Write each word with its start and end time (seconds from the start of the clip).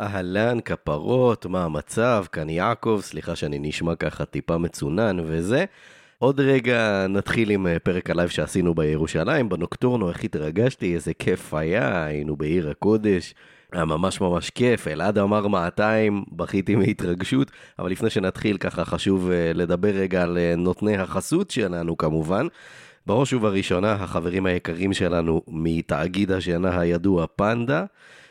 אהלן, 0.00 0.60
כפרות, 0.60 1.46
מה 1.46 1.64
המצב? 1.64 2.24
כאן 2.32 2.48
יעקב, 2.48 3.00
סליחה 3.02 3.36
שאני 3.36 3.58
נשמע 3.58 3.94
ככה 3.94 4.24
טיפה 4.24 4.58
מצונן 4.58 5.16
וזה. 5.24 5.64
עוד 6.18 6.40
רגע 6.40 7.06
נתחיל 7.08 7.50
עם 7.50 7.66
אה, 7.66 7.78
פרק 7.78 8.10
הלייב 8.10 8.28
שעשינו 8.28 8.74
בירושלים, 8.74 9.48
בנוקטורנו, 9.48 10.08
איך 10.08 10.24
התרגשתי, 10.24 10.94
איזה 10.94 11.14
כיף 11.14 11.54
היה, 11.54 12.04
היינו 12.04 12.36
בעיר 12.36 12.70
הקודש. 12.70 13.34
היה 13.72 13.84
ממש 13.84 14.20
ממש 14.20 14.50
כיף, 14.50 14.88
אלעד 14.88 15.18
אמר 15.18 15.48
200, 15.48 16.24
בכיתי 16.32 16.76
מהתרגשות, 16.76 17.50
אבל 17.78 17.90
לפני 17.90 18.10
שנתחיל 18.10 18.56
ככה 18.56 18.84
חשוב 18.84 19.30
אה, 19.30 19.52
לדבר 19.54 19.88
רגע 19.88 20.22
על 20.22 20.38
אה, 20.38 20.54
נותני 20.56 20.96
החסות 20.96 21.50
שלנו 21.50 21.96
כמובן. 21.96 22.46
בראש 23.06 23.32
ובראשונה 23.32 23.92
החברים 23.92 24.46
היקרים 24.46 24.92
שלנו 24.92 25.42
מתאגיד 25.48 26.32
השינה 26.32 26.80
הידוע 26.80 27.26
פנדה. 27.36 27.84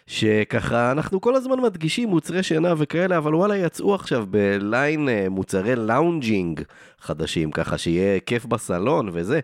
שככה 0.10 0.92
אנחנו 0.92 1.22
כל 1.22 1.36
הזמן 1.36 1.60
מדגישים 1.60 2.10
מוצרי 2.10 2.44
שינה 2.44 2.74
וכאלה, 2.78 3.18
אבל 3.18 3.36
וואלה 3.36 3.58
יצאו 3.58 3.96
עכשיו 3.96 4.26
בליין 4.30 5.10
אה, 5.10 5.28
מוצרי 5.30 5.76
lounging 5.76 6.62
חדשים, 7.02 7.52
ככה 7.52 7.78
שיהיה 7.78 8.20
כיף 8.20 8.46
בסלון 8.46 9.10
וזה. 9.14 9.40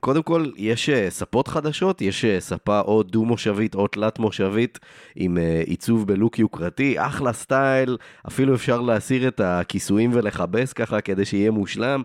קודם 0.00 0.22
כל, 0.22 0.46
יש 0.56 0.88
אה, 0.88 1.10
ספות 1.10 1.48
חדשות, 1.48 2.02
יש 2.02 2.24
אה, 2.24 2.40
ספה 2.40 2.80
או 2.80 3.02
דו-מושבית 3.02 3.74
או 3.74 3.88
תלת-מושבית 3.88 4.78
עם 5.16 5.38
עיצוב 5.66 6.06
בלוק 6.06 6.38
יוקרתי, 6.38 6.94
אחלה 6.98 7.32
סטייל, 7.32 7.96
אפילו 8.28 8.54
אפשר 8.54 8.80
להסיר 8.80 9.28
את 9.28 9.40
הכיסויים 9.40 10.10
ולכבס 10.14 10.72
ככה 10.72 11.00
כדי 11.00 11.24
שיהיה 11.24 11.50
מושלם, 11.50 12.02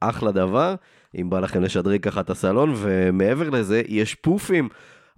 אחלה 0.00 0.32
דבר, 0.32 0.74
אם 1.20 1.30
בא 1.30 1.40
לכם 1.40 1.62
לשדרג 1.62 2.00
ככה 2.02 2.20
את 2.20 2.30
הסלון, 2.30 2.74
ומעבר 2.76 3.50
לזה, 3.50 3.82
יש 3.88 4.14
פופים. 4.14 4.68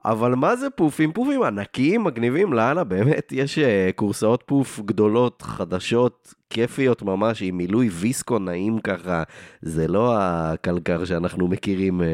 אבל 0.04 0.34
מה 0.34 0.56
זה 0.56 0.70
פופים? 0.70 1.12
פופים 1.12 1.42
ענקיים, 1.42 2.04
מגניבים, 2.04 2.52
לאללה, 2.52 2.84
באמת, 2.84 3.32
יש 3.32 3.58
uh, 3.58 3.62
כורסאות 3.94 4.42
פוף 4.46 4.80
גדולות, 4.80 5.42
חדשות, 5.42 6.34
כיפיות 6.50 7.02
ממש, 7.02 7.42
עם 7.42 7.56
מילוי 7.56 7.88
ויסקו 7.88 8.38
נעים 8.38 8.78
ככה, 8.78 9.22
זה 9.62 9.88
לא 9.88 10.14
הקלקר 10.18 11.04
שאנחנו 11.04 11.48
מכירים 11.48 12.00
uh, 12.00 12.04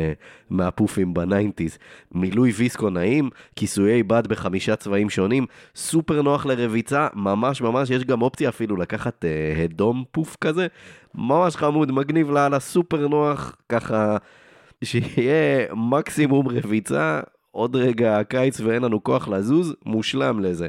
מהפופים 0.50 1.14
בניינטיז. 1.14 1.78
מילוי 2.12 2.50
ויסקו 2.50 2.90
נעים, 2.90 3.30
כיסויי 3.56 4.02
בד 4.02 4.26
בחמישה 4.26 4.76
צבעים 4.76 5.10
שונים, 5.10 5.46
סופר 5.76 6.22
נוח 6.22 6.46
לרביצה, 6.46 7.08
ממש 7.14 7.60
ממש, 7.60 7.90
יש 7.90 8.04
גם 8.04 8.22
אופציה 8.22 8.48
אפילו 8.48 8.76
לקחת 8.76 9.24
uh, 9.24 9.60
הדום 9.64 10.04
פוף 10.10 10.36
כזה, 10.40 10.66
ממש 11.14 11.56
חמוד, 11.56 11.92
מגניב 11.92 12.30
לאללה, 12.30 12.60
סופר 12.60 13.08
נוח, 13.08 13.56
ככה... 13.68 14.16
שיהיה 14.84 15.74
מקסימום 15.74 16.48
רביצה, 16.48 17.20
עוד 17.58 17.76
רגע 17.76 18.18
הקיץ 18.18 18.60
ואין 18.60 18.82
לנו 18.82 19.04
כוח 19.04 19.28
לזוז, 19.28 19.74
מושלם 19.86 20.40
לזה. 20.40 20.66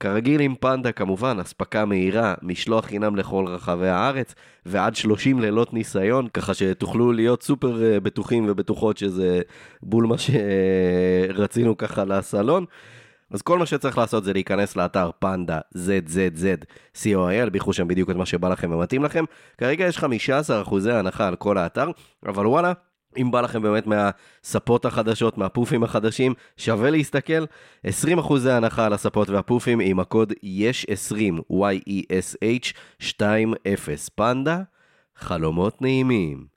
כרגיל 0.00 0.40
עם 0.40 0.54
פנדה 0.60 0.92
כמובן, 0.92 1.38
אספקה 1.40 1.84
מהירה, 1.84 2.34
משלוח 2.42 2.84
חינם 2.84 3.16
לכל 3.16 3.44
רחבי 3.48 3.88
הארץ, 3.88 4.34
ועד 4.66 4.96
30 4.96 5.40
לילות 5.40 5.74
ניסיון, 5.74 6.28
ככה 6.28 6.54
שתוכלו 6.54 7.12
להיות 7.12 7.42
סופר 7.42 7.82
אה, 7.82 8.00
בטוחים 8.00 8.46
ובטוחות 8.48 8.98
שזה 8.98 9.40
בול 9.82 10.06
מה 10.06 10.14
שרצינו 10.18 11.76
ככה 11.76 12.04
לסלון. 12.04 12.64
אז 13.30 13.42
כל 13.42 13.58
מה 13.58 13.66
שצריך 13.66 13.98
לעשות 13.98 14.24
זה 14.24 14.32
להיכנס 14.32 14.76
לאתר 14.76 15.10
פנדה 15.18 15.58
ZZZ 15.76 16.64
co.il, 16.96 17.50
ביחו 17.50 17.72
שם 17.72 17.88
בדיוק 17.88 18.10
את 18.10 18.16
מה 18.16 18.26
שבא 18.26 18.48
לכם 18.48 18.72
ומתאים 18.72 19.04
לכם. 19.04 19.24
כרגע 19.58 19.86
יש 19.86 19.98
15% 19.98 20.02
הנחה 20.90 21.28
על 21.28 21.36
כל 21.36 21.58
האתר, 21.58 21.90
אבל 22.26 22.46
וואלה, 22.46 22.72
אם 23.20 23.30
בא 23.30 23.40
לכם 23.40 23.62
באמת 23.62 23.86
מהספות 23.86 24.84
החדשות, 24.84 25.38
מהפופים 25.38 25.84
החדשים, 25.84 26.34
שווה 26.56 26.90
להסתכל. 26.90 27.44
20% 27.86 27.88
הנחה 28.50 28.86
על 28.86 28.92
הספות 28.92 29.30
והפופים 29.30 29.80
עם 29.80 30.00
הקוד 30.00 30.32
יש 30.42 30.86
20, 30.88 31.40
Y-E-S-H 31.52 32.72
20, 33.00 33.54
פנדה, 34.14 34.62
חלומות 35.16 35.82
נעימים. 35.82 36.53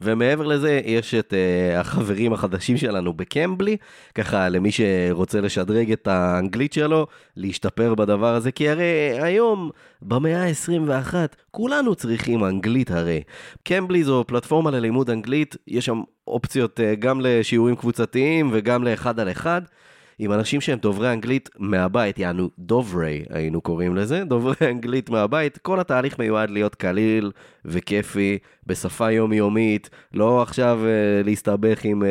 ומעבר 0.00 0.46
לזה, 0.46 0.80
יש 0.84 1.14
את 1.14 1.32
uh, 1.32 1.78
החברים 1.78 2.32
החדשים 2.32 2.76
שלנו 2.76 3.12
בקמבלי, 3.12 3.76
ככה 4.14 4.48
למי 4.48 4.70
שרוצה 4.72 5.40
לשדרג 5.40 5.92
את 5.92 6.06
האנגלית 6.06 6.72
שלו, 6.72 7.06
להשתפר 7.36 7.94
בדבר 7.94 8.34
הזה, 8.34 8.52
כי 8.52 8.68
הרי 8.68 9.18
היום, 9.20 9.70
במאה 10.02 10.44
ה-21, 10.44 11.14
כולנו 11.50 11.94
צריכים 11.94 12.44
אנגלית 12.44 12.90
הרי. 12.90 13.22
קמבלי 13.62 14.04
זו 14.04 14.24
פלטפורמה 14.26 14.70
ללימוד 14.70 15.10
אנגלית, 15.10 15.56
יש 15.66 15.86
שם 15.86 16.02
אופציות 16.26 16.80
uh, 16.80 16.96
גם 16.98 17.20
לשיעורים 17.20 17.76
קבוצתיים 17.76 18.50
וגם 18.52 18.84
לאחד 18.84 19.20
על 19.20 19.30
אחד. 19.30 19.62
עם 20.18 20.32
אנשים 20.32 20.60
שהם 20.60 20.78
דוברי 20.78 21.12
אנגלית 21.12 21.48
מהבית, 21.58 22.18
יענו 22.18 22.50
דוברי 22.58 23.24
היינו 23.30 23.60
קוראים 23.60 23.96
לזה, 23.96 24.24
דוברי 24.24 24.54
אנגלית 24.72 25.10
מהבית, 25.10 25.58
כל 25.58 25.80
התהליך 25.80 26.18
מיועד 26.18 26.50
להיות 26.50 26.74
קליל 26.74 27.30
וכיפי, 27.64 28.38
בשפה 28.66 29.10
יומיומית, 29.10 29.90
לא 30.14 30.42
עכשיו 30.42 30.80
uh, 30.82 31.26
להסתבך 31.26 31.84
עם... 31.84 32.02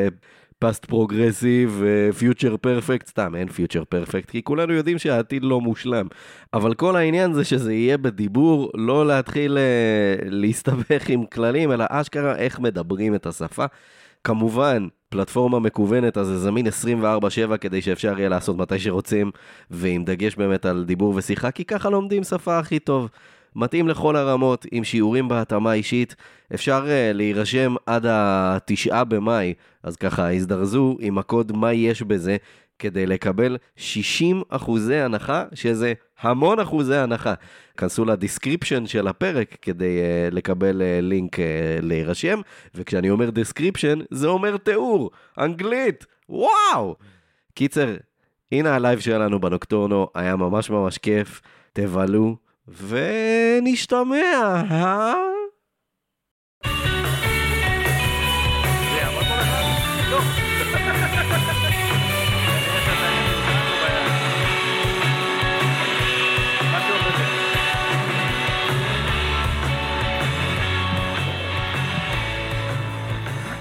past 0.59 0.85
progressive 0.85 1.83
ו 1.83 1.94
future 1.94 2.57
perfect, 2.57 3.07
סתם 3.07 3.35
אין 3.35 3.47
future 3.47 3.83
perfect, 3.89 4.29
כי 4.29 4.43
כולנו 4.43 4.73
יודעים 4.73 4.97
שהעתיד 4.97 5.43
לא 5.43 5.61
מושלם. 5.61 6.07
אבל 6.53 6.73
כל 6.73 6.95
העניין 6.95 7.33
זה 7.33 7.43
שזה 7.43 7.73
יהיה 7.73 7.97
בדיבור, 7.97 8.71
לא 8.73 9.07
להתחיל 9.07 9.57
uh, 9.57 10.25
להסתבך 10.25 11.09
עם 11.09 11.25
כללים, 11.25 11.71
אלא 11.71 11.85
אשכרה 11.89 12.35
איך 12.35 12.59
מדברים 12.59 13.15
את 13.15 13.25
השפה. 13.25 13.65
כמובן, 14.27 14.87
פלטפורמה 15.09 15.59
מקוונת, 15.59 16.17
אז 16.17 16.27
זה 16.27 16.39
זמין 16.39 16.67
24/7 16.67 17.57
כדי 17.57 17.81
שאפשר 17.81 18.19
יהיה 18.19 18.29
לעשות 18.29 18.57
מתי 18.57 18.79
שרוצים, 18.79 19.31
ועם 19.71 20.03
דגש 20.03 20.35
באמת 20.35 20.65
על 20.65 20.83
דיבור 20.87 21.13
ושיחה, 21.15 21.51
כי 21.51 21.65
ככה 21.65 21.89
לומדים 21.89 22.23
שפה 22.23 22.59
הכי 22.59 22.79
טוב. 22.79 23.09
מתאים 23.55 23.87
לכל 23.87 24.15
הרמות, 24.15 24.65
עם 24.71 24.83
שיעורים 24.83 25.27
בהתאמה 25.27 25.73
אישית. 25.73 26.15
אפשר 26.53 26.85
uh, 26.85 27.13
להירשם 27.13 27.75
עד 27.85 28.05
התשעה 28.09 29.03
במאי, 29.03 29.53
אז 29.83 29.95
ככה 29.95 30.33
הזדרזו 30.33 30.97
עם 30.99 31.17
הקוד 31.17 31.51
מה 31.51 31.73
יש 31.73 32.01
בזה, 32.01 32.37
כדי 32.79 33.05
לקבל 33.05 33.57
60 33.75 34.41
אחוזי 34.49 34.95
הנחה, 34.95 35.43
שזה 35.53 35.93
המון 36.21 36.59
אחוזי 36.59 36.95
הנחה. 36.95 37.33
כנסו 37.77 38.05
ל 38.05 38.12
description 38.12 38.85
של 38.85 39.07
הפרק 39.07 39.57
כדי 39.61 39.99
uh, 39.99 40.35
לקבל 40.35 40.81
uh, 40.81 41.01
לינק 41.01 41.35
uh, 41.35 41.41
להירשם, 41.81 42.41
וכשאני 42.75 43.09
אומר 43.09 43.29
description, 43.29 43.99
זה 44.11 44.27
אומר 44.27 44.57
תיאור, 44.57 45.11
אנגלית, 45.37 46.05
וואו! 46.29 46.95
קיצר, 47.53 47.95
הנה 48.51 48.75
הלייב 48.75 48.99
שלנו 48.99 49.39
בנוקטורנו, 49.39 50.07
היה 50.15 50.35
ממש 50.35 50.69
ממש 50.69 50.97
כיף, 50.97 51.41
תבלו, 51.73 52.35
ונשתמע, 52.67 54.63
אה? 54.71 55.36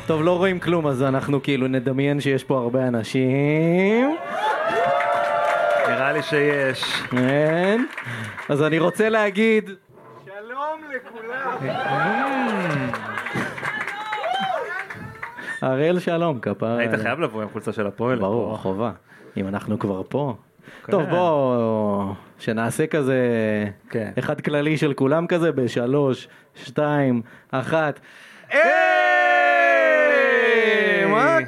טוב, 0.06 0.22
לא 0.22 0.36
רואים 0.36 0.60
כלום, 0.60 0.86
אז 0.86 1.02
אנחנו 1.02 1.42
כאילו 1.42 1.68
נדמיין 1.68 2.20
שיש 2.20 2.44
פה 2.44 2.58
הרבה 2.58 2.88
אנשים. 2.88 4.16
נראה 5.88 6.12
לי 6.12 6.22
שיש. 6.22 6.84
כן. 7.10 7.84
אז 8.48 8.62
אני 8.62 8.78
רוצה 8.78 9.08
להגיד... 9.08 9.70
שלום 10.24 10.80
לכולם. 10.96 11.56
הראל 15.62 15.98
שלום, 15.98 16.40
כפר... 16.40 16.76
היית 16.78 16.94
חייב 17.02 17.20
לבוא 17.20 17.42
עם 17.42 17.48
חולצה 17.48 17.72
של 17.72 17.86
הפועל. 17.86 18.18
ברור, 18.18 18.56
חובה. 18.56 18.90
אם 19.36 19.48
אנחנו 19.48 19.78
כבר 19.78 20.02
פה. 20.08 20.34
טוב, 20.90 21.02
בוא, 21.10 22.12
שנעשה 22.38 22.86
כזה, 22.86 23.18
כן. 23.90 24.10
אחד 24.18 24.40
כללי 24.40 24.76
של 24.76 24.94
כולם 24.94 25.26
כזה, 25.26 25.52
בשלוש, 25.52 26.28
שתיים, 26.54 27.22
אחת. 27.50 28.00
היי! 28.50 29.05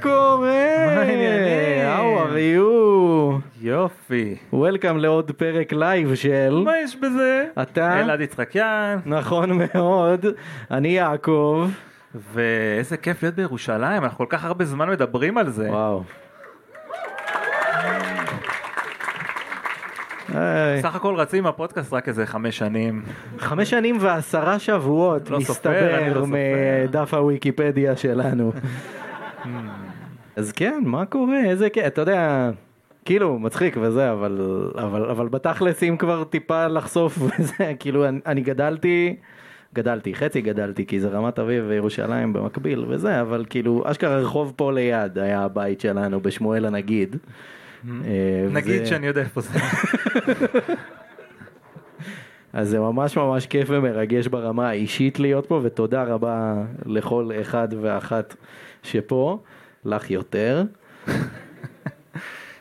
קורה? 0.03 0.77
מה 0.87 1.01
העניינים? 1.01 1.89
How 1.97 2.29
are 2.29 2.37
you? 2.57 3.41
יופי. 3.61 4.37
Welcome 4.53 4.97
לעוד 4.97 5.31
פרק 5.31 5.73
לייב 5.73 6.15
של... 6.15 6.63
מה 6.65 6.73
יש 6.85 6.97
בזה? 6.97 7.45
אתה? 7.63 8.01
אלעד 8.01 8.21
יצחקיאן. 8.21 8.99
נכון 9.07 9.51
מאוד. 9.53 10.27
אני 10.71 10.89
יעקב. 10.89 11.69
ואיזה 12.35 12.97
כיף 12.97 13.23
להיות 13.23 13.35
בירושלים, 13.35 14.05
אנחנו 14.05 14.19
כל 14.19 14.27
כך 14.29 14.45
הרבה 14.45 14.65
זמן 14.65 14.91
מדברים 14.91 15.39
על 15.39 15.51
זה. 15.51 15.71
וואו. 15.71 16.03
סך 20.83 20.95
הכל 20.95 21.15
רצים 21.15 21.47
הפודקאסט 21.47 21.93
רק 21.93 22.09
איזה 22.09 22.27
חמש 22.27 22.59
שנים. 22.59 23.03
חמש 23.39 23.71
שנים 23.71 23.97
ועשרה 24.01 24.59
שבועות, 24.59 25.31
לא 25.31 25.39
מסתבר, 25.39 26.13
לא. 26.15 26.27
מדף 26.27 27.15
הוויקיפדיה 27.15 27.97
שלנו. 27.97 28.53
אז 30.39 30.53
כן, 30.53 30.83
מה 30.85 31.07
קורה? 31.07 31.45
איזה 31.45 31.71
כיף, 31.71 31.87
אתה 31.87 32.01
יודע, 32.01 32.51
כאילו 33.05 33.39
מצחיק 33.39 33.77
וזה 33.81 34.13
אבל 34.13 34.41
אבל 34.75 35.11
אבל 35.11 35.29
בתכלס 35.29 35.83
אם 35.83 35.97
כבר 35.97 36.25
טיפה 36.25 36.67
לחשוף 36.67 37.19
וזה 37.23 37.73
כאילו 37.79 38.09
אני, 38.09 38.21
אני 38.27 38.41
גדלתי 38.41 39.17
גדלתי 39.75 40.15
חצי 40.15 40.41
גדלתי 40.41 40.87
כי 40.87 41.01
זה 41.01 41.09
רמת 41.09 41.39
אביב 41.39 41.65
וירושלים 41.69 42.33
במקביל 42.33 42.85
וזה 42.89 43.21
אבל 43.21 43.45
כאילו 43.51 43.83
אשכרה 43.87 44.17
רחוב 44.17 44.53
פה 44.57 44.73
ליד 44.73 45.19
היה 45.19 45.41
הבית 45.41 45.81
שלנו 45.81 46.21
בשמואל 46.21 46.65
הנגיד. 46.65 47.17
אה, 47.89 48.47
נגיד 48.51 48.87
שאני 48.87 49.07
יודע 49.07 49.21
איפה 49.21 49.41
זה. 49.41 49.59
אז 52.53 52.69
זה 52.69 52.81
ממש 52.81 53.17
ממש 53.17 53.47
כיף 53.47 53.69
ומרגש 53.71 54.27
ברמה 54.27 54.69
האישית 54.69 55.21
להיות 55.21 55.47
פה 55.47 55.61
ותודה 55.63 56.03
רבה 56.03 56.55
לכל 56.87 57.31
אחד 57.41 57.69
ואחת 57.81 58.35
שפה 58.83 59.39
לך 59.85 60.11
יותר. 60.11 60.63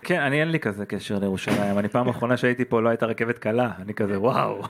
כן, 0.07 0.21
אני 0.21 0.39
אין 0.39 0.51
לי 0.51 0.59
כזה 0.59 0.85
קשר 0.85 1.19
לירושלים. 1.19 1.79
אני 1.79 1.87
פעם 1.87 2.09
אחרונה 2.09 2.37
שהייתי 2.37 2.65
פה 2.65 2.81
לא 2.81 2.89
הייתה 2.89 3.05
רכבת 3.05 3.37
קלה. 3.37 3.71
אני 3.81 3.93
כזה 3.93 4.19
וואו. 4.19 4.63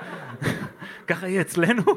ככה 1.08 1.28
יהיה 1.28 1.40
אצלנו? 1.40 1.82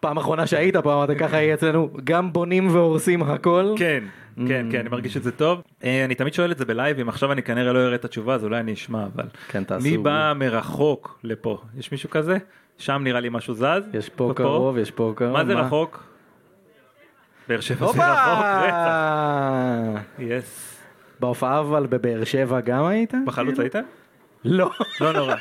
פעם 0.00 0.18
אחרונה 0.18 0.46
שהיית 0.46 0.76
פה 0.76 0.94
אמרת 0.94 1.18
ככה 1.18 1.36
יהיה 1.36 1.54
אצלנו 1.54 1.90
גם 2.04 2.32
בונים 2.32 2.68
והורסים 2.68 3.22
הכל. 3.22 3.74
כן, 3.78 4.04
כן, 4.48 4.66
כן, 4.70 4.80
אני 4.80 4.88
מרגיש 4.88 5.16
את 5.16 5.22
זה 5.22 5.32
טוב. 5.32 5.62
אה, 5.84 6.04
אני 6.04 6.14
תמיד 6.14 6.34
שואל 6.34 6.52
את 6.52 6.58
זה 6.58 6.64
בלייב, 6.64 6.98
אם 6.98 7.08
עכשיו 7.08 7.32
אני 7.32 7.42
כנראה 7.42 7.72
לא 7.72 7.78
אראה 7.78 7.94
את 7.94 8.04
התשובה, 8.04 8.34
אז 8.34 8.44
אולי 8.44 8.60
אני 8.60 8.72
אשמע, 8.72 9.04
אבל... 9.14 9.24
כן, 9.48 9.64
תעשו. 9.64 9.88
מי 9.88 9.98
בא 9.98 10.32
מרחוק 10.36 11.18
לפה? 11.24 11.58
יש 11.78 11.92
מישהו 11.92 12.10
כזה? 12.10 12.38
שם 12.78 13.00
נראה 13.04 13.20
לי 13.20 13.28
משהו 13.28 13.54
זז. 13.54 13.64
יש 13.94 14.08
פה? 14.08 14.32
קרוב 14.36 14.78
יש 14.78 14.90
פה 14.90 15.12
קרוב. 15.16 15.32
מה 15.32 15.44
זה 15.44 15.54
רחוק? 15.54 16.15
באר 17.48 17.60
שבע 17.60 17.92
זה! 17.92 18.02
רחוק, 18.02 18.44
רצח. 18.62 20.02
יס. 20.18 20.76
בהופעה 21.20 21.60
אבל 21.60 21.86
בבאר 21.86 22.24
שבע 22.24 22.60
גם 22.60 22.84
היית? 22.84 23.14
בחלוץ 23.24 23.58
היית? 23.58 23.74
לא. 24.44 24.70
לא 25.00 25.12
נורא. 25.12 25.34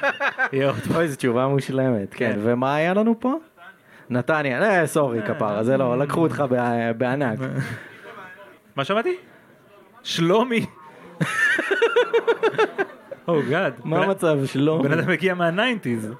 אוי 0.96 1.07
זו 1.07 1.16
תשובה 1.16 1.48
מושלמת. 1.48 2.13
כן 2.13 2.31
כן. 2.34 2.40
ומה 2.44 2.75
היה 2.75 2.94
לנו 2.94 3.19
פה? 3.19 3.34
נתניה. 4.10 4.63
אה 4.63 4.88
סורי 4.88 5.22
כפרה 5.28 5.63
זה 5.63 5.78
לא 5.78 5.98
לקחו 5.98 6.22
אותך 6.22 6.44
בענק. 6.98 7.40
מה 8.75 8.84
שמעתי? 8.84 9.16
שלומי. 10.04 10.66
או 13.28 13.42
גאד. 13.50 13.74
מה 13.84 14.04
המצב 14.04 14.38
שלו? 14.46 14.81
בן 14.84 14.92
אדם 15.00 15.10
מגיע 15.10 15.34
מהניינטיז. 15.34 16.13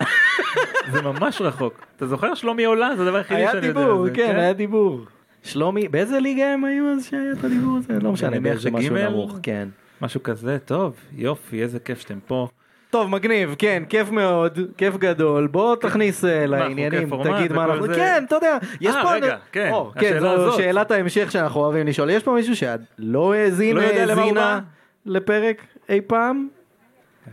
זה 0.92 1.02
ממש 1.02 1.42
רחוק. 1.42 1.86
אתה 1.96 2.08
זוכר 2.08 2.36
שלומי 2.36 2.64
עולה? 2.64 2.96
זה 2.96 3.04
הדבר 3.04 3.18
היחידי 3.18 3.42
היה 3.42 3.52
שאני 3.52 3.68
יודע. 3.68 3.82
דיבור, 3.82 4.02
על 4.02 4.10
זה, 4.10 4.16
כן, 4.16 4.36
היה 4.36 4.54
דיבור. 4.54 5.06
שלומי, 5.46 5.88
באיזה 5.88 6.20
ליגה 6.20 6.46
הם 6.46 6.66
היו 6.66 6.92
אז 6.92 7.06
שהיה 7.06 7.32
את 7.32 7.44
הדיבור 7.44 7.78
הזה? 7.78 8.00
לא 8.02 8.12
משנה, 8.12 8.30
אני 8.30 8.40
בערך 8.40 8.60
זה 8.60 8.72
באיזה 8.72 8.90
משהו 8.90 8.96
גימל? 8.96 9.10
נמוך, 9.10 9.40
כן. 9.44 9.68
משהו 10.02 10.24
כזה, 10.24 10.58
טוב, 10.66 10.96
יופי, 11.16 11.62
איזה 11.62 11.80
כיף 11.80 12.00
שאתם 12.00 12.20
פה. 12.28 12.48
טוב, 12.90 13.10
מגניב, 13.10 13.56
כן, 13.58 13.84
כיף 13.90 14.10
מאוד, 14.10 14.60
כיף 14.78 14.98
גדול. 14.98 15.48
בוא 15.48 15.76
תכניס 15.76 16.26
אה, 16.26 16.46
לעניינים, 16.46 17.10
תגיד 17.24 17.54
מה 17.54 17.66
אנחנו... 17.66 17.88
זה? 17.88 17.94
כן, 17.96 18.24
אתה 18.28 18.36
יודע, 18.36 18.58
יש 18.82 18.96
אה, 18.96 19.04
פה... 19.04 19.14
רגע, 19.14 19.38
כן, 19.52 19.70
או, 19.72 19.92
כן, 20.00 20.00
השאלה 20.00 20.38
זו 20.38 20.48
הזאת. 20.48 20.58
שאלת 20.58 20.92
ההמשך 20.92 21.32
שאנחנו 21.32 21.62
אוהבים 21.62 21.88
לשאול. 21.88 22.10
יש 22.10 22.24
פה 22.24 22.34
מישהו 22.34 22.56
שלא 22.56 23.34
האזין, 23.34 23.76
לא 23.76 23.82
יודע 23.82 24.06
למה 24.06 24.14
הוא 24.14 24.22
האזינה 24.22 24.60
בא? 25.06 25.12
לפרק 25.12 25.62
אי 25.90 26.02
פעם? 26.08 26.48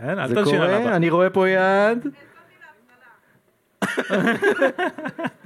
כן, 0.01 0.19
אל 0.19 0.29
זה 0.29 0.35
תלשין 0.35 0.61
עליו. 0.61 0.81
קורה, 0.81 0.97
אני 0.97 1.11
רואה 1.11 1.31
פה 1.31 1.49
יד. 1.49 2.07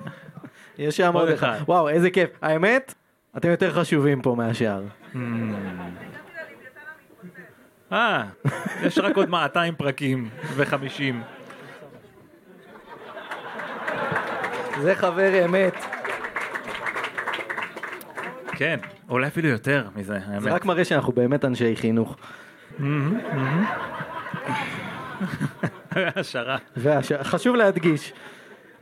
יש 0.78 0.96
שם 0.96 1.12
עוד 1.14 1.28
אחד. 1.28 1.58
וואו, 1.64 1.88
איזה 1.88 2.10
כיף. 2.10 2.30
האמת, 2.42 2.94
אתם 3.36 3.48
יותר 3.48 3.72
חשובים 3.72 4.22
פה 4.22 4.34
מהשאר. 4.34 4.82
אה, 7.92 8.24
יש 8.82 8.98
רק 8.98 9.16
עוד 9.16 9.28
200 9.28 9.74
פרקים 9.74 10.28
ו-50. 10.54 11.14
זה 14.80 14.94
חבר 14.94 15.44
אמת. 15.44 15.74
כן, 18.52 18.76
אולי 19.08 19.26
אפילו 19.26 19.48
יותר 19.48 19.88
מזה, 19.96 20.12
זה 20.12 20.18
האמת. 20.26 20.52
רק 20.52 20.64
מראה 20.64 20.84
שאנחנו 20.84 21.12
באמת 21.12 21.44
אנשי 21.44 21.76
חינוך. 21.76 22.16
השערה. 26.16 26.56
והש... 26.76 27.12
חשוב 27.12 27.56
להדגיש. 27.56 28.12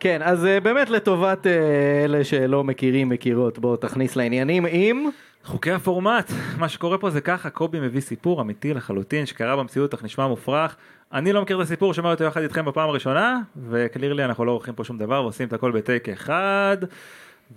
כן, 0.04 0.22
אז 0.22 0.46
אה, 0.46 0.60
באמת 0.60 0.90
לטובת 0.90 1.46
אה, 1.46 2.04
אלה 2.04 2.24
שלא 2.24 2.64
מכירים, 2.64 3.08
מכירות, 3.08 3.58
בואו 3.58 3.76
תכניס 3.76 4.16
לעניינים 4.16 4.66
עם... 4.70 5.04
חוקי 5.44 5.70
הפורמט, 5.70 6.32
מה 6.58 6.68
שקורה 6.68 6.98
פה 6.98 7.10
זה 7.10 7.20
ככה, 7.20 7.50
קובי 7.50 7.80
מביא 7.80 8.00
סיפור 8.00 8.40
אמיתי 8.40 8.74
לחלוטין 8.74 9.26
שקרה 9.26 9.56
במציאות 9.56 9.94
אך 9.94 10.04
נשמע 10.04 10.26
מופרך. 10.26 10.76
אני 11.12 11.32
לא 11.32 11.42
מכיר 11.42 11.56
את 11.56 11.62
הסיפור, 11.62 11.94
שמע 11.94 12.10
אותו 12.10 12.24
יחד 12.24 12.40
איתכם 12.42 12.64
בפעם 12.64 12.88
הראשונה, 12.88 13.40
וקלירלי 13.70 14.24
אנחנו 14.24 14.44
לא 14.44 14.50
עורכים 14.52 14.74
פה 14.74 14.84
שום 14.84 14.98
דבר 14.98 15.22
ועושים 15.22 15.48
את 15.48 15.52
הכל 15.52 15.70
בטייק 15.70 16.08
אחד. 16.08 16.76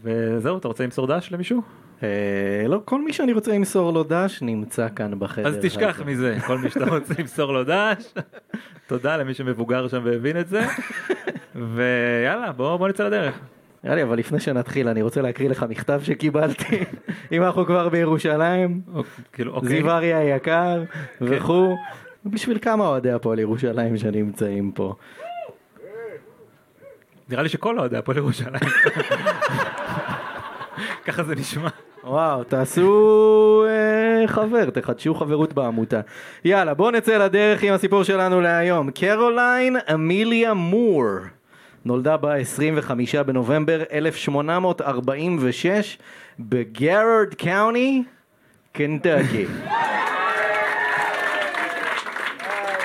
וזהו, 0.03 0.57
אתה 0.57 0.67
רוצה 0.67 0.83
למסור 0.83 1.07
דש 1.07 1.31
למישהו? 1.31 1.61
אה, 2.03 2.67
לא, 2.67 2.81
כל 2.85 3.01
מי 3.01 3.13
שאני 3.13 3.33
רוצה 3.33 3.51
למסור 3.51 3.93
לו 3.93 4.03
דש 4.03 4.39
נמצא 4.41 4.87
כאן 4.95 5.11
בחדר. 5.19 5.47
אז 5.47 5.57
תשכח. 5.61 6.01
מזה, 6.05 6.37
כל 6.47 6.57
מי 6.57 6.69
שאתה 6.69 6.85
רוצה 6.85 7.13
למסור 7.19 7.53
לו 7.53 7.63
דש. 7.63 8.13
תודה 8.87 9.17
למי 9.17 9.33
שמבוגר 9.33 9.87
שם 9.87 10.01
והבין 10.03 10.39
את 10.39 10.47
זה. 10.47 10.65
ויאללה, 11.55 12.51
בוא 12.51 12.77
בוא 12.77 12.87
נצא 12.87 13.03
לדרך. 13.03 13.39
נראה 13.83 13.95
לי, 13.95 14.03
אבל 14.03 14.17
לפני 14.17 14.39
שנתחיל 14.39 14.87
אני 14.87 15.01
רוצה 15.01 15.21
להקריא 15.21 15.49
לך 15.49 15.65
מכתב 15.69 16.01
שקיבלתי, 16.03 16.83
אם 17.31 17.43
אנחנו 17.43 17.65
כבר 17.65 17.89
בירושלים, 17.89 18.81
כאילו, 19.33 19.53
אוקיי. 19.53 19.69
זיו 19.69 19.91
אריה 19.91 20.17
היקר 20.17 20.83
וכו', 21.21 21.75
בשביל 22.25 22.57
כמה 22.61 22.87
אוהדי 22.87 23.11
הפועל 23.11 23.39
ירושלים 23.39 23.97
שנמצאים 23.97 24.71
פה. 24.71 24.95
נראה 27.29 27.43
לי 27.43 27.49
שכל 27.49 27.79
אוהדי 27.79 27.97
הפועל 27.97 28.17
ירושלים. 28.17 28.71
ככה 31.07 31.23
זה 31.23 31.35
נשמע. 31.35 31.69
וואו, 32.03 32.43
תעשו 32.43 33.65
אה, 33.67 34.27
חבר, 34.27 34.69
תחדשו 34.69 35.15
חברות 35.15 35.53
בעמותה. 35.53 36.01
יאללה, 36.45 36.73
בואו 36.73 36.91
נצא 36.91 37.17
לדרך 37.17 37.63
עם 37.63 37.73
הסיפור 37.73 38.03
שלנו 38.03 38.41
להיום. 38.41 38.91
קרוליין 38.91 39.77
אמיליה 39.93 40.53
מור 40.53 41.03
נולדה 41.85 42.17
ב-25 42.17 42.91
בנובמבר 43.25 43.83
1846 43.91 45.97
בגרארד 46.39 47.33
קאוני, 47.33 48.03
קנטקי. 48.71 49.45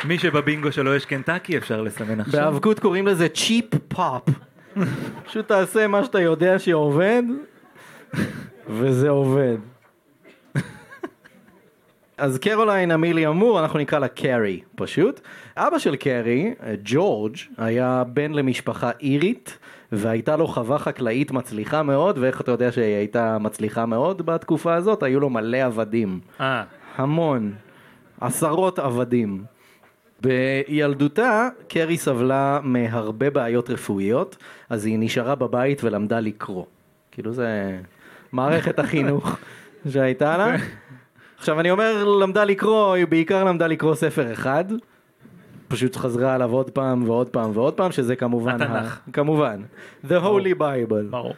מי 0.05 0.19
שבבינגו 0.19 0.73
שלו 0.73 0.95
יש 0.95 1.05
קנטקי 1.05 1.57
אפשר 1.57 1.83
לסמן 1.83 2.21
עכשיו. 2.21 2.41
בהאבקות 2.41 2.79
קוראים 2.79 3.07
לזה 3.07 3.29
צ'יפ 3.29 3.75
פופ. 3.89 4.23
פשוט 5.25 5.49
תעשה 5.49 5.87
מה 5.87 6.05
שאתה 6.05 6.21
יודע 6.21 6.59
שעובד, 6.59 7.23
וזה 8.69 9.09
עובד. 9.09 9.57
אז 12.19 12.39
קרוליין 12.39 12.91
אמיליה 12.91 13.31
מור, 13.31 13.61
אנחנו 13.61 13.79
נקרא 13.79 13.99
לה 13.99 14.09
קרי 14.09 14.61
פשוט. 14.75 15.21
אבא 15.57 15.79
של 15.79 15.97
קרי, 15.97 16.55
ג'ורג', 16.85 17.37
היה 17.59 18.05
בן 18.07 18.33
למשפחה 18.33 18.91
אירית, 19.01 19.59
והייתה 19.93 20.37
לו 20.37 20.47
חווה 20.47 20.79
חקלאית 20.79 21.31
מצליחה 21.31 21.83
מאוד, 21.83 22.19
ואיך 22.19 22.41
אתה 22.41 22.51
יודע 22.51 22.73
שהיא 22.73 22.95
הייתה 22.95 23.39
מצליחה 23.39 23.87
מאוד 23.87 24.27
בתקופה 24.27 24.75
הזאת? 24.75 25.03
היו 25.03 25.21
לו 25.21 25.31
מלא 25.31 25.57
עבדים. 25.57 26.21
אה, 26.41 26.65
המון, 26.97 27.53
עשרות 28.21 28.79
עבדים. 28.79 29.45
בילדותה 30.21 31.49
קרי 31.69 31.99
סבלה 31.99 32.61
מהרבה 32.63 33.31
בעיות 33.31 33.71
רפואיות, 33.71 34.37
אז 34.71 34.87
היא 34.87 34.99
נשארה 35.01 35.35
בבית 35.35 35.85
ולמדה 35.85 36.21
לקרוא. 36.21 36.65
כאילו 37.13 37.33
זה 37.33 37.79
מערכת 38.33 38.79
החינוך 38.79 39.37
שהייתה 39.93 40.37
לה. 40.37 40.57
עכשיו 41.39 41.61
אני 41.61 41.71
אומר 41.71 42.05
למדה 42.05 42.45
לקרוא, 42.45 42.95
היא 42.95 43.07
בעיקר 43.07 43.45
למדה 43.45 43.67
לקרוא 43.67 43.95
ספר 43.95 44.33
אחד. 44.33 44.65
פשוט 45.69 45.97
חזרה 45.97 46.35
עליו 46.35 46.53
עוד 46.53 46.71
פעם 46.71 47.09
ועוד 47.09 47.29
פעם 47.29 47.51
ועוד 47.55 47.75
פעם, 47.75 47.93
שזה 47.93 48.17
כמובן, 48.17 48.63
התנ"ך. 48.63 49.01
כמובן, 49.13 49.63
The 50.05 50.23
Holy 50.23 50.59
Bible. 50.59 51.11
ברור. 51.11 51.35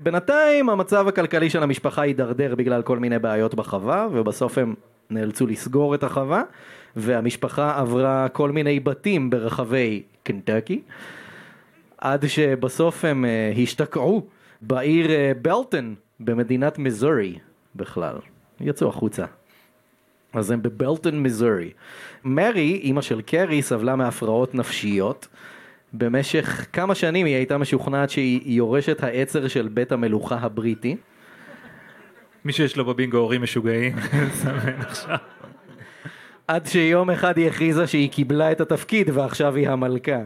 בינתיים 0.00 0.70
המצב 0.70 1.08
הכלכלי 1.08 1.50
של 1.50 1.62
המשפחה 1.62 2.02
הידרדר 2.02 2.54
בגלל 2.54 2.82
כל 2.82 2.98
מיני 2.98 3.18
בעיות 3.18 3.54
בחווה 3.54 4.08
ובסוף 4.12 4.58
הם 4.58 4.74
נאלצו 5.10 5.46
לסגור 5.46 5.94
את 5.94 6.02
החווה 6.02 6.42
והמשפחה 6.96 7.78
עברה 7.78 8.28
כל 8.28 8.50
מיני 8.50 8.80
בתים 8.80 9.30
ברחבי 9.30 10.02
קנטקי 10.22 10.82
עד 11.98 12.26
שבסוף 12.26 13.04
הם 13.04 13.24
אה, 13.24 13.52
השתקעו 13.62 14.26
בעיר 14.62 15.10
אה, 15.10 15.32
בלטון 15.42 15.94
במדינת 16.24 16.78
מיזורי 16.78 17.38
בכלל, 17.76 18.16
יצאו 18.60 18.88
החוצה. 18.88 19.24
אז 20.32 20.50
הם 20.50 20.62
בבלטון 20.62 21.22
מיזורי. 21.22 21.70
מרי, 22.24 22.80
אימא 22.82 23.02
של 23.02 23.22
קרי, 23.22 23.62
סבלה 23.62 23.96
מהפרעות 23.96 24.54
נפשיות. 24.54 25.28
במשך 25.92 26.66
כמה 26.72 26.94
שנים 26.94 27.26
היא 27.26 27.34
הייתה 27.34 27.58
משוכנעת 27.58 28.10
שהיא 28.10 28.56
יורשת 28.56 29.02
העצר 29.02 29.48
של 29.48 29.68
בית 29.68 29.92
המלוכה 29.92 30.38
הבריטי. 30.40 30.96
מי 32.44 32.52
שיש 32.52 32.76
לו 32.76 32.84
בבינגו 32.84 33.18
הורים 33.18 33.42
משוגעים, 33.42 33.96
סמן 34.40 34.80
עכשיו. 34.80 35.16
עד 36.48 36.66
שיום 36.66 37.10
אחד 37.10 37.38
היא 37.38 37.48
הכריזה 37.48 37.86
שהיא 37.86 38.10
קיבלה 38.10 38.52
את 38.52 38.60
התפקיד 38.60 39.10
ועכשיו 39.10 39.54
היא 39.54 39.68
המלכה. 39.68 40.20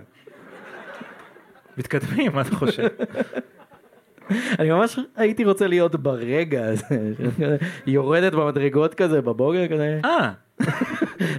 מתקדמים, 1.79 2.33
מה 2.33 2.41
אתה 2.41 2.57
חושב? 2.57 2.87
אני 4.59 4.71
ממש 4.71 4.99
הייתי 5.16 5.45
רוצה 5.45 5.66
להיות 5.66 5.97
ברגע 5.97 6.64
הזה, 6.66 7.12
יורדת 7.87 8.33
במדרגות 8.33 8.95
כזה 8.95 9.23
בבוקר 9.23 9.66
כזה, 9.68 10.00
אה, 10.04 10.33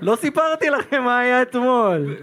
לא 0.02 0.16
סיפרתי 0.16 0.70
לכם 0.70 1.04
מה 1.04 1.20
היה 1.20 1.42
אתמול. 1.42 2.16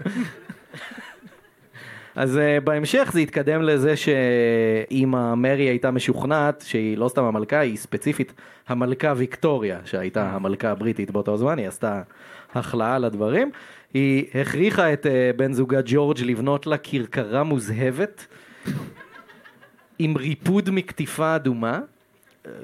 אז 2.15 2.37
uh, 2.37 2.63
בהמשך 2.63 3.09
זה 3.13 3.19
התקדם 3.19 3.61
לזה 3.61 3.93
שאמא 3.95 5.35
מרי 5.35 5.63
הייתה 5.63 5.91
משוכנעת 5.91 6.63
שהיא 6.67 6.97
לא 6.97 7.07
סתם 7.07 7.23
המלכה, 7.23 7.59
היא 7.59 7.77
ספציפית 7.77 8.33
המלכה 8.67 9.13
ויקטוריה 9.17 9.79
שהייתה 9.85 10.29
המלכה 10.29 10.69
הבריטית 10.69 11.11
באותו 11.11 11.37
זמן, 11.37 11.57
היא 11.57 11.67
עשתה 11.67 12.01
החלאה 12.53 12.99
לדברים. 12.99 13.51
היא 13.93 14.25
הכריחה 14.41 14.93
את 14.93 15.05
uh, 15.05 15.09
בן 15.37 15.53
זוגה 15.53 15.79
ג'ורג' 15.85 16.21
לבנות 16.21 16.67
לה 16.67 16.77
כרכרה 16.77 17.43
מוזהבת 17.43 18.27
עם 19.99 20.17
ריפוד 20.17 20.69
מקטיפה 20.69 21.35
אדומה. 21.35 21.79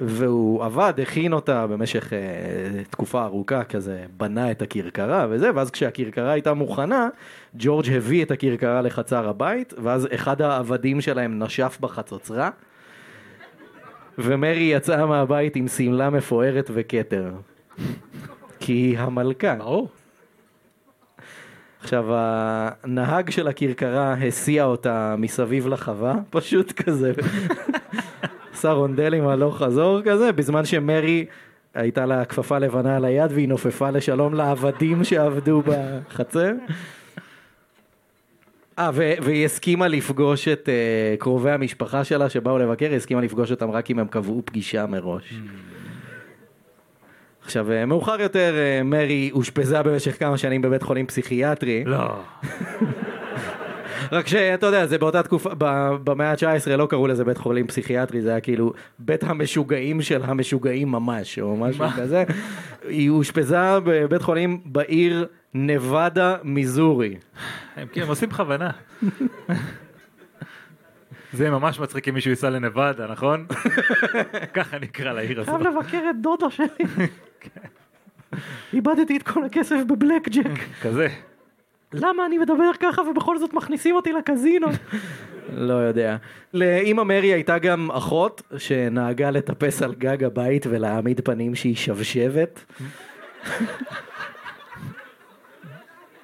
והוא 0.00 0.64
עבד, 0.64 0.92
הכין 1.02 1.32
אותה 1.32 1.66
במשך 1.66 2.04
uh, 2.12 2.90
תקופה 2.90 3.24
ארוכה, 3.24 3.64
כזה 3.64 4.04
בנה 4.16 4.50
את 4.50 4.62
הכרכרה 4.62 5.26
וזה, 5.30 5.50
ואז 5.54 5.70
כשהכרכרה 5.70 6.32
הייתה 6.32 6.54
מוכנה, 6.54 7.08
ג'ורג' 7.54 7.92
הביא 7.92 8.24
את 8.24 8.30
הכרכרה 8.30 8.82
לחצר 8.82 9.28
הבית, 9.28 9.74
ואז 9.82 10.08
אחד 10.14 10.42
העבדים 10.42 11.00
שלהם 11.00 11.42
נשף 11.42 11.78
בחצוצרה, 11.80 12.50
ומרי 14.18 14.62
יצאה 14.62 15.06
מהבית 15.06 15.56
עם 15.56 15.68
שמלה 15.68 16.10
מפוארת 16.10 16.70
וכתר. 16.74 17.30
כי 18.60 18.72
היא 18.72 18.98
המלכה. 18.98 19.54
ברור. 19.54 19.88
עכשיו 21.82 22.04
הנהג 22.08 23.30
של 23.30 23.48
הכרכרה 23.48 24.12
הסיע 24.12 24.64
אותה 24.64 25.14
מסביב 25.18 25.66
לחווה, 25.66 26.14
פשוט 26.30 26.72
כזה, 26.72 27.12
עשה 28.52 28.72
רונדלים 28.72 29.28
הלוך 29.28 29.58
חזור 29.58 30.00
כזה, 30.02 30.32
בזמן 30.32 30.64
שמרי 30.64 31.26
הייתה 31.74 32.06
לה 32.06 32.24
כפפה 32.24 32.58
לבנה 32.58 32.96
על 32.96 33.04
היד 33.04 33.32
והיא 33.32 33.48
נופפה 33.48 33.90
לשלום 33.90 34.34
לעבדים 34.34 35.04
שעבדו 35.04 35.62
בחצר. 35.66 36.52
אה, 38.78 38.90
והיא 38.94 39.44
הסכימה 39.44 39.88
לפגוש 39.88 40.48
את 40.48 40.68
uh, 40.68 41.20
קרובי 41.20 41.50
המשפחה 41.50 42.04
שלה 42.04 42.28
שבאו 42.28 42.58
לבקר, 42.58 42.88
היא 42.88 42.96
הסכימה 42.96 43.20
לפגוש 43.20 43.50
אותם 43.50 43.70
רק 43.70 43.90
אם 43.90 43.98
הם 43.98 44.06
קבעו 44.06 44.42
פגישה 44.44 44.86
מראש. 44.86 45.34
עכשיו, 47.44 47.72
אה, 47.72 47.86
מאוחר 47.86 48.20
יותר 48.20 48.54
אה, 48.56 48.82
מרי 48.82 49.30
אושפזה 49.32 49.82
במשך 49.82 50.18
כמה 50.18 50.38
שנים 50.38 50.62
בבית 50.62 50.82
חולים 50.82 51.06
פסיכיאטרי. 51.06 51.84
לא. 51.84 52.20
רק 54.12 54.26
שאתה 54.26 54.66
יודע, 54.66 54.86
זה 54.86 54.98
באותה 54.98 55.22
תקופה, 55.22 55.50
ב- 55.58 55.96
במאה 56.04 56.30
ה-19 56.30 56.70
לא 56.76 56.86
קראו 56.86 57.06
לזה 57.06 57.24
בית 57.24 57.38
חולים 57.38 57.66
פסיכיאטרי, 57.66 58.20
זה 58.22 58.30
היה 58.30 58.40
כאילו 58.40 58.72
בית 58.98 59.24
המשוגעים 59.24 60.02
של 60.02 60.22
המשוגעים 60.24 60.88
ממש, 60.92 61.38
או 61.38 61.56
משהו? 61.56 61.84
כזה. 61.96 62.24
היא 62.88 63.10
אושפזה 63.10 63.80
בבית 63.84 64.22
חולים 64.22 64.60
בעיר 64.64 65.26
נבדה, 65.54 66.36
מיזורי. 66.42 67.16
הם 67.76 67.88
כאילו, 67.92 68.06
עושים 68.06 68.28
בכוונה. 68.28 68.70
זה 71.32 71.50
ממש 71.50 71.80
מצחיק 71.80 72.08
אם 72.08 72.14
מישהו 72.14 72.30
ייסע 72.30 72.50
לנבדה, 72.50 73.06
נכון? 73.06 73.46
ככה 74.54 74.78
נקרא 74.78 75.12
לעיר 75.12 75.40
הזאת. 75.40 75.60
חייב 75.60 75.76
לבקר 75.76 76.10
את 76.10 76.16
דודה 76.22 76.50
שלי. 76.50 77.06
איבדתי 78.74 79.16
את 79.16 79.22
כל 79.22 79.44
הכסף 79.44 79.76
בבלק 79.88 80.28
ג'ק. 80.28 80.60
כזה. 80.82 81.08
למה 81.92 82.26
אני 82.26 82.38
מדבר 82.38 82.70
ככה 82.80 83.02
ובכל 83.02 83.38
זאת 83.38 83.54
מכניסים 83.54 83.94
אותי 83.94 84.12
לקזינו? 84.12 84.66
לא 85.52 85.74
יודע. 85.74 86.16
לאימא 86.54 87.02
מרי 87.02 87.32
הייתה 87.32 87.58
גם 87.58 87.90
אחות 87.90 88.42
שנהגה 88.56 89.30
לטפס 89.30 89.82
על 89.82 89.94
גג 89.94 90.24
הבית 90.24 90.66
ולהעמיד 90.70 91.20
פנים 91.24 91.54
שהיא 91.54 91.76
שבשבת. 91.76 92.64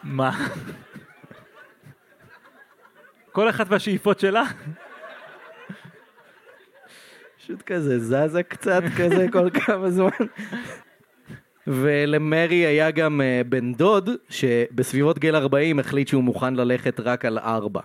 מה? 0.02 0.30
כל 3.32 3.48
אחת 3.48 3.66
והשאיפות 3.68 4.20
שלה? 4.20 4.42
פשוט 7.38 7.62
כזה 7.62 7.98
זזה 7.98 8.42
קצת 8.42 8.82
כזה 8.98 9.26
כל 9.32 9.50
כמה 9.50 9.90
זמן. 9.90 10.08
ולמרי 11.68 12.66
היה 12.66 12.90
גם 12.90 13.20
אה, 13.20 13.40
בן 13.48 13.72
דוד 13.72 14.10
שבסביבות 14.28 15.18
גיל 15.18 15.36
40 15.36 15.78
החליט 15.78 16.08
שהוא 16.08 16.24
מוכן 16.24 16.54
ללכת 16.54 17.00
רק 17.00 17.24
על 17.24 17.38
ארבע. 17.38 17.80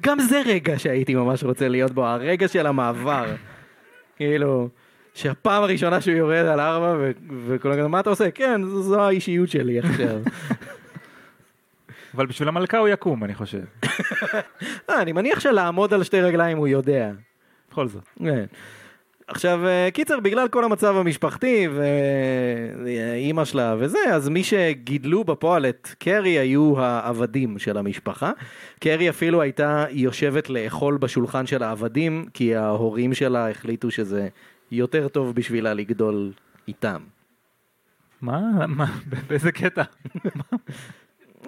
גם 0.00 0.20
זה 0.20 0.42
רגע 0.46 0.78
שהייתי 0.78 1.14
ממש 1.14 1.44
רוצה 1.44 1.68
להיות 1.68 1.92
בו, 1.92 2.06
הרגע 2.06 2.48
של 2.48 2.66
המעבר. 2.66 3.26
כאילו, 4.16 4.68
שהפעם 5.14 5.62
הראשונה 5.62 6.00
שהוא 6.00 6.16
יורד 6.16 6.46
על 6.46 6.60
ארבע 6.60 6.94
ו- 6.98 7.10
וכולם 7.46 7.74
כזה, 7.78 7.88
מה 7.88 8.00
אתה 8.00 8.10
עושה? 8.10 8.30
כן, 8.30 8.64
זו, 8.64 8.82
זו 8.82 9.02
האישיות 9.02 9.48
שלי 9.48 9.78
עכשיו. 9.78 10.18
אבל 12.14 12.26
בשביל 12.26 12.48
המלכה 12.48 12.78
הוא 12.78 12.88
יקום, 12.88 13.24
אני 13.24 13.34
חושב. 13.34 13.62
אה, 14.90 15.02
אני 15.02 15.12
מניח 15.12 15.40
שלעמוד 15.40 15.94
על 15.94 16.02
שתי 16.02 16.20
רגליים 16.20 16.58
הוא 16.58 16.68
יודע. 16.68 17.10
בכל 17.70 17.88
זאת. 17.88 18.02
כן. 18.18 18.44
עכשיו, 19.30 19.66
אה, 19.66 19.88
קיצר, 19.90 20.20
בגלל 20.20 20.48
כל 20.48 20.64
המצב 20.64 20.96
המשפחתי 20.96 21.68
ואימא 22.84 23.44
שלה 23.44 23.76
וזה, 23.78 23.98
אז 24.12 24.28
מי 24.28 24.44
שגידלו 24.44 25.24
בפועל 25.24 25.66
את 25.66 25.88
קרי 25.98 26.38
היו 26.38 26.80
העבדים 26.80 27.58
של 27.58 27.76
המשפחה. 27.76 28.32
קרי 28.80 29.10
אפילו 29.10 29.42
הייתה 29.42 29.84
יושבת 29.90 30.50
לאכול 30.50 30.96
בשולחן 30.96 31.46
של 31.46 31.62
העבדים, 31.62 32.26
כי 32.34 32.56
ההורים 32.56 33.14
שלה 33.14 33.50
החליטו 33.50 33.90
שזה 33.90 34.28
יותר 34.72 35.08
טוב 35.08 35.34
בשבילה 35.34 35.74
לגדול 35.74 36.32
איתם. 36.68 37.00
מה? 38.22 38.66
מה? 38.66 38.86
באיזה 39.28 39.52
קטע? 39.52 39.82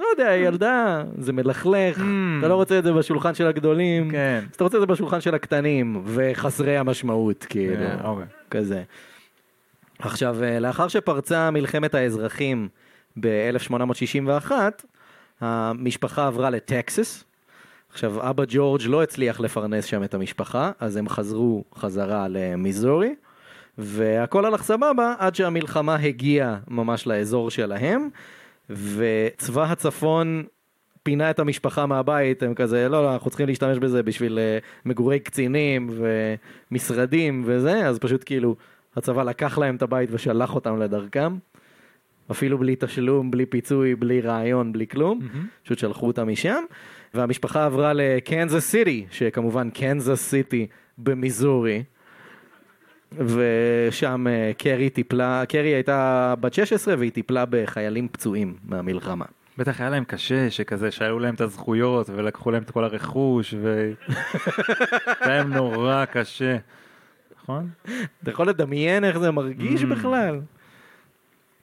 לא 0.03 0.23
יודע, 0.23 0.37
ילדה, 0.37 1.05
זה 1.19 1.33
מלכלך, 1.33 1.99
Mm. 1.99 2.03
אתה 2.39 2.49
לא 2.49 2.55
רוצה 2.55 2.79
את 2.79 2.85
זה 2.85 2.93
בשולחן 2.93 3.35
של 3.35 3.47
הגדולים, 3.47 4.11
כן. 4.11 4.41
אז 4.51 4.55
אתה 4.55 4.65
רוצה 4.65 4.77
את 4.77 4.83
זה 4.83 4.87
בשולחן 4.87 5.21
של 5.21 5.35
הקטנים 5.35 6.03
וחסרי 6.07 6.77
המשמעות, 6.77 7.45
כאילו. 7.49 7.85
אה, 7.85 8.05
אוקיי. 8.05 8.27
כזה. 8.51 8.83
עכשיו, 9.99 10.37
אה, 10.43 10.59
לאחר 10.61 10.89
שפרצה 10.89 11.51
מלחמת 11.51 11.95
האזרחים 11.95 12.69
ב-1861, 13.21 14.51
המשפחה 15.41 16.27
עברה 16.27 16.51
לטקסס. 16.51 17.25
עכשיו, 17.93 18.31
אבא 18.31 18.45
ג'ורג' 18.49 18.83
לא 18.87 19.03
הצליח 19.03 19.41
לפרנס 19.41 19.85
שם 19.85 20.05
את 20.05 20.15
המשפחה, 20.15 20.71
אז 20.81 20.97
הם 20.97 21.09
חזרו 21.09 21.65
חזרה 21.75 22.27
למיזורי, 22.29 23.15
והכל 23.79 24.45
הלך 24.45 24.63
סבבה 24.63 25.15
עד 25.19 25.35
שהמלחמה 25.35 25.95
הגיעה 25.95 26.57
ממש 26.69 27.07
לאזור 27.07 27.51
שלהם, 27.51 28.09
וצבא 28.75 29.65
הצפון 29.65 30.43
פינה 31.03 31.31
את 31.31 31.39
המשפחה 31.39 31.87
מהבית, 31.87 32.43
הם 32.43 32.55
כזה, 32.55 32.89
לא, 32.89 33.03
לא, 33.03 33.13
אנחנו 33.13 33.31
צריכים 33.31 33.47
להשתמש 33.47 33.79
בזה 33.79 34.03
בשביל 34.03 34.39
אה, 34.39 34.59
מגורי 34.85 35.21
קצינים 35.21 35.91
ומשרדים 36.71 37.43
וזה, 37.47 37.87
אז 37.87 37.99
פשוט 37.99 38.23
כאילו, 38.27 38.57
הצבא 38.97 39.23
לקח 39.23 39.59
להם 39.59 39.77
את 39.77 39.83
הבית 39.83 40.09
ושלח 40.13 40.55
אותם 40.55 40.81
לדרכם, 40.81 41.37
אפילו 42.31 42.59
בלי 42.59 42.77
תשלום, 42.79 43.31
בלי 43.31 43.47
פיצוי, 43.47 43.95
בלי 43.95 44.21
רעיון, 44.21 44.73
בלי 44.73 44.87
כלום, 44.87 45.19
מהמם. 45.19 45.47
פשוט 45.65 45.79
שלחו 45.79 46.07
אותם 46.07 46.29
משם, 46.29 46.65
והמשפחה 47.15 47.65
עברה 47.65 47.93
לקנזס 47.93 48.71
סיטי, 48.71 49.07
שכמובן 49.11 49.71
קנזס 49.71 50.21
סיטי 50.21 50.67
במיזורי. 50.99 51.83
ושם 53.19 54.27
אה, 54.31 54.53
קרי 54.59 54.91
טיפלה, 54.91 55.43
קרי 55.49 55.69
הייתה 55.75 56.35
בת 56.41 56.55
16 56.55 56.95
והיא 56.99 57.13
טיפלה 57.13 57.45
בחיילים 57.51 58.09
פצועים 58.09 58.55
מהמלחמה. 58.65 59.25
בטח 59.59 59.81
היה 59.81 59.91
להם 59.91 60.05
קשה 60.05 60.51
שכזה 60.51 60.91
שהיו 60.91 61.19
להם 61.19 61.35
את 61.35 61.41
הזכויות 61.41 62.11
ולקחו 62.11 62.51
להם 62.51 62.63
את 62.63 62.71
כל 62.71 62.85
הרכוש 62.85 63.55
והיה 63.63 63.95
להם 65.21 65.53
נורא 65.53 66.05
קשה. 66.05 66.57
נכון? 67.43 67.69
אתה 68.23 68.31
יכול 68.31 68.49
לדמיין 68.49 69.05
איך 69.05 69.19
זה 69.19 69.31
מרגיש 69.31 69.83
Mm. 69.83 69.87
בכלל? 69.87 70.41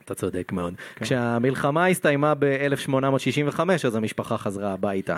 אתה 0.05 0.15
צודק 0.15 0.51
מאוד. 0.51 0.73
כשהמלחמה 0.95 1.87
הסתיימה 1.87 2.33
ב-1865 2.39 3.59
אז 3.85 3.95
המשפחה 3.95 4.37
חזרה 4.37 4.73
הביתה 4.73 5.17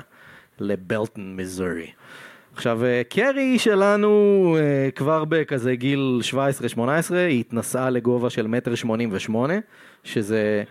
לבלטון, 0.59 1.35
מיזורי. 1.35 1.91
עכשיו, 2.61 2.85
אה, 2.85 3.01
קרי 3.09 3.59
שלנו 3.59 4.57
אה, 4.59 4.91
כבר 4.91 5.25
בכזה 5.25 5.75
גיל 5.75 6.19
17-18, 6.75 6.77
היא 7.13 7.39
התנסעה 7.39 7.89
לגובה 7.89 8.29
של 8.29 8.47
מטר 8.47 8.75
88, 8.75 9.53
שזה 10.03 10.63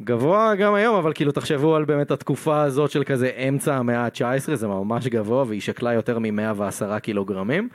גבוה 0.00 0.54
גם 0.54 0.74
היום, 0.74 0.96
אבל 0.96 1.12
כאילו 1.14 1.32
תחשבו 1.32 1.76
על 1.76 1.84
באמת 1.84 2.10
התקופה 2.10 2.62
הזאת 2.62 2.90
של 2.90 3.04
כזה 3.04 3.30
אמצע 3.48 3.76
המאה 3.76 4.04
ה-19, 4.04 4.54
זה 4.54 4.66
ממש 4.66 5.06
גבוה, 5.06 5.44
והיא 5.48 5.60
שקלה 5.60 5.92
יותר 5.92 6.18
מ-110 6.18 6.98
קילוגרמים. 6.98 7.68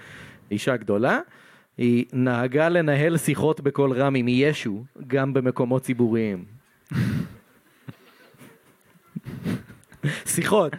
אישה 0.52 0.78
גדולה. 0.78 1.20
היא 1.78 2.06
נהגה 2.14 2.70
לנהל 2.70 3.18
שיחות 3.18 3.62
בקול 3.62 3.94
רם 3.94 4.16
עם 4.16 4.26
ישו, 4.28 4.84
גם 5.08 5.34
במקומות 5.34 5.82
ציבוריים. 5.82 6.46
שיחות, 10.36 10.74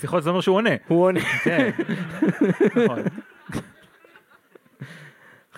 שיחות 0.00 0.22
זה 0.22 0.30
אומר 0.30 0.40
שהוא 0.40 0.56
עונה. 0.56 0.70
הוא 0.88 1.04
עונה. 1.04 1.20
כן. 1.20 1.70
נכון. 2.76 2.98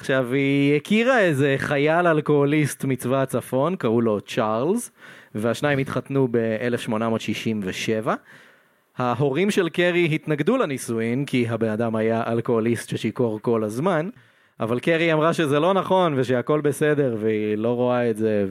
עכשיו, 0.00 0.32
היא 0.32 0.76
הכירה 0.76 1.20
איזה 1.20 1.54
חייל 1.58 2.06
אלכוהוליסט 2.06 2.84
מצבא 2.84 3.22
הצפון, 3.22 3.76
קראו 3.76 4.00
לו 4.00 4.20
צ'ארלס, 4.20 4.90
והשניים 5.34 5.78
התחתנו 5.78 6.28
ב-1867. 6.30 8.08
ההורים 8.98 9.50
של 9.50 9.68
קרי 9.68 10.08
התנגדו 10.14 10.56
לנישואין, 10.56 11.24
כי 11.24 11.48
הבן 11.48 11.68
אדם 11.68 11.96
היה 11.96 12.22
אלכוהוליסט 12.26 12.88
ששיכור 12.88 13.38
כל 13.42 13.64
הזמן, 13.64 14.08
אבל 14.60 14.80
קרי 14.80 15.12
אמרה 15.12 15.32
שזה 15.32 15.60
לא 15.60 15.74
נכון 15.74 16.14
ושהכל 16.16 16.60
בסדר, 16.60 17.16
והיא 17.20 17.56
לא 17.56 17.76
רואה 17.76 18.10
את 18.10 18.16
זה 18.16 18.46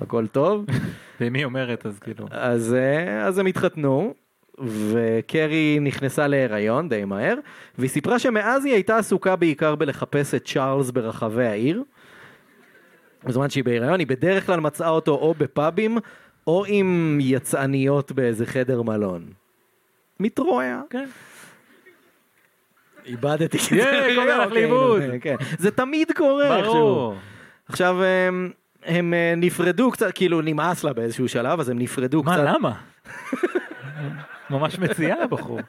והכל 0.00 0.26
טוב. 0.26 0.64
ואם 1.20 1.34
היא 1.34 1.44
אומרת 1.44 1.86
אז 1.86 1.98
כאילו. 1.98 2.26
אז, 2.30 2.74
אה, 2.74 3.26
אז 3.26 3.38
הם 3.38 3.46
התחתנו, 3.46 4.14
וקרי 4.66 5.78
נכנסה 5.80 6.26
להיריון 6.26 6.88
די 6.88 7.04
מהר, 7.04 7.34
והיא 7.78 7.90
סיפרה 7.90 8.18
שמאז 8.18 8.64
היא 8.64 8.74
הייתה 8.74 8.96
עסוקה 8.96 9.36
בעיקר 9.36 9.74
בלחפש 9.74 10.34
את 10.34 10.44
צ'ארלס 10.44 10.90
ברחבי 10.90 11.46
העיר. 11.46 11.82
בזמן 13.24 13.50
שהיא 13.50 13.64
בהיריון, 13.64 14.00
היא 14.00 14.06
בדרך 14.06 14.46
כלל 14.46 14.60
מצאה 14.60 14.88
אותו 14.88 15.12
או 15.12 15.34
בפאבים, 15.38 15.98
או 16.46 16.64
עם 16.68 17.18
יצאניות 17.20 18.12
באיזה 18.12 18.46
חדר 18.46 18.82
מלון. 18.82 19.26
מתרועע. 20.20 20.80
כן. 20.90 21.06
איבדתי 23.06 23.56
את 23.56 23.62
זה. 23.62 24.12
קורה 24.14 24.46
לך 24.46 24.52
לאיבוד. 24.52 25.02
זה 25.58 25.70
תמיד 25.70 26.12
קורה. 26.16 26.62
ברור. 26.62 27.14
עכשיו, 27.68 27.96
הם, 28.84 29.14
אה, 29.14 29.34
נפרדו 29.36 29.90
קצת, 29.90 30.14
כאילו 30.14 30.40
נמאס 30.40 30.84
לה 30.84 30.92
באיזשהו 30.92 31.28
שלב, 31.28 31.60
אז 31.60 31.68
הם 31.68 31.78
נפרדו 31.78 32.22
מה 32.22 32.34
קצת. 32.34 32.44
למה? 32.46 32.72
ממש 34.50 34.78
מציעה 34.78 35.22
הבחור. 35.24 35.60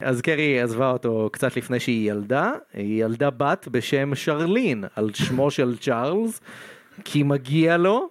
אז 0.00 0.20
קרי 0.20 0.60
עזבה 0.60 0.90
אותו 0.90 1.28
קצת 1.32 1.56
לפני 1.56 1.80
שהיא 1.80 2.10
ילדה, 2.10 2.52
היא 2.74 3.04
ילדה 3.04 3.30
בת 3.30 3.68
בשם 3.70 4.14
שרלין, 4.14 4.84
על 4.96 5.10
שמו 5.14 5.50
של 5.50 5.76
צ'ארלס, 5.76 6.40
כי 7.04 7.22
מגיע 7.22 7.76
לו. 7.76 8.08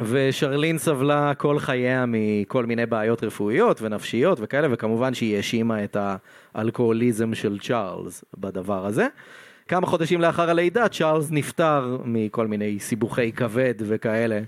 ושרלין 0.00 0.78
סבלה 0.78 1.34
כל 1.34 1.58
חייה 1.58 2.04
מכל 2.08 2.66
מיני 2.66 2.86
בעיות 2.86 3.24
רפואיות 3.24 3.82
ונפשיות 3.82 4.38
וכאלה, 4.42 4.68
וכמובן 4.70 5.14
שהיא 5.14 5.36
האשימה 5.36 5.84
את 5.84 5.96
האלכוהוליזם 6.54 7.34
של 7.34 7.58
צ'ארלס 7.58 8.24
בדבר 8.38 8.86
הזה. 8.86 9.06
כמה 9.68 9.86
חודשים 9.86 10.20
לאחר 10.20 10.50
הלידה 10.50 10.88
צ'ארלס 10.88 11.28
נפטר 11.30 11.98
מכל 12.04 12.46
מיני 12.46 12.80
סיבוכי 12.80 13.32
כבד 13.32 13.74
וכאלה. 13.78 14.40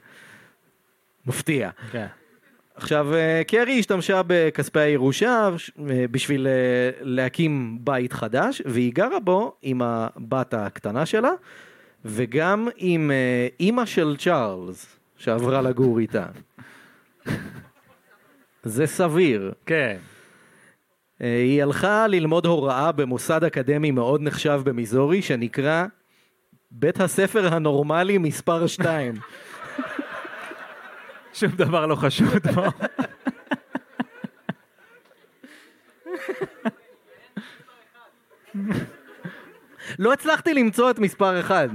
מפתיע. 1.29 1.71
כן. 1.91 2.07
עכשיו, 2.75 3.15
אה, 3.15 3.43
קרי 3.47 3.79
השתמשה 3.79 4.23
בכספי 4.27 4.81
הירושה 4.81 5.49
אה, 5.91 6.05
בשביל 6.11 6.47
אה, 6.47 6.91
להקים 7.01 7.79
בית 7.81 8.13
חדש, 8.13 8.63
והיא 8.65 8.93
גרה 8.95 9.21
בו 9.21 9.57
עם 9.63 9.83
הבת 9.83 10.55
הקטנה 10.55 11.07
שלה, 11.07 11.31
וגם 12.05 12.69
עם 12.77 13.11
אימא 13.61 13.87
של 13.87 14.17
צ'ארלס, 14.19 14.97
שעברה 15.17 15.63
לגור 15.63 15.99
איתה. 15.99 16.27
זה 18.65 18.87
סביר. 18.87 19.53
כן. 19.67 19.97
היא 21.21 21.63
הלכה 21.63 22.07
ללמוד 22.07 22.47
הוראה 22.47 22.93
במוסד 22.93 23.45
אקדמי 23.45 23.91
מאוד 23.91 24.23
נחשב 24.23 24.61
במיזורי, 24.65 25.23
שנקרא 25.23 25.85
בית 26.71 27.01
הספר 27.01 27.55
הנורמלי 27.55 28.19
מספר 28.19 28.67
2. 28.67 29.15
שום 31.41 31.51
דבר 31.51 31.87
לא 31.87 31.95
חשוד 31.95 32.47
בו. 32.55 32.63
לא 39.99 40.13
הצלחתי 40.13 40.55
למצוא 40.55 40.91
את 40.91 40.99
מספר 40.99 41.41
1. 41.41 41.69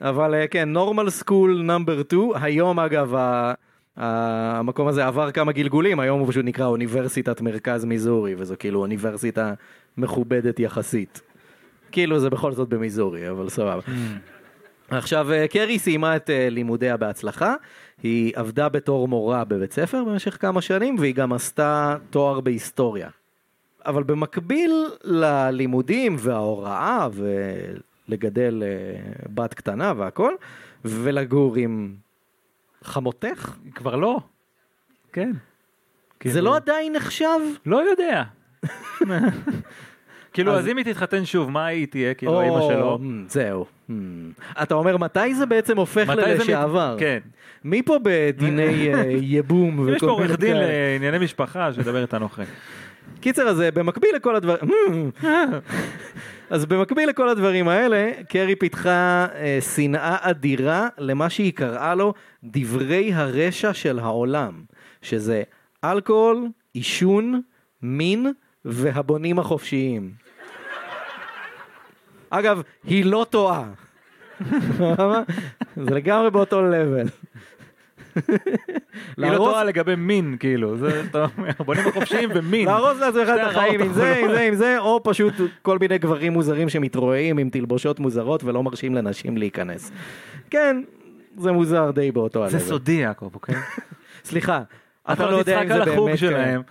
אבל 0.00 0.34
אה, 0.34 0.46
כן, 0.48 0.68
נורמל 0.68 1.10
סקול 1.10 1.62
נאמבר 1.62 2.02
2, 2.02 2.30
היום 2.34 2.80
אגב 2.80 3.14
ה- 3.14 3.52
ה- 3.96 4.58
המקום 4.58 4.88
הזה 4.88 5.06
עבר 5.06 5.30
כמה 5.30 5.52
גלגולים, 5.52 6.00
היום 6.00 6.20
הוא 6.20 6.28
פשוט 6.28 6.44
נקרא 6.44 6.66
אוניברסיטת 6.66 7.40
מרכז 7.40 7.84
מיזורי, 7.84 8.34
וזו 8.38 8.54
כאילו 8.58 8.80
אוניברסיטה 8.80 9.54
מכובדת 9.96 10.60
יחסית. 10.60 11.20
כאילו 11.92 12.18
זה 12.18 12.30
בכל 12.30 12.52
זאת 12.52 12.68
במיזורי, 12.68 13.30
אבל 13.30 13.48
סבבה. 13.48 13.80
עכשיו, 14.90 15.32
אה, 15.32 15.48
קרי 15.48 15.78
סיימה 15.78 16.16
את 16.16 16.30
אה, 16.30 16.48
לימודיה 16.50 16.96
בהצלחה, 16.96 17.54
היא 18.02 18.32
עבדה 18.36 18.68
בתור 18.68 19.08
מורה 19.08 19.44
בבית 19.44 19.72
ספר 19.72 20.04
במשך 20.04 20.36
כמה 20.40 20.60
שנים, 20.62 20.96
והיא 20.98 21.14
גם 21.14 21.32
עשתה 21.32 21.96
תואר 22.10 22.40
בהיסטוריה. 22.40 23.08
אבל 23.86 24.02
במקביל 24.02 24.86
ללימודים 25.04 26.16
וההוראה 26.18 27.08
ולגדל 28.08 28.62
אה, 28.66 28.68
בת 29.34 29.54
קטנה 29.54 29.92
והכל, 29.96 30.32
ולגור 30.84 31.56
עם 31.56 31.94
חמותך, 32.84 33.56
כבר 33.74 33.96
לא. 33.96 34.20
כן. 35.12 35.32
זה 35.32 35.38
כאילו- 36.20 36.44
לא 36.44 36.56
עדיין 36.56 36.92
נחשב? 36.92 37.38
לא 37.66 37.82
יודע. 37.90 38.22
כאילו, 40.44 40.58
אז- 40.58 40.68
אם 40.68 40.76
היא 40.76 40.84
תתחתן 40.84 41.24
שוב, 41.24 41.50
מה 41.50 41.66
היא 41.66 41.86
תהיה? 41.86 42.14
כאילו, 42.14 42.32
או, 42.32 42.40
האמא 42.40 42.60
שלו. 42.68 42.98
מ, 42.98 43.24
זהו. 43.28 43.66
מ. 43.90 44.30
אתה 44.62 44.74
אומר 44.74 44.96
מתי 44.96 45.34
זה 45.34 45.46
בעצם 45.46 45.76
הופך 45.76 46.08
ללשעבר? 46.08 46.96
כן. 46.98 47.18
מי 47.64 47.82
פה 47.82 47.98
בדיני 48.02 48.94
אה, 48.94 49.02
ייבום 49.20 49.88
יש 49.88 50.00
פה 50.00 50.06
וכל 50.06 50.08
עורך 50.08 50.22
מיני 50.24 50.36
דין 50.36 50.54
כאלה? 50.54 50.66
לענייני 50.92 51.24
משפחה 51.24 51.72
שידבר 51.72 52.02
איתנו 52.02 52.26
אחרי. 52.26 52.44
קיצר 53.20 53.48
אז 53.48 53.60
אה, 53.60 53.70
במקביל 53.70 54.10
לכל 54.16 54.36
הדברים, 54.36 55.10
אז 56.50 56.66
במקביל 56.66 57.08
לכל 57.08 57.28
הדברים 57.28 57.68
האלה, 57.68 58.10
קרי 58.28 58.56
פיתחה 58.56 59.26
אה, 59.34 59.58
שנאה 59.74 60.16
אדירה 60.20 60.88
למה 60.98 61.30
שהיא 61.30 61.52
קראה 61.52 61.94
לו 61.94 62.14
דברי 62.44 63.12
הרשע 63.14 63.74
של 63.74 63.98
העולם, 63.98 64.52
שזה 65.02 65.42
אלכוהול, 65.84 66.48
עישון, 66.74 67.40
מין 67.82 68.32
והבונים 68.64 69.38
החופשיים. 69.38 70.10
אגב, 72.30 72.62
היא 72.84 73.04
לא 73.04 73.26
טועה. 73.30 73.64
זה 75.76 75.90
לגמרי 75.94 76.30
באותו 76.30 76.62
לבל. 76.62 77.06
היא 79.16 79.32
לא 79.32 79.36
טועה 79.36 79.64
לגבי 79.64 79.96
מין, 79.96 80.36
כאילו. 80.40 80.76
זה, 80.76 81.02
אתה 81.10 81.26
אומר, 81.38 81.50
בונים 81.64 81.88
החופשיים 81.88 82.30
ומין. 82.34 82.66
להרוס 82.66 82.98
לעצמך 83.00 83.28
את 83.28 83.50
החיים 83.50 83.80
עם 83.80 83.92
זה, 83.92 84.16
עם. 84.16 84.28
זה, 84.30 84.40
עם 84.40 84.54
זה, 84.54 84.78
או 84.78 85.00
פשוט 85.04 85.34
כל 85.62 85.78
מיני 85.78 85.98
גברים 85.98 86.32
מוזרים 86.32 86.68
שמתרועעים 86.68 87.38
עם 87.38 87.50
תלבושות 87.50 88.00
מוזרות 88.00 88.44
ולא 88.44 88.62
מרשים 88.62 88.94
לנשים 88.94 89.36
להיכנס. 89.36 89.92
כן, 90.50 90.82
זה 91.36 91.52
מוזר 91.52 91.90
די 91.90 92.12
באותו 92.12 92.48
זה 92.48 92.56
הלבל. 92.56 92.68
סודי, 92.68 92.92
יעקב, 92.92 93.30
אוקיי? 93.34 93.54
סליחה, 94.24 94.62
אתה 95.12 95.30
לא 95.30 95.36
יודע 95.36 95.62
אם 95.62 95.68
זה 95.68 95.84
באמת... 95.84 96.18
שלהם. 96.18 96.62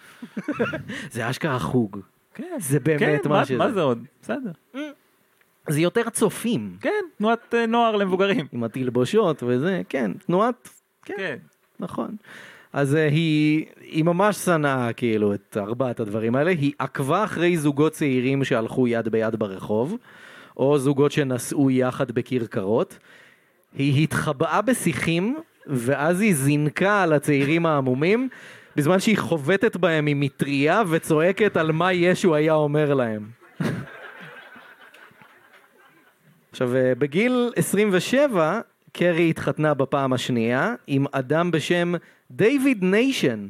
זה 1.11 1.29
אשכרה 1.29 1.59
חוג. 1.59 1.99
כן. 2.33 2.57
זה 2.59 2.79
באמת 2.79 3.23
כן, 3.23 3.29
מה 3.29 3.45
שזה. 3.45 3.57
מה 3.57 3.71
זה 3.71 3.81
עוד? 3.81 4.03
בסדר. 4.21 4.51
זה 5.69 5.81
יותר 5.81 6.09
צופים. 6.09 6.77
כן, 6.81 7.03
תנועת 7.17 7.53
אה, 7.53 7.65
נוער 7.65 7.95
למבוגרים. 7.95 8.47
עם 8.51 8.63
התלבושות 8.63 9.43
וזה, 9.47 9.81
כן, 9.89 10.11
תנועת... 10.25 10.69
כן, 11.05 11.13
כן. 11.17 11.35
נכון. 11.79 12.15
אז 12.73 12.95
אה, 12.95 13.07
היא, 13.07 13.65
היא 13.81 14.03
ממש 14.03 14.37
שנאה 14.37 14.93
כאילו 14.93 15.33
את 15.33 15.57
ארבעת 15.59 15.99
הדברים 15.99 16.35
האלה, 16.35 16.51
היא 16.51 16.71
עקבה 16.79 17.23
אחרי 17.23 17.57
זוגות 17.57 17.91
צעירים 17.91 18.43
שהלכו 18.43 18.87
יד 18.87 19.09
ביד 19.09 19.35
ברחוב, 19.35 19.97
או 20.57 20.77
זוגות 20.77 21.11
שנסעו 21.11 21.71
יחד 21.71 22.11
בכרכרות. 22.11 22.97
היא 23.73 24.03
התחבאה 24.03 24.61
בשיחים, 24.61 25.37
ואז 25.67 26.21
היא 26.21 26.35
זינקה 26.35 27.03
על 27.03 27.13
הצעירים 27.13 27.65
העמומים, 27.65 28.29
בזמן 28.75 28.99
שהיא 28.99 29.17
חובטת 29.17 29.77
בהם 29.77 30.07
עם 30.07 30.19
מטריה 30.19 30.81
וצועקת 30.89 31.57
על 31.57 31.71
מה 31.71 31.93
ישו 31.93 32.35
היה 32.35 32.53
אומר 32.53 32.93
להם. 32.93 33.38
עכשיו, 36.61 36.75
אה, 36.75 36.95
בגיל 36.95 37.51
27, 37.55 38.61
קרי 38.93 39.29
התחתנה 39.29 39.73
בפעם 39.73 40.13
השנייה 40.13 40.75
עם 40.87 41.05
אדם 41.11 41.51
בשם 41.51 41.93
דיוויד 42.31 42.83
ניישן. 42.83 43.47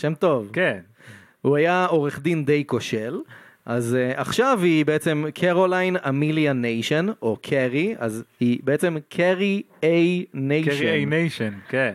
שם 0.00 0.14
טוב. 0.14 0.50
כן. 0.52 0.78
הוא 1.42 1.56
היה 1.56 1.86
עורך 1.86 2.20
דין 2.20 2.44
די 2.44 2.64
כושל, 2.66 3.18
אז 3.66 3.96
uh, 3.96 4.20
עכשיו 4.20 4.60
היא 4.62 4.86
בעצם 4.86 5.24
קרוליין 5.34 5.96
אמיליה 6.08 6.52
ניישן, 6.52 7.06
או 7.22 7.36
קרי, 7.42 7.94
אז 7.98 8.24
היא 8.40 8.60
בעצם 8.64 8.96
קרי 9.08 9.62
איי 9.82 10.24
ניישן. 10.34 10.70
קרי 10.70 10.90
איי 10.90 11.04
ניישן, 11.04 11.52
כן. 11.68 11.92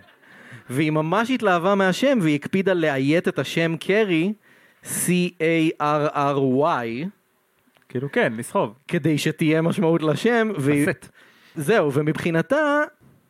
והיא 0.70 0.92
ממש 0.92 1.30
התלהבה 1.32 1.76
מהשם, 1.76 2.20
והיא 2.22 2.36
הקפידה 2.36 2.74
לאיית 2.74 3.28
את 3.28 3.40
השם 3.40 3.76
קרי, 3.80 4.34
C-A-R-R-Y, 4.84 5.82
כאילו 7.92 8.12
כן, 8.12 8.34
לסחוב. 8.38 8.74
כדי 8.88 9.18
שתהיה 9.18 9.62
משמעות 9.62 10.04
לשם. 10.04 10.52
והיא- 10.58 10.82
לשאת. 10.82 11.08
זהו, 11.56 11.94
ומבחינתה, 11.94 12.84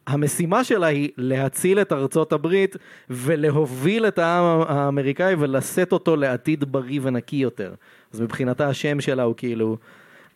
המשימה 0.08 0.64
שלה 0.64 0.88
היא 0.88 1.10
להציל 1.18 1.80
את 1.82 1.92
ארצות 1.94 2.34
הברית 2.34 2.76
ולהוביל 3.10 4.08
את 4.08 4.20
העם 4.20 4.44
האמריקאי 4.68 5.36
ולשאת 5.40 5.92
אותו 5.94 6.16
לעתיד 6.16 6.72
בריא 6.72 7.00
ונקי 7.04 7.36
יותר. 7.36 7.74
אז 8.14 8.22
מבחינתה 8.22 8.68
השם 8.68 9.02
שלה 9.02 9.24
הוא 9.24 9.34
כאילו, 9.38 9.78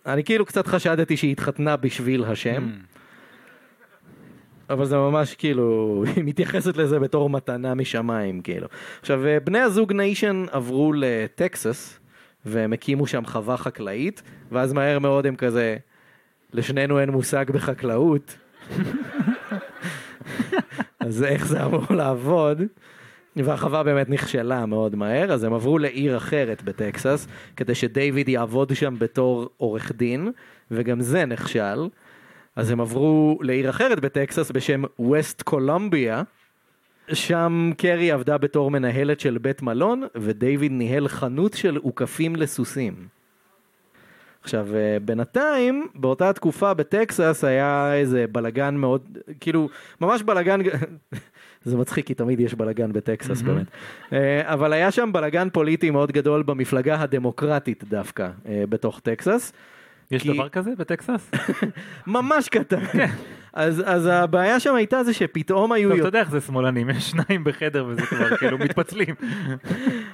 אני 0.06 0.24
כאילו 0.24 0.46
קצת 0.46 0.68
חשדתי 0.68 1.18
שהיא 1.18 1.32
התחתנה 1.32 1.76
בשביל 1.76 2.24
השם, 2.24 2.70
אבל 4.70 4.86
זה 4.86 4.98
ממש 4.98 5.36
כאילו, 5.36 5.66
היא 6.16 6.24
מתייחסת 6.24 6.78
לזה 6.78 7.00
בתור 7.00 7.30
מתנה 7.30 7.74
משמיים 7.74 8.42
כאילו. 8.42 8.68
עכשיו, 9.02 9.26
אה, 9.26 9.40
בני 9.40 9.60
הזוג 9.60 9.94
ניישן 9.94 10.46
עברו 10.52 10.94
לטקסס, 10.96 12.00
והם 12.46 12.74
הקימו 12.74 13.08
שם 13.08 13.26
חווה 13.26 13.58
חקלאית, 13.58 14.22
ואז 14.52 14.74
מהר 14.74 15.00
מאוד 15.00 15.26
הם 15.26 15.36
כזה, 15.36 15.78
לשנינו 16.54 17.00
אין 17.00 17.10
מושג 17.10 17.46
בחקלאות. 17.52 18.38
אז 21.00 21.24
איך 21.24 21.48
זה 21.48 21.66
אמור 21.66 21.86
לעבוד? 21.90 22.62
והחווה 23.36 23.84
באמת 23.84 24.10
נכשלה 24.10 24.66
מאוד 24.66 24.96
מהר, 24.96 25.34
אז 25.34 25.44
הם 25.44 25.54
עברו 25.54 25.78
לעיר 25.78 26.18
אחרת 26.18 26.64
בטקסס, 26.64 27.28
כדי 27.56 27.76
שדייוויד 27.76 28.30
יעבוד 28.30 28.76
שם 28.76 28.96
בתור 29.00 29.50
עורך 29.58 29.92
דין, 29.92 30.32
וגם 30.72 31.02
זה 31.02 31.26
נכשל. 31.26 31.90
אז 32.56 32.72
הם 32.72 32.82
עברו 32.82 33.40
לעיר 33.42 33.70
אחרת 33.70 34.00
בטקסס 34.00 34.52
בשם 34.52 34.84
ווסט 35.00 35.42
קולומביה, 35.42 36.24
שם 37.14 37.72
קרי 37.78 38.12
עבדה 38.12 38.38
בתור 38.38 38.72
מנהלת 38.72 39.20
של 39.20 39.38
בית 39.38 39.62
מלון, 39.62 40.04
ודייוויד 40.16 40.72
ניהל 40.72 41.08
חנות 41.08 41.54
של 41.54 41.78
אוכפים 41.78 42.36
לסוסים. 42.36 42.94
עכשיו, 44.44 44.68
אה, 44.76 44.98
בינתיים, 45.06 45.88
באותה 45.96 46.34
תקופה 46.34 46.74
בטקסס 46.74 47.44
היה 47.44 47.94
איזה 47.94 48.26
בלגן 48.32 48.76
מאוד, 48.76 49.18
כאילו, 49.40 49.70
ממש 50.02 50.24
בלגן, 50.24 50.60
זה 51.66 51.78
מצחיק 51.78 52.08
כי 52.08 52.14
תמיד 52.14 52.40
יש 52.40 52.54
בלגן 52.54 52.94
בטקסס 52.94 53.42
באמת, 53.42 53.66
אה, 54.14 54.54
אבל 54.54 54.74
היה 54.74 54.92
שם 54.92 55.10
בלגן 55.14 55.48
פוליטי 55.50 55.90
מאוד 55.90 56.12
גדול 56.12 56.44
במפלגה 56.44 57.02
הדמוקרטית 57.02 57.84
דווקא, 57.84 58.30
אה, 58.48 58.64
בתוך 58.70 59.00
טקסס. 59.00 59.54
יש 60.12 60.22
כי- 60.24 60.34
דבר 60.34 60.50
כזה 60.50 60.72
בטקסס? 60.78 61.32
ממש 62.08 62.50
קטן. 62.50 62.80
אז, 63.56 63.84
אז 63.86 64.06
הבעיה 64.06 64.60
שם 64.60 64.76
הייתה 64.76 65.04
זה 65.04 65.14
שפתאום 65.14 65.72
היו... 65.72 65.90
טוב, 65.90 66.00
אתה 66.00 66.08
יודע 66.08 66.20
איך 66.20 66.32
זה 66.32 66.42
שמאלנים, 66.42 66.90
יש 66.90 67.12
שניים 67.12 67.44
בחדר 67.44 67.86
וזה 67.90 68.02
כבר 68.02 68.36
כאילו 68.38 68.58
מתפצלים. 68.58 69.16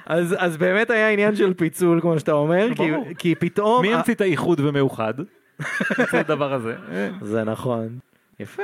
אז, 0.06 0.34
אז 0.38 0.56
באמת 0.56 0.90
היה 0.90 1.10
עניין 1.10 1.36
של 1.36 1.54
פיצול 1.54 2.00
כמו 2.00 2.18
שאתה 2.18 2.32
אומר, 2.32 2.68
כי. 2.76 2.90
כי 3.18 3.34
פתאום... 3.34 3.82
מי 3.82 3.94
המציא 3.94 4.14
את 4.14 4.20
האיחוד 4.20 4.60
ומאוחד? 4.60 5.14
זה 6.12 6.20
הדבר 6.20 6.52
הזה. 6.52 6.74
זה 7.20 7.44
נכון. 7.44 7.98
יפה. 8.40 8.62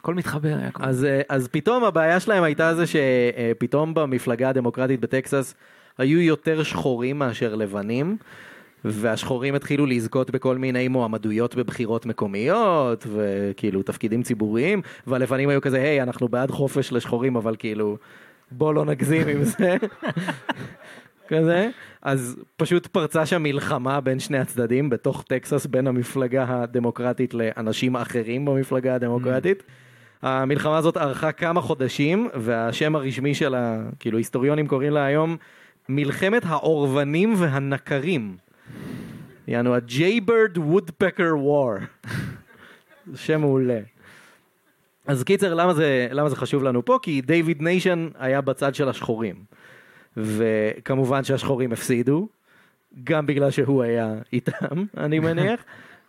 הכל 0.00 0.14
מתחבר. 0.14 0.56
אז, 0.74 1.04
אה, 1.04 1.20
אז 1.28 1.48
פתאום 1.48 1.84
הבעיה 1.84 2.20
שלהם 2.20 2.42
הייתה 2.42 2.74
זה 2.74 2.84
שפתאום 2.86 3.94
במפלגה 3.94 4.48
הדמוקרטית 4.48 5.00
בטקסס 5.00 5.54
היו 5.98 6.20
יותר 6.20 6.62
שחורים 6.62 7.18
מאשר 7.18 7.54
לבנים. 7.54 8.16
והשחורים 8.84 9.54
התחילו 9.54 9.86
לזכות 9.86 10.30
בכל 10.30 10.58
מיני 10.58 10.88
מועמדויות 10.88 11.54
בבחירות 11.54 12.06
מקומיות 12.06 13.06
וכאילו 13.12 13.82
תפקידים 13.82 14.22
ציבוריים 14.22 14.82
והלבנים 15.06 15.48
היו 15.48 15.60
כזה 15.60 15.76
היי 15.76 16.02
אנחנו 16.02 16.28
בעד 16.28 16.50
חופש 16.50 16.92
לשחורים 16.92 17.36
אבל 17.36 17.56
כאילו 17.58 17.96
בוא 18.50 18.74
לא 18.74 18.84
נגזים 18.84 19.28
עם 19.28 19.44
זה. 19.44 19.76
כזה 21.28 21.68
אז 22.02 22.36
פשוט 22.56 22.86
פרצה 22.86 23.26
שם 23.26 23.42
מלחמה 23.42 24.00
בין 24.00 24.18
שני 24.18 24.38
הצדדים 24.38 24.90
בתוך 24.90 25.24
טקסס 25.28 25.66
בין 25.66 25.86
המפלגה 25.86 26.44
הדמוקרטית 26.48 27.34
לאנשים 27.34 27.96
אחרים 27.96 28.44
במפלגה 28.44 28.94
הדמוקרטית. 28.94 29.62
המלחמה 30.22 30.76
הזאת 30.76 30.96
ארכה 30.96 31.32
כמה 31.32 31.60
חודשים 31.60 32.28
והשם 32.34 32.96
הרשמי 32.96 33.34
שלה 33.34 33.82
כאילו 33.98 34.18
היסטוריונים 34.18 34.66
קוראים 34.66 34.92
לה 34.92 35.04
היום 35.04 35.36
מלחמת 35.88 36.42
העורבנים 36.44 37.34
והנקרים. 37.36 38.36
יענו 39.48 39.74
ה-Jaybird 39.74 40.56
Woodpecker 40.58 41.32
War. 41.44 41.84
שם 43.14 43.40
מעולה. 43.40 43.80
אז 45.06 45.24
קיצר 45.24 45.54
למה 45.54 45.74
זה, 45.74 46.08
למה 46.10 46.28
זה 46.28 46.36
חשוב 46.36 46.62
לנו 46.62 46.84
פה? 46.84 46.98
כי 47.02 47.20
דיוויד 47.20 47.62
ניישן 47.62 48.08
היה 48.18 48.40
בצד 48.40 48.74
של 48.74 48.88
השחורים. 48.88 49.34
וכמובן 50.16 51.24
שהשחורים 51.24 51.72
הפסידו, 51.72 52.28
גם 53.04 53.26
בגלל 53.26 53.50
שהוא 53.50 53.82
היה 53.82 54.14
איתם, 54.32 54.84
אני 54.96 55.18
מניח, 55.18 55.64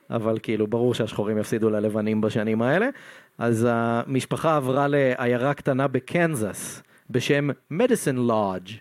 אבל 0.09 0.39
כאילו 0.43 0.67
ברור 0.67 0.93
שהשחורים 0.93 1.37
יפסידו 1.37 1.69
ללבנים 1.69 2.21
בשנים 2.21 2.61
האלה. 2.61 2.89
אז 3.37 3.67
המשפחה 3.69 4.55
עברה 4.55 4.87
לעיירה 4.87 5.53
קטנה 5.53 5.87
בקנזס 5.87 6.83
בשם 7.09 7.49
מדיסון 7.71 8.15
לודג'. 8.15 8.71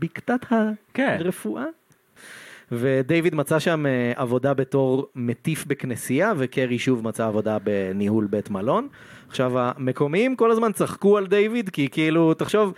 בקתת 0.00 0.46
כן. 0.94 1.16
הרפואה. 1.20 1.64
ודייוויד 2.72 3.34
מצא 3.34 3.58
שם 3.58 3.86
אה, 3.86 4.12
עבודה 4.16 4.54
בתור 4.54 5.06
מטיף 5.14 5.66
בכנסייה, 5.66 6.32
וקרי 6.36 6.78
שוב 6.78 7.04
מצא 7.04 7.26
עבודה 7.26 7.58
בניהול 7.64 8.26
בית 8.30 8.50
מלון. 8.50 8.88
עכשיו 9.28 9.52
המקומיים 9.58 10.36
כל 10.36 10.50
הזמן 10.50 10.72
צחקו 10.72 11.16
על 11.18 11.26
דיוויד, 11.26 11.68
כי 11.70 11.88
כאילו, 11.92 12.34
תחשוב, 12.34 12.72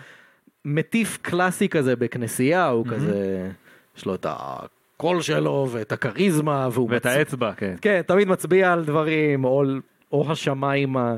מטיף 0.65 1.19
קלאסי 1.23 1.69
כזה 1.69 1.97
בכנסייה, 1.97 2.69
הוא 2.69 2.87
כזה, 2.87 3.49
יש 3.97 4.07
לו 4.07 4.15
את 4.15 4.27
הקול 4.29 5.21
שלו 5.23 5.69
ואת 5.71 5.93
הכריזמה, 5.93 6.69
והוא 6.73 6.89
ואת 6.91 7.07
מצ- 7.07 7.13
האצבע, 7.13 7.53
כן. 7.57 7.75
כן, 7.81 8.01
תמיד 8.07 8.29
מצביע 8.29 8.73
על 8.73 8.85
דברים, 8.85 9.45
או, 9.45 9.65
או 10.13 10.33
השמיים 10.33 10.97
ה- 10.97 11.17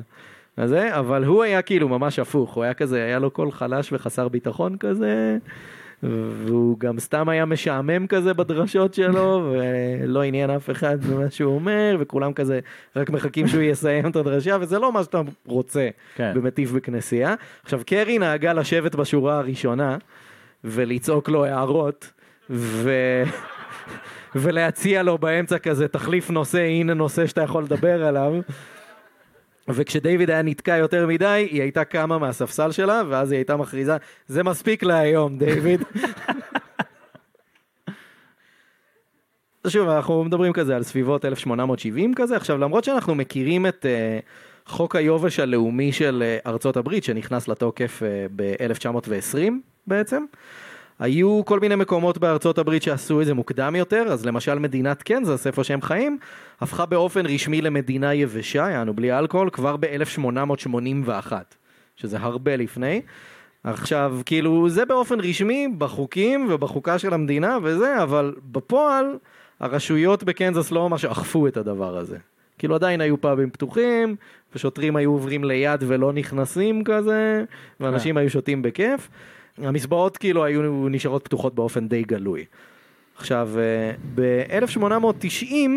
הזה, 0.59 0.99
אבל 0.99 1.25
הוא 1.25 1.43
היה 1.43 1.63
כאילו 1.63 1.89
ממש 1.89 2.19
הפוך, 2.19 2.55
הוא 2.55 2.65
היה 2.65 2.75
כזה, 2.75 3.05
היה 3.05 3.19
לו 3.19 3.31
קול 3.31 3.51
חלש 3.53 3.93
וחסר 3.93 4.29
ביטחון 4.29 4.77
כזה, 4.77 5.39
והוא 6.03 6.79
גם 6.79 6.99
סתם 6.99 7.29
היה 7.29 7.45
משעמם 7.45 8.07
כזה 8.07 8.35
בדרשות 8.35 8.95
שלו, 8.95 9.53
ולא 9.53 10.23
עניין 10.23 10.51
אף 10.51 10.71
אחד 10.71 11.05
במה 11.05 11.31
שהוא 11.31 11.55
אומר, 11.55 11.97
וכולם 12.01 12.33
כזה 12.33 12.61
רק 12.97 13.11
מחכים 13.11 13.49
שהוא 13.49 13.63
יסיים 13.63 14.07
את 14.07 14.17
הדרשה, 14.17 14.57
וזה 14.61 14.79
לא 14.79 14.93
מה 14.93 15.03
שאתה 15.03 15.21
רוצה 15.47 15.89
כן. 16.17 16.33
במטיף 16.35 16.73
בכנסייה. 16.73 17.35
עכשיו, 17.63 17.81
קרי 17.87 18.19
נהגה 18.19 18.53
לשבת 18.53 18.95
בשורה 18.95 19.39
הראשונה, 19.39 19.97
ולצעוק 20.65 21.29
לו 21.29 21.45
הערות, 21.45 22.13
ו... 22.51 22.91
ולהציע 24.35 25.03
לו 25.03 25.19
באמצע 25.19 25.59
כזה 25.59 25.89
תחליף 25.89 26.31
נושא, 26.31 26.61
הנה 26.61 26.95
נושא 26.95 27.27
שאתה 27.27 27.43
יכול 27.43 27.63
לדבר 27.63 28.05
עליו. 28.05 28.35
וכשדיוויד 29.69 30.31
היה 30.31 30.43
נתקע 30.43 30.77
יותר 30.77 31.07
מדי, 31.07 31.49
היא 31.51 31.63
הייתה 31.63 31.85
קמה 31.85 32.19
מהספסל 32.19 32.73
שלה, 32.73 33.03
ואז 33.09 33.33
היא 33.33 33.39
הייתה 33.39 33.57
מכריזה, 33.57 33.97
זה 34.27 34.43
מספיק 34.43 34.83
להיום, 34.83 35.39
דיוויד. 35.39 35.83
שוב, 39.67 39.89
אנחנו 39.89 40.25
מדברים 40.25 40.53
כזה 40.53 40.77
על 40.77 40.83
סביבות 40.83 41.25
1870 41.25 42.15
כזה. 42.15 42.37
עכשיו, 42.37 42.59
למרות 42.59 42.85
שאנחנו 42.85 43.15
מכירים 43.15 43.67
את 43.67 43.87
uh, 43.87 44.69
חוק 44.71 44.97
היובש 44.97 45.41
הלאומי 45.41 45.93
של 45.93 46.23
uh, 46.45 46.49
ארצות 46.49 46.77
הברית, 46.77 47.05
שנכנס 47.05 47.49
לתוקף 47.49 48.03
uh, 48.03 48.33
ב-1920 48.37 49.53
בעצם, 49.87 50.25
היו 50.99 51.43
כל 51.45 51.61
מיני 51.61 51.75
מקומות 51.75 52.19
בארצות 52.19 52.59
הברית 52.59 52.83
שעשו 52.83 53.21
את 53.21 53.27
זה 53.27 53.35
מוקדם 53.35 53.77
יותר, 53.77 54.03
אז 54.09 54.27
למשל 54.27 54.59
מדינת 54.59 55.03
קנזס, 55.03 55.47
איפה 55.47 55.65
שהם 55.65 55.83
חיים, 55.83 56.19
הפכה 56.61 56.87
באופן 56.87 57.27
רשמי 57.27 57.63
למדינה 57.63 58.15
יבשה, 58.15 58.71
יענו 58.71 58.95
בלי 58.95 59.19
אלכוהול, 59.19 59.51
כבר 59.51 59.77
ב-1881, 59.77 61.33
שזה 61.97 62.19
הרבה 62.21 62.57
לפני. 62.57 63.01
עכשיו, 63.65 64.21
כאילו, 64.27 64.69
זה 64.69 64.85
באופן 64.85 65.21
רשמי 65.21 65.69
בחוקים 65.79 66.47
ובחוקה 66.51 66.99
של 66.99 67.15
המדינה 67.15 67.59
וזה, 67.63 68.03
אבל 68.03 68.35
בפועל, 68.53 69.07
הרשויות 69.61 70.25
בקנזס 70.25 70.71
לא 70.71 70.89
ממש 70.89 71.05
אכפו 71.05 71.47
את 71.47 71.57
הדבר 71.57 71.97
הזה. 71.97 72.17
כאילו 72.59 72.75
עדיין 72.75 73.01
היו 73.01 73.21
פאבים 73.21 73.51
פתוחים, 73.51 74.17
ושוטרים 74.55 74.97
היו 74.97 75.11
עוברים 75.11 75.45
ליד 75.45 75.85
ולא 75.87 76.13
נכנסים 76.13 76.85
כזה, 76.85 77.45
ואנשים 77.81 78.17
היו 78.17 78.31
שותים 78.31 78.63
בכיף. 78.63 79.09
המסבעות 79.59 80.17
כאילו 80.17 80.45
היו 80.45 80.89
נשארות 80.89 81.25
פתוחות 81.25 81.55
באופן 81.55 81.89
די 81.89 82.03
גלוי. 82.03 82.45
עכשיו, 83.17 83.51
ב-1890 84.15 85.71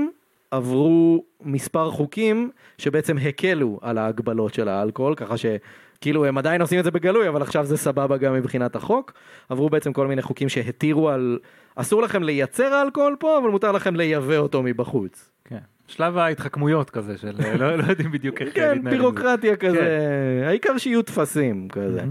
עברו 0.51 1.23
מספר 1.41 1.91
חוקים 1.91 2.49
שבעצם 2.77 3.17
הקלו 3.17 3.79
על 3.81 3.97
ההגבלות 3.97 4.53
של 4.53 4.67
האלכוהול, 4.67 5.15
ככה 5.15 5.35
שכאילו 5.37 6.25
הם 6.25 6.37
עדיין 6.37 6.61
עושים 6.61 6.79
את 6.79 6.83
זה 6.83 6.91
בגלוי, 6.91 7.29
אבל 7.29 7.41
עכשיו 7.41 7.65
זה 7.65 7.77
סבבה 7.77 8.17
גם 8.17 8.33
מבחינת 8.33 8.75
החוק. 8.75 9.13
עברו 9.49 9.69
בעצם 9.69 9.93
כל 9.93 10.07
מיני 10.07 10.21
חוקים 10.21 10.49
שהתירו 10.49 11.09
על, 11.09 11.39
אסור 11.75 12.01
לכם 12.01 12.23
לייצר 12.23 12.81
אלכוהול 12.81 13.15
פה, 13.19 13.37
אבל 13.37 13.49
מותר 13.49 13.71
לכם 13.71 13.95
לייבא 13.95 14.37
אותו 14.37 14.63
מבחוץ. 14.63 15.29
כן. 15.45 15.57
שלב 15.87 16.17
ההתחכמויות 16.17 16.89
כזה 16.89 17.17
של 17.17 17.35
לא, 17.59 17.75
לא 17.75 17.83
יודעים 17.83 18.11
בדיוק 18.11 18.41
איך 18.41 18.53
כן, 18.53 18.71
להתנהל 18.73 18.93
זה. 18.93 18.97
בירוקרטיה 18.97 19.55
כזה, 19.55 20.43
העיקר 20.47 20.77
שיהיו 20.77 21.01
טפסים 21.01 21.67
כזה. 21.69 22.01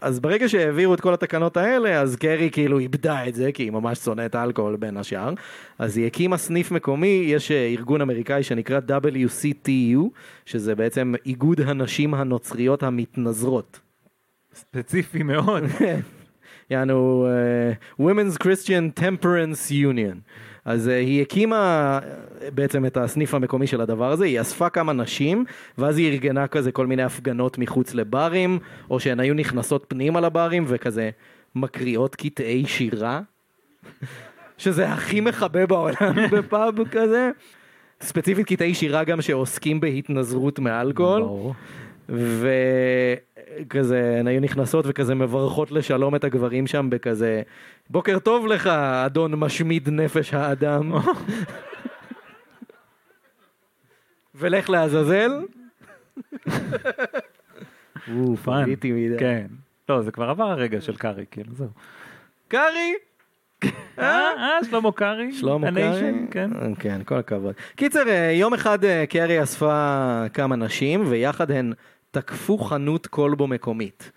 אז 0.00 0.20
ברגע 0.20 0.48
שהעבירו 0.48 0.94
את 0.94 1.00
כל 1.00 1.14
התקנות 1.14 1.56
האלה, 1.56 2.00
אז 2.00 2.16
קרי 2.16 2.50
כאילו 2.52 2.78
איבדה 2.78 3.28
את 3.28 3.34
זה, 3.34 3.52
כי 3.52 3.62
היא 3.62 3.70
ממש 3.70 3.98
שונאת 3.98 4.34
אלכוהול 4.34 4.76
בין 4.76 4.96
השאר. 4.96 5.34
אז 5.78 5.96
היא 5.96 6.06
הקימה 6.06 6.36
סניף 6.36 6.70
מקומי, 6.70 7.24
יש 7.26 7.50
אה, 7.50 7.66
ארגון 7.66 8.00
אמריקאי 8.00 8.42
שנקרא 8.42 8.80
WCTU, 8.88 10.00
שזה 10.46 10.74
בעצם 10.74 11.14
איגוד 11.26 11.60
הנשים 11.60 12.14
הנוצריות 12.14 12.82
המתנזרות. 12.82 13.80
ספציפי 14.54 15.22
מאוד. 15.22 15.64
יענו 16.70 17.26
uh, 17.98 18.00
Women's 18.00 18.38
Christian 18.38 19.00
Temperance 19.00 19.70
Union. 19.70 20.16
אז 20.64 20.88
uh, 20.88 20.90
היא 20.90 21.22
הקימה 21.22 21.98
uh, 22.02 22.50
בעצם 22.54 22.86
את 22.86 22.96
הסניף 22.96 23.34
המקומי 23.34 23.66
של 23.66 23.80
הדבר 23.80 24.12
הזה, 24.12 24.24
היא 24.24 24.40
אספה 24.40 24.68
כמה 24.68 24.92
נשים, 24.92 25.44
ואז 25.78 25.98
היא 25.98 26.12
ארגנה 26.12 26.46
כזה 26.46 26.72
כל 26.72 26.86
מיני 26.86 27.02
הפגנות 27.02 27.58
מחוץ 27.58 27.94
לברים, 27.94 28.58
או 28.90 29.00
שהן 29.00 29.20
היו 29.20 29.34
נכנסות 29.34 29.84
פנימה 29.88 30.20
לברים 30.20 30.64
וכזה 30.68 31.10
מקריאות 31.54 32.14
קטעי 32.14 32.66
שירה, 32.66 33.20
שזה 34.58 34.88
הכי 34.88 35.20
מכבה 35.20 35.66
בעולם 35.66 36.14
בפאב 36.32 36.74
כזה. 36.90 37.30
ספציפית 38.00 38.46
קטעי 38.46 38.74
שירה 38.74 39.04
גם 39.04 39.22
שעוסקים 39.22 39.80
בהתנזרות 39.80 40.58
מאלכוהול. 40.58 41.52
וכזה 42.08 44.16
הן 44.20 44.26
היו 44.26 44.40
נכנסות 44.40 44.84
וכזה 44.88 45.14
מברכות 45.14 45.70
לשלום 45.70 46.14
את 46.14 46.24
הגברים 46.24 46.66
שם 46.66 46.90
בכזה 46.90 47.42
בוקר 47.90 48.18
טוב 48.18 48.46
לך 48.46 48.66
אדון 49.06 49.34
משמיד 49.34 49.88
נפש 49.88 50.34
האדם 50.34 50.92
ולך 54.34 54.70
לעזאזל. 54.70 55.30
הוא 58.06 58.36
פאן. 58.36 58.64
כן. 59.18 59.46
לא, 59.88 60.02
זה 60.02 60.12
כבר 60.12 60.30
עבר 60.30 60.44
הרגע 60.44 60.80
של 60.80 60.96
קארי, 60.96 61.24
כאילו, 61.30 61.54
זהו. 61.54 61.68
קארי! 62.48 62.94
אה, 63.98 64.30
אה, 64.38 64.58
שלמה 64.70 64.92
קארי? 64.92 65.32
שלמה 65.32 65.72
קארי? 65.74 66.12
כן. 66.30 66.50
כן, 66.78 67.00
כל 67.04 67.18
הכבוד. 67.18 67.54
קיצר, 67.76 68.08
אה, 68.08 68.30
יום 68.30 68.54
אחד 68.54 68.84
אה, 68.84 69.06
קארי 69.06 69.42
אספה 69.42 70.24
כמה 70.34 70.56
נשים, 70.56 71.04
ויחד 71.06 71.50
הן 71.50 71.72
תקפו 72.14 72.58
חנות 72.58 73.06
כלבו 73.06 73.46
מקומית. 73.46 74.12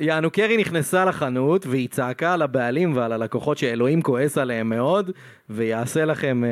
יענו 0.00 0.30
קרי 0.30 0.56
נכנסה 0.56 1.04
לחנות 1.04 1.66
והיא 1.66 1.88
צעקה 1.88 2.34
על 2.34 2.42
הבעלים 2.42 2.96
ועל 2.96 3.12
הלקוחות 3.12 3.58
שאלוהים 3.58 4.02
כועס 4.02 4.38
עליהם 4.38 4.68
מאוד 4.68 5.10
ויעשה 5.50 6.04
לכם 6.04 6.44
אה, 6.44 6.50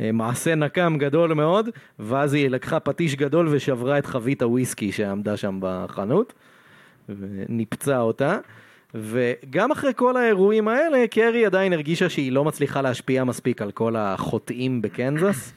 אה, 0.00 0.12
מעשה 0.12 0.54
נקם 0.54 0.96
גדול 0.98 1.34
מאוד 1.34 1.68
ואז 1.98 2.34
היא 2.34 2.50
לקחה 2.50 2.80
פטיש 2.80 3.14
גדול 3.14 3.48
ושברה 3.50 3.98
את 3.98 4.06
חבית 4.06 4.42
הוויסקי 4.42 4.92
שעמדה 4.92 5.36
שם 5.36 5.58
בחנות 5.60 6.32
וניפצה 7.08 8.00
אותה 8.00 8.38
וגם 8.94 9.72
אחרי 9.72 9.92
כל 9.96 10.16
האירועים 10.16 10.68
האלה 10.68 11.06
קרי 11.10 11.46
עדיין 11.46 11.72
הרגישה 11.72 12.08
שהיא 12.08 12.32
לא 12.32 12.44
מצליחה 12.44 12.82
להשפיע 12.82 13.24
מספיק 13.24 13.62
על 13.62 13.70
כל 13.70 13.96
החוטאים 13.96 14.82
בקנזס 14.82 15.52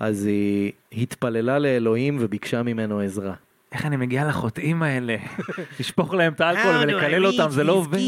אז 0.00 0.26
היא 0.26 0.72
התפללה 0.92 1.58
לאלוהים 1.58 2.16
וביקשה 2.20 2.62
ממנו 2.62 3.00
עזרה. 3.00 3.34
איך 3.72 3.86
אני 3.86 3.96
מגיע 3.96 4.28
לחוטאים 4.28 4.82
האלה? 4.82 5.16
לשפוך 5.80 6.14
להם 6.14 6.32
את 6.32 6.40
האלכוהול 6.40 6.76
I 6.76 6.82
ולקלל 6.82 7.26
אותם, 7.26 7.50
זה 7.50 7.64
לא 7.64 7.72
עובד. 7.72 7.98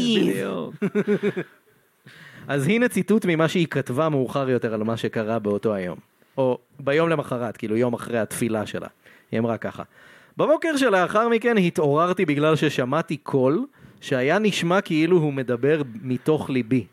אז 2.47 2.67
הנה 2.67 2.89
ציטוט 2.89 3.25
ממה 3.25 3.47
שהיא 3.47 3.67
כתבה 3.67 4.09
מאוחר 4.09 4.49
יותר 4.49 4.73
על 4.73 4.83
מה 4.83 4.97
שקרה 4.97 5.39
באותו 5.39 5.73
היום. 5.73 5.97
או 6.37 6.57
ביום 6.79 7.09
למחרת, 7.09 7.57
כאילו 7.57 7.77
יום 7.77 7.93
אחרי 7.93 8.19
התפילה 8.19 8.65
שלה. 8.65 8.87
היא 9.31 9.39
אמרה 9.39 9.57
ככה: 9.57 9.83
בבוקר 10.37 10.77
שלאחר 10.77 11.29
מכן 11.29 11.57
התעוררתי 11.57 12.25
בגלל 12.25 12.55
ששמעתי 12.55 13.17
קול 13.17 13.65
שהיה 14.01 14.39
נשמע 14.39 14.81
כאילו 14.81 15.17
הוא 15.17 15.33
מדבר 15.33 15.81
מתוך 16.01 16.49
ליבי. 16.49 16.85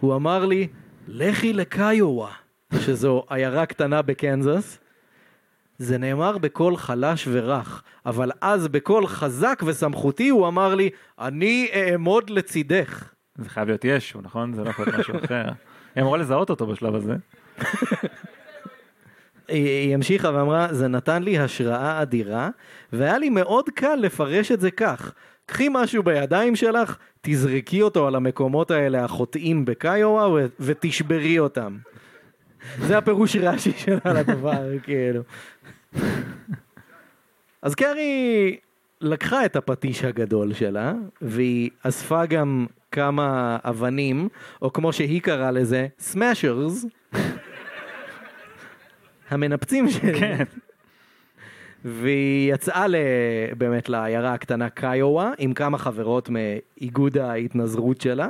הוא 0.00 0.14
אמר 0.14 0.46
לי, 0.46 0.68
לכי 1.08 1.52
לקיואה, 1.52 2.32
שזו 2.80 3.24
עיירה 3.30 3.66
קטנה 3.66 4.02
בקנזס. 4.02 4.78
זה 5.78 5.98
נאמר 5.98 6.38
בקול 6.38 6.76
חלש 6.76 7.28
ורך, 7.30 7.82
אבל 8.06 8.30
אז 8.40 8.68
בקול 8.68 9.06
חזק 9.06 9.62
וסמכותי 9.66 10.28
הוא 10.28 10.48
אמר 10.48 10.74
לי, 10.74 10.90
אני 11.18 11.68
אעמוד 11.74 12.30
לצידך. 12.30 13.12
זה 13.36 13.48
חייב 13.48 13.68
להיות 13.68 13.84
ישו, 13.84 14.20
נכון? 14.22 14.54
זה 14.54 14.64
לא 14.64 14.70
יכול 14.70 14.84
להיות 14.84 14.98
משהו 14.98 15.14
אחר. 15.24 15.44
היא 15.94 16.02
אמורה 16.02 16.18
לזהות 16.18 16.50
אותו 16.50 16.66
בשלב 16.66 16.94
הזה. 16.94 17.14
היא 19.48 19.94
המשיכה 19.94 20.30
ואמרה, 20.34 20.68
זה 20.70 20.88
נתן 20.88 21.22
לי 21.22 21.38
השראה 21.38 22.02
אדירה, 22.02 22.50
והיה 22.92 23.18
לי 23.18 23.30
מאוד 23.30 23.68
קל 23.68 23.94
לפרש 23.94 24.52
את 24.52 24.60
זה 24.60 24.70
כך. 24.70 25.12
קחי 25.46 25.68
משהו 25.70 26.02
בידיים 26.02 26.56
שלך, 26.56 26.96
תזרקי 27.20 27.82
אותו 27.82 28.06
על 28.06 28.14
המקומות 28.14 28.70
האלה 28.70 29.04
החוטאים 29.04 29.64
בקיואה 29.64 30.26
ותשברי 30.60 31.38
אותם. 31.38 31.76
זה 32.78 32.98
הפירוש 32.98 33.36
רש"י 33.36 33.72
שלה 33.72 34.12
לדבר, 34.12 34.78
כאילו. 34.82 35.22
אז 37.62 37.74
קרי 37.74 38.56
לקחה 39.00 39.44
את 39.44 39.56
הפטיש 39.56 40.04
הגדול 40.04 40.54
שלה, 40.54 40.92
והיא 41.22 41.70
אספה 41.82 42.26
גם 42.26 42.66
כמה 42.90 43.58
אבנים, 43.64 44.28
או 44.62 44.72
כמו 44.72 44.92
שהיא 44.92 45.22
קראה 45.22 45.50
לזה, 45.50 45.86
סמאשרס. 45.98 46.86
המנפצים 49.30 49.90
שלי. 49.90 50.20
כן. 50.20 50.44
והיא 51.84 52.54
יצאה 52.54 52.86
ל... 52.86 52.96
באמת 53.58 53.88
לעיירה 53.88 54.34
הקטנה 54.34 54.70
קיואה 54.70 55.30
עם 55.38 55.52
כמה 55.52 55.78
חברות 55.78 56.28
מאיגוד 56.30 57.18
ההתנזרות 57.18 58.00
שלה 58.00 58.28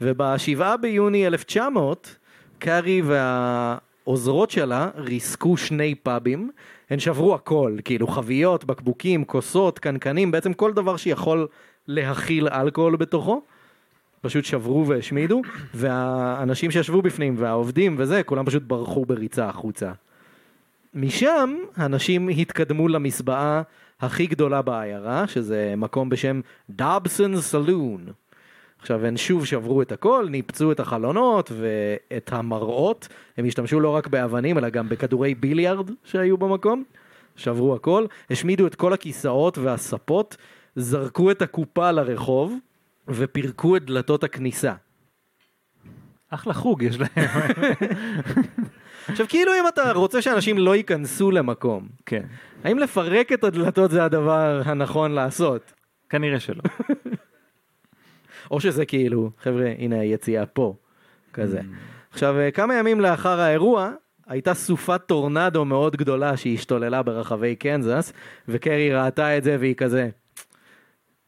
ובשבעה 0.00 0.76
ביוני 0.76 1.26
1900 1.26 2.17
קארי 2.58 3.02
והעוזרות 3.04 4.50
שלה 4.50 4.88
ריסקו 4.96 5.56
שני 5.56 5.94
פאבים 5.94 6.50
הן 6.90 6.98
שברו 6.98 7.34
הכל 7.34 7.76
כאילו 7.84 8.06
חביות, 8.06 8.64
בקבוקים, 8.64 9.24
כוסות, 9.24 9.78
קנקנים 9.78 10.30
בעצם 10.30 10.52
כל 10.52 10.72
דבר 10.72 10.96
שיכול 10.96 11.46
להכיל 11.86 12.48
אלכוהול 12.48 12.96
בתוכו 12.96 13.42
פשוט 14.20 14.44
שברו 14.44 14.86
והשמידו 14.86 15.42
והאנשים 15.74 16.70
שישבו 16.70 17.02
בפנים 17.02 17.34
והעובדים 17.38 17.94
וזה 17.98 18.22
כולם 18.22 18.46
פשוט 18.46 18.62
ברחו 18.62 19.04
בריצה 19.04 19.48
החוצה 19.48 19.92
משם 20.94 21.56
אנשים 21.78 22.28
התקדמו 22.28 22.88
למסבעה 22.88 23.62
הכי 24.00 24.26
גדולה 24.26 24.62
בעיירה, 24.62 25.26
שזה 25.26 25.74
מקום 25.76 26.08
בשם 26.08 26.40
דאבסון 26.70 27.40
סלון. 27.40 28.06
עכשיו 28.80 29.06
הן 29.06 29.16
שוב 29.16 29.46
שברו 29.46 29.82
את 29.82 29.92
הכל, 29.92 30.26
ניפצו 30.30 30.72
את 30.72 30.80
החלונות 30.80 31.52
ואת 31.54 32.32
המראות, 32.32 33.08
הם 33.36 33.46
השתמשו 33.46 33.80
לא 33.80 33.88
רק 33.88 34.06
באבנים 34.06 34.58
אלא 34.58 34.68
גם 34.68 34.88
בכדורי 34.88 35.34
ביליארד 35.34 35.90
שהיו 36.04 36.36
במקום, 36.36 36.84
שברו 37.36 37.74
הכל, 37.74 38.06
השמידו 38.30 38.66
את 38.66 38.74
כל 38.74 38.92
הכיסאות 38.92 39.58
והספות, 39.58 40.36
זרקו 40.76 41.30
את 41.30 41.42
הקופה 41.42 41.90
לרחוב 41.90 42.54
ופירקו 43.08 43.76
את 43.76 43.84
דלתות 43.84 44.24
הכניסה. 44.24 44.74
אחלה 46.30 46.54
חוג 46.54 46.82
יש 46.82 46.98
להם. 46.98 47.08
עכשיו 49.08 49.26
כאילו 49.28 49.52
אם 49.60 49.68
אתה 49.68 49.92
רוצה 49.92 50.22
שאנשים 50.22 50.58
לא 50.58 50.76
ייכנסו 50.76 51.30
למקום, 51.30 51.88
כן. 52.06 52.22
האם 52.64 52.78
לפרק 52.78 53.32
את 53.32 53.44
הדלתות 53.44 53.90
זה 53.90 54.04
הדבר 54.04 54.62
הנכון 54.64 55.12
לעשות? 55.12 55.72
כנראה 56.08 56.40
שלא. 56.40 56.62
או 58.50 58.60
שזה 58.60 58.86
כאילו, 58.86 59.30
חבר'ה, 59.42 59.72
הנה 59.78 60.00
היציאה 60.00 60.46
פה, 60.46 60.74
כזה. 61.32 61.60
עכשיו, 62.12 62.38
אה, 62.38 62.50
כמה 62.50 62.74
ימים 62.74 63.00
לאחר 63.00 63.40
האירוע, 63.40 63.90
הייתה 64.26 64.54
סופת 64.54 65.00
טורנדו 65.06 65.64
מאוד 65.64 65.96
גדולה 65.96 66.36
שהשתוללה 66.36 67.02
ברחבי 67.02 67.56
קנזס, 67.56 68.12
וקרי 68.48 68.94
ראתה 68.94 69.38
את 69.38 69.44
זה 69.44 69.56
והיא 69.60 69.74
כזה, 69.74 70.08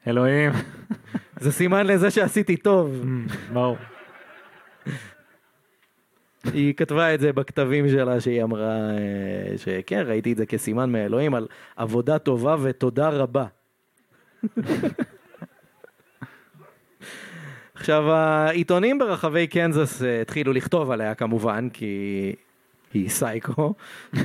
אלוהים. 0.06 0.52
זה 1.40 1.52
סימן 1.52 1.86
לזה 1.86 2.10
שעשיתי 2.10 2.56
טוב. 2.56 3.04
ברור. 3.52 3.76
היא 6.44 6.74
כתבה 6.74 7.14
את 7.14 7.20
זה 7.20 7.32
בכתבים 7.32 7.88
שלה 7.88 8.20
שהיא 8.20 8.42
אמרה 8.42 8.90
אה, 8.90 9.58
שכן, 9.58 10.04
ראיתי 10.06 10.32
את 10.32 10.36
זה 10.36 10.46
כסימן 10.46 10.92
מאלוהים 10.92 11.34
על 11.34 11.46
עבודה 11.76 12.18
טובה 12.18 12.56
ותודה 12.62 13.08
רבה. 13.08 13.46
עכשיו 17.80 18.12
העיתונים 18.12 18.98
ברחבי 18.98 19.46
קנזס 19.46 20.02
אה, 20.02 20.20
התחילו 20.20 20.52
לכתוב 20.52 20.90
עליה 20.90 21.14
כמובן, 21.14 21.68
כי 21.72 22.32
היא 22.94 23.08
סייקו. 23.08 23.74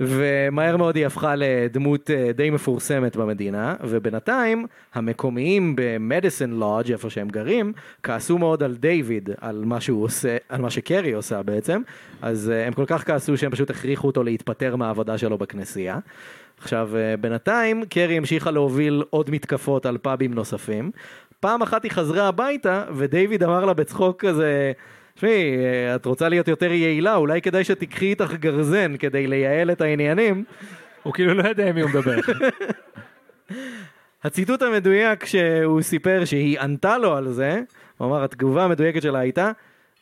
ומהר 0.00 0.76
מאוד 0.76 0.96
היא 0.96 1.06
הפכה 1.06 1.34
לדמות 1.36 2.10
אה, 2.10 2.30
די 2.32 2.50
מפורסמת 2.50 3.16
במדינה, 3.16 3.74
ובינתיים 3.80 4.66
המקומיים 4.94 5.74
במדיסון 5.76 6.50
לודג' 6.50 6.92
איפה 6.92 7.10
שהם 7.10 7.28
גרים, 7.28 7.72
כעסו 8.02 8.38
מאוד 8.38 8.62
על 8.62 8.74
דיוויד, 8.74 9.30
על 9.40 9.62
מה 9.64 9.80
שהוא 9.80 10.04
עושה, 10.04 10.36
על 10.48 10.60
מה 10.60 10.70
שקרי 10.70 11.12
עושה 11.12 11.42
בעצם, 11.42 11.82
אז 12.22 12.50
אה, 12.50 12.66
הם 12.66 12.72
כל 12.72 12.84
כך 12.86 13.06
כעסו 13.06 13.36
שהם 13.36 13.50
פשוט 13.50 13.70
הכריחו 13.70 14.06
אותו 14.06 14.22
להתפטר 14.22 14.76
מהעבודה 14.76 15.18
שלו 15.18 15.38
בכנסייה. 15.38 15.98
עכשיו, 16.60 16.90
בינתיים 17.20 17.84
קרי 17.84 18.16
המשיכה 18.16 18.50
להוביל 18.50 19.02
עוד 19.10 19.30
מתקפות 19.30 19.86
על 19.86 19.98
פאבים 19.98 20.34
נוספים. 20.34 20.90
פעם 21.40 21.62
אחת 21.62 21.82
היא 21.82 21.90
חזרה 21.90 22.28
הביתה, 22.28 22.84
ודייוויד 22.94 23.42
אמר 23.42 23.64
לה 23.64 23.74
בצחוק 23.74 24.24
כזה, 24.24 24.72
תשמעי, 25.14 25.56
את 25.94 26.06
רוצה 26.06 26.28
להיות 26.28 26.48
יותר 26.48 26.72
יעילה, 26.72 27.14
אולי 27.14 27.42
כדאי 27.42 27.64
שתיקחי 27.64 28.06
איתך 28.06 28.34
גרזן 28.34 28.96
כדי 28.96 29.26
לייעל 29.26 29.70
את 29.70 29.80
העניינים. 29.80 30.44
הוא 31.02 31.12
כאילו 31.12 31.34
לא 31.34 31.48
יודע 31.48 31.68
עם 31.68 31.74
מי 31.74 31.80
הוא 31.80 31.90
מדבר. 31.90 32.16
הציטוט 34.24 34.62
המדויק 34.62 35.24
שהוא 35.24 35.82
סיפר 35.82 36.24
שהיא 36.24 36.60
ענתה 36.60 36.98
לו 36.98 37.16
על 37.16 37.32
זה, 37.32 37.60
הוא 37.96 38.08
אמר, 38.08 38.24
התגובה 38.24 38.64
המדויקת 38.64 39.02
שלה 39.02 39.18
הייתה, 39.18 39.50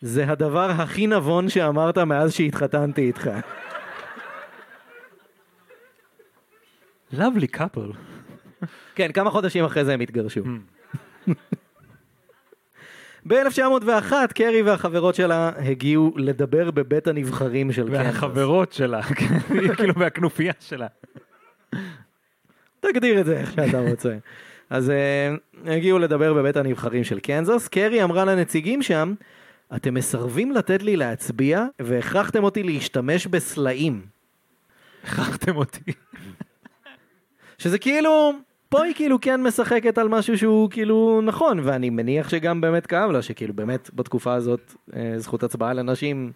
זה 0.00 0.24
הדבר 0.28 0.70
הכי 0.70 1.06
נבון 1.06 1.48
שאמרת 1.48 1.98
מאז 1.98 2.32
שהתחתנתי 2.32 3.02
איתך. 3.02 3.30
lovely 7.12 7.56
couple. 7.56 7.96
כן, 8.94 9.12
כמה 9.12 9.30
חודשים 9.30 9.64
אחרי 9.64 9.84
זה 9.84 9.94
הם 9.94 10.00
התגרשו. 10.00 10.40
ב-1901 13.26 14.12
קרי 14.34 14.62
והחברות 14.62 15.14
שלה 15.14 15.50
הגיעו 15.58 16.12
לדבר 16.16 16.70
בבית 16.70 17.06
הנבחרים 17.06 17.72
של 17.72 17.86
קנזס. 17.86 18.04
והחברות 18.04 18.72
שלה, 18.72 19.02
כן, 19.18 19.38
כאילו 19.76 19.94
מהכנופיה 19.96 20.52
שלה. 20.60 20.86
תגדיר 22.80 23.20
את 23.20 23.26
זה 23.26 23.38
איך 23.38 23.52
שאתה 23.52 23.80
רוצה. 23.80 24.16
אז 24.70 24.88
uh, 24.88 25.70
הגיעו 25.70 25.98
לדבר 25.98 26.34
בבית 26.34 26.56
הנבחרים 26.56 27.04
של 27.04 27.20
קנזס, 27.20 27.68
קרי 27.68 28.04
אמרה 28.04 28.24
לנציגים 28.24 28.82
שם, 28.82 29.14
אתם 29.76 29.94
מסרבים 29.94 30.52
לתת 30.52 30.82
לי 30.82 30.96
להצביע 30.96 31.64
והכרחתם 31.80 32.44
אותי 32.44 32.62
להשתמש 32.62 33.26
בסלעים. 33.26 34.06
הכרחתם 35.04 35.56
אותי. 35.56 35.92
שזה 37.58 37.78
כאילו, 37.78 38.32
פה 38.76 38.84
היא 38.84 38.94
כאילו 38.94 39.20
כן 39.20 39.42
משחקת 39.42 39.98
על 39.98 40.08
משהו 40.08 40.38
שהוא 40.38 40.70
כאילו 40.70 41.20
נכון, 41.24 41.60
ואני 41.62 41.90
מניח 41.90 42.28
שגם 42.28 42.60
באמת 42.60 42.86
כאב 42.86 43.10
לה, 43.10 43.22
שכאילו 43.22 43.54
באמת 43.54 43.90
בתקופה 43.94 44.34
הזאת 44.34 44.74
אה, 44.96 45.14
זכות 45.16 45.42
הצבעה 45.42 45.72
לנשים 45.72 46.32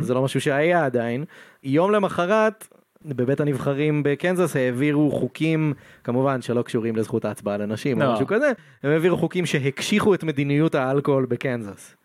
זה 0.00 0.14
לא 0.14 0.22
משהו 0.22 0.40
שהיה 0.40 0.84
עדיין. 0.84 1.24
יום 1.64 1.92
למחרת, 1.92 2.68
בבית 3.04 3.40
הנבחרים 3.40 4.02
בקנזס 4.02 4.56
העבירו 4.56 5.10
חוקים, 5.10 5.74
כמובן 6.04 6.42
שלא 6.42 6.62
קשורים 6.62 6.96
לזכות 6.96 7.24
ההצבעה 7.24 7.56
לנשים 7.56 8.02
או 8.02 8.06
לא. 8.06 8.14
משהו 8.14 8.26
כזה, 8.26 8.52
הם 8.82 8.90
העבירו 8.90 9.16
חוקים 9.16 9.46
שהקשיחו 9.46 10.14
את 10.14 10.24
מדיניות 10.24 10.74
האלכוהול 10.74 11.26
בקנזס. 11.26 11.96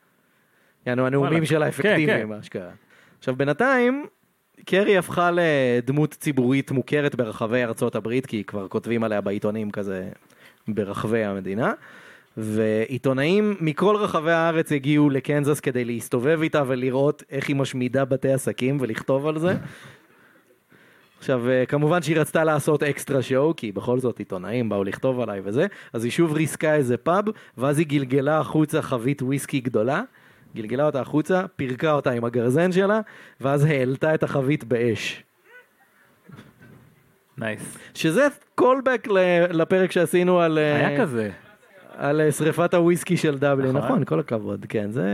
יענו 0.87 1.05
הנאומים 1.07 1.31
וואלה. 1.31 1.45
שלה 1.45 1.71
כן, 1.71 1.89
אפקטיביים, 1.89 2.29
מה 2.29 2.43
שקרה. 2.43 2.69
עכשיו 3.19 3.35
בינתיים, 3.35 4.05
קרי 4.65 4.97
הפכה 4.97 5.29
לדמות 5.33 6.13
ציבורית 6.19 6.71
מוכרת 6.71 7.15
ברחבי 7.15 7.63
ארצות 7.63 7.95
הברית, 7.95 8.25
כי 8.25 8.43
כבר 8.43 8.67
כותבים 8.67 9.03
עליה 9.03 9.21
בעיתונים 9.21 9.71
כזה 9.71 10.09
ברחבי 10.67 11.23
המדינה. 11.23 11.73
ועיתונאים 12.37 13.55
מכל 13.59 13.95
רחבי 13.95 14.31
הארץ 14.31 14.71
הגיעו 14.71 15.09
לקנזס 15.09 15.59
כדי 15.59 15.85
להסתובב 15.85 16.39
איתה 16.41 16.63
ולראות 16.67 17.23
איך 17.31 17.47
היא 17.47 17.55
משמידה 17.55 18.05
בתי 18.05 18.31
עסקים 18.31 18.77
ולכתוב 18.81 19.27
על 19.27 19.39
זה. 19.39 19.55
עכשיו, 21.19 21.49
אה, 21.49 21.65
כמובן 21.65 22.01
שהיא 22.01 22.17
רצתה 22.17 22.43
לעשות 22.43 22.83
אקסטרה 22.83 23.21
שואו, 23.21 23.55
כי 23.55 23.71
בכל 23.71 23.99
זאת 23.99 24.19
עיתונאים 24.19 24.69
באו 24.69 24.83
לכתוב 24.83 25.19
עליי 25.19 25.41
וזה, 25.43 25.67
אז 25.93 26.03
היא 26.03 26.11
שוב 26.11 26.33
ריסקה 26.33 26.75
איזה 26.75 26.97
פאב, 26.97 27.25
ואז 27.57 27.79
היא 27.79 27.87
גלגלה 27.87 28.39
החוצה 28.39 28.81
חבית 28.81 29.21
וויסקי 29.21 29.59
גדולה, 29.59 30.01
גלגלה 30.55 30.85
אותה 30.85 31.01
החוצה, 31.01 31.43
פירקה 31.55 31.91
אותה 31.91 32.11
עם 32.11 32.25
הגרזן 32.25 32.71
שלה, 32.71 32.99
ואז 33.41 33.65
העלתה 33.65 34.13
את 34.13 34.23
החבית 34.23 34.63
באש. 34.63 35.23
nice. 37.37 37.77
שזה 37.93 38.27
callback 38.55 39.07
לפרק 39.49 39.91
שעשינו 39.91 40.39
על... 40.39 40.57
אה, 40.57 40.75
היה 40.75 41.01
כזה. 41.01 41.29
על 41.97 42.21
אה, 42.21 42.31
שריפת 42.31 42.73
הוויסקי 42.73 43.17
של 43.17 43.37
דבלין, 43.37 43.69
נכון. 43.69 43.89
נכון, 43.89 44.05
כל 44.05 44.19
הכבוד, 44.19 44.65
כן, 44.69 44.91
זה 44.91 45.07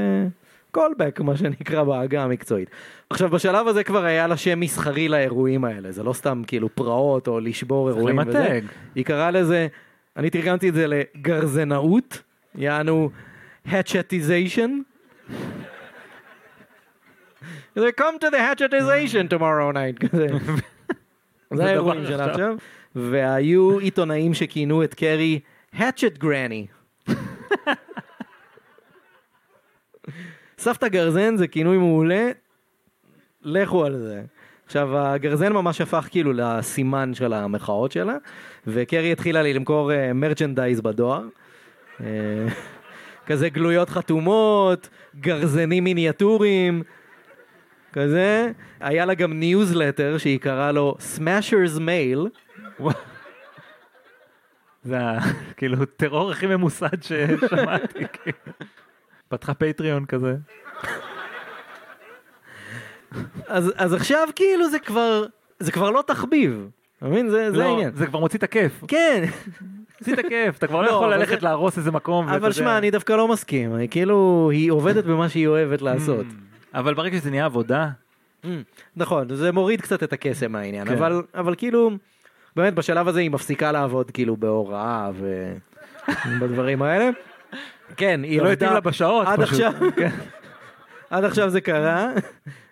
callback, 0.72 1.22
מה 1.21 1.38
שנקרא 1.38 1.84
בעגה 1.84 2.23
המקצועית. 2.23 2.69
עכשיו, 3.10 3.30
בשלב 3.30 3.67
הזה 3.67 3.84
כבר 3.84 4.06
היה 4.06 4.28
לה 4.28 4.38
שם 4.38 4.60
מסחרי 4.60 5.10
לאירועים 5.10 5.65
האלה, 5.65 5.91
זה 5.91 6.04
לא 6.04 6.13
סתם 6.13 6.41
כאילו 6.47 6.75
פרעות 6.75 7.28
או 7.28 7.39
לשבור 7.39 7.88
צריך 7.88 7.97
אירועים 7.97 8.19
וזה. 8.28 8.39
למתג. 8.39 8.62
היא 8.95 9.06
קראה 9.06 9.32
לזה, 9.32 9.67
אני 10.17 10.30
תרגמתי 10.30 10.69
את 10.69 10.73
זה 10.73 10.86
לגרזנאות, 10.88 12.21
יעני 12.56 13.10
hatchetization. 13.67 14.88
כזה, 17.76 17.89
come 17.98 18.20
to 18.20 18.30
the 18.32 18.38
hatchetization 18.38 19.30
tomorrow 19.30 19.74
night, 19.74 20.00
כזה. 20.08 20.28
זה 21.54 21.65
האירועים 21.65 22.06
שלה 22.06 22.26
עכשיו. 22.26 22.56
והיו 22.96 23.80
עיתונאים 23.80 24.34
שכינו 24.34 24.84
את 24.84 24.94
קרי 24.94 25.39
hatchet 25.76 26.24
granny. 26.24 26.96
סבתא 30.58 30.88
גרזן 30.88 31.38
זה 31.38 31.48
כינוי 31.48 31.78
מעולה, 31.78 32.32
לכו 33.42 33.86
על 33.86 33.98
זה. 33.98 34.22
עכשיו 34.65 34.98
הגרזן 34.98 35.54
ממש 35.54 35.82
הפך 35.82 36.08
כאילו 36.12 36.34
לסימן 36.34 37.13
של 37.13 37.34
המחאות 37.34 37.92
שלה, 37.92 38.18
וקרי 38.68 39.12
התחילה 39.12 39.42
לי 39.42 39.54
למכור 39.54 39.92
מרצ'נדייז 40.13 40.82
בדואר. 40.82 41.24
אה, 42.02 42.08
כזה 43.26 43.50
גלויות 43.50 43.89
חתומות, 43.89 44.89
גרזנים 45.15 45.84
מיניאטוריים, 45.84 46.84
כזה. 47.93 48.52
היה 48.80 49.06
לה 49.06 49.13
גם 49.13 49.34
ניוזלטר 49.34 50.17
שהיא 50.17 50.39
קראה 50.39 50.72
לו 50.72 50.95
Smashers 51.15 51.80
Mail. 51.80 52.39
זה 54.84 54.98
כאילו 55.58 55.86
טרור 55.86 56.32
הכי 56.32 56.48
ממוסד 56.48 57.02
ששמעתי. 57.02 58.00
כאילו. 58.13 58.54
פתחה 59.28 59.54
פטריון 59.54 60.06
כזה. 60.06 60.36
אז, 63.48 63.74
אז 63.76 63.93
עכשיו 63.93 64.28
כאילו 64.36 64.69
זה 64.69 64.80
כבר, 64.80 65.26
זה 65.60 65.72
כבר 65.72 65.91
לא 65.91 66.04
תחביב. 66.08 66.69
אתה 67.00 67.08
מבין? 67.08 67.30
זה, 67.30 67.50
לא, 67.54 67.64
העניין. 67.64 67.92
זה 67.96 68.08
כבר 68.08 68.20
מוציא 68.20 68.40
את 68.40 68.44
הכיף. 68.44 68.84
כן, 68.88 69.24
מוציא 70.00 70.14
את 70.14 70.20
הכיף, 70.20 70.58
אתה 70.58 70.68
כבר 70.68 70.82
לא 70.82 70.88
לא, 70.88 70.92
יכול 70.92 71.14
ללכת 71.14 71.44
להרוס 71.44 71.78
איזה 71.78 71.92
מקום. 71.92 72.30
אבל. 72.30 72.52
שמע, 72.52 72.78
אני 72.78 72.92
דווקא 72.92 73.14
לא 73.14 73.28
מסכים. 73.28 73.72
כאילו, 73.92 74.50
היא 74.54 74.72
עובדת 74.72 75.06
במה 75.06 75.30
שהיא 75.30 75.48
אוהבת 75.48 75.82
לעשות. 75.82 76.26
אבל 76.74 76.94
ברגע 76.94 77.18
שזה 77.18 77.30
נהיה 77.30 77.46
עבודה, 77.46 77.90
Mm, 78.44 78.48
נכון, 78.96 79.36
זה 79.36 79.52
מוריד 79.52 79.82
קצת 79.82 80.04
את 80.04 80.14
הקסם 80.14 80.52
מהעניין, 80.52 80.88
כן. 80.88 81.04
אבל, 81.36 81.56
כאילו, 81.58 81.92
באמת 82.56 82.74
בשלב 82.74 83.08
הזה 83.08 83.20
היא 83.20 83.32
מפסיקה 83.32 83.72
לעבוד 83.72 84.12
כאילו 84.12 84.38
בהוראה 84.38 85.10
ובדברים 86.08 86.82
האלה. 86.82 87.10
כן, 87.98 88.22
היא 88.24 88.42
לא 88.42 88.52
התאים 88.52 88.74
לה 88.74 88.80
בשעות 88.80 89.28
פשוט. 89.28 89.40
עכשיו, 89.40 89.74
עד 91.10 91.24
עכשיו 91.24 91.50
זה 91.50 91.62
קרה, 91.62 92.10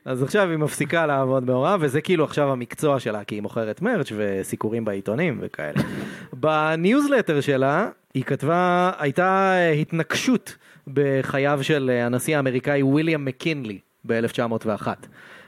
אז 0.07 0.23
עכשיו 0.23 0.49
היא 0.49 0.57
מפסיקה 0.57 1.05
לעבוד 1.05 1.45
בהוראה, 1.45 1.75
וזה 1.79 2.01
כאילו 2.01 2.23
עכשיו 2.23 2.51
המקצוע 2.51 2.99
שלה, 2.99 3.23
כי 3.23 3.35
היא 3.35 3.41
מוכרת 3.41 3.81
מרץ' 3.81 4.11
וסיקורים 4.17 4.85
בעיתונים 4.85 5.37
וכאלה. 5.41 5.81
בניוזלטר 6.33 7.41
שלה, 7.41 7.89
היא 8.13 8.23
כתבה, 8.23 8.91
הייתה 8.97 9.55
התנקשות 9.81 10.55
בחייו 10.87 11.59
של 11.61 11.89
הנשיא 12.03 12.37
האמריקאי 12.37 12.83
ויליאם 12.83 13.25
מקינלי 13.25 13.79
ב-1901. 14.05 14.87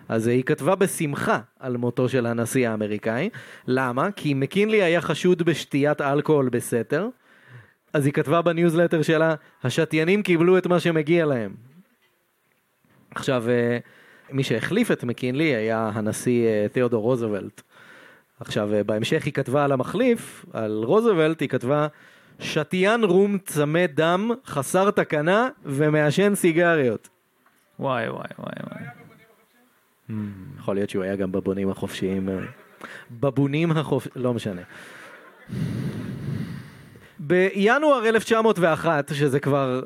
אז 0.09 0.27
היא 0.27 0.43
כתבה 0.43 0.75
בשמחה 0.75 1.39
על 1.59 1.77
מותו 1.77 2.09
של 2.09 2.25
הנשיא 2.25 2.69
האמריקאי. 2.69 3.29
למה? 3.67 4.11
כי 4.11 4.33
מקינלי 4.33 4.83
היה 4.83 5.01
חשוד 5.01 5.43
בשתיית 5.43 6.01
אלכוהול 6.01 6.49
בסתר. 6.49 7.07
אז 7.93 8.05
היא 8.05 8.13
כתבה 8.13 8.41
בניוזלטר 8.41 9.01
שלה, 9.01 9.35
השתיינים 9.63 10.23
קיבלו 10.23 10.57
את 10.57 10.67
מה 10.67 10.79
שמגיע 10.79 11.25
להם. 11.25 11.53
עכשיו, 13.15 13.49
אה, 13.49 13.77
מי 14.31 14.43
שהחליף 14.43 14.91
את 14.91 15.03
מקינלי 15.03 15.55
היה 15.55 15.91
הנשיא 15.93 16.47
אה, 16.47 16.65
תיאודור 16.71 17.03
רוזוולט. 17.03 17.61
עכשיו, 18.39 18.73
אה, 18.73 18.83
בהמשך 18.83 19.25
היא 19.25 19.33
כתבה 19.33 19.65
על 19.65 19.71
המחליף, 19.71 20.45
על 20.53 20.83
רוזוולט, 20.83 21.41
היא 21.41 21.49
כתבה, 21.49 21.87
שתיין 22.39 23.03
רום 23.03 23.37
צמא 23.37 23.85
דם, 23.85 24.31
חסר 24.45 24.91
תקנה 24.91 25.49
ומעשן 25.65 26.35
סיגריות. 26.35 27.09
וואי 27.79 28.09
וואי 28.09 28.27
וואי 28.39 28.53
וואי. 28.63 28.83
יכול 30.59 30.75
להיות 30.75 30.89
שהוא 30.89 31.03
היה 31.03 31.15
גם 31.15 31.31
בבונים 31.31 31.69
החופשיים. 31.69 32.29
אה, 32.29 32.35
בבונים 33.11 33.71
החופשיים, 33.71 34.13
לא 34.15 34.33
משנה. 34.33 34.61
בינואר 37.19 38.09
1901, 38.09 39.11
שזה 39.13 39.39
כבר 39.39 39.83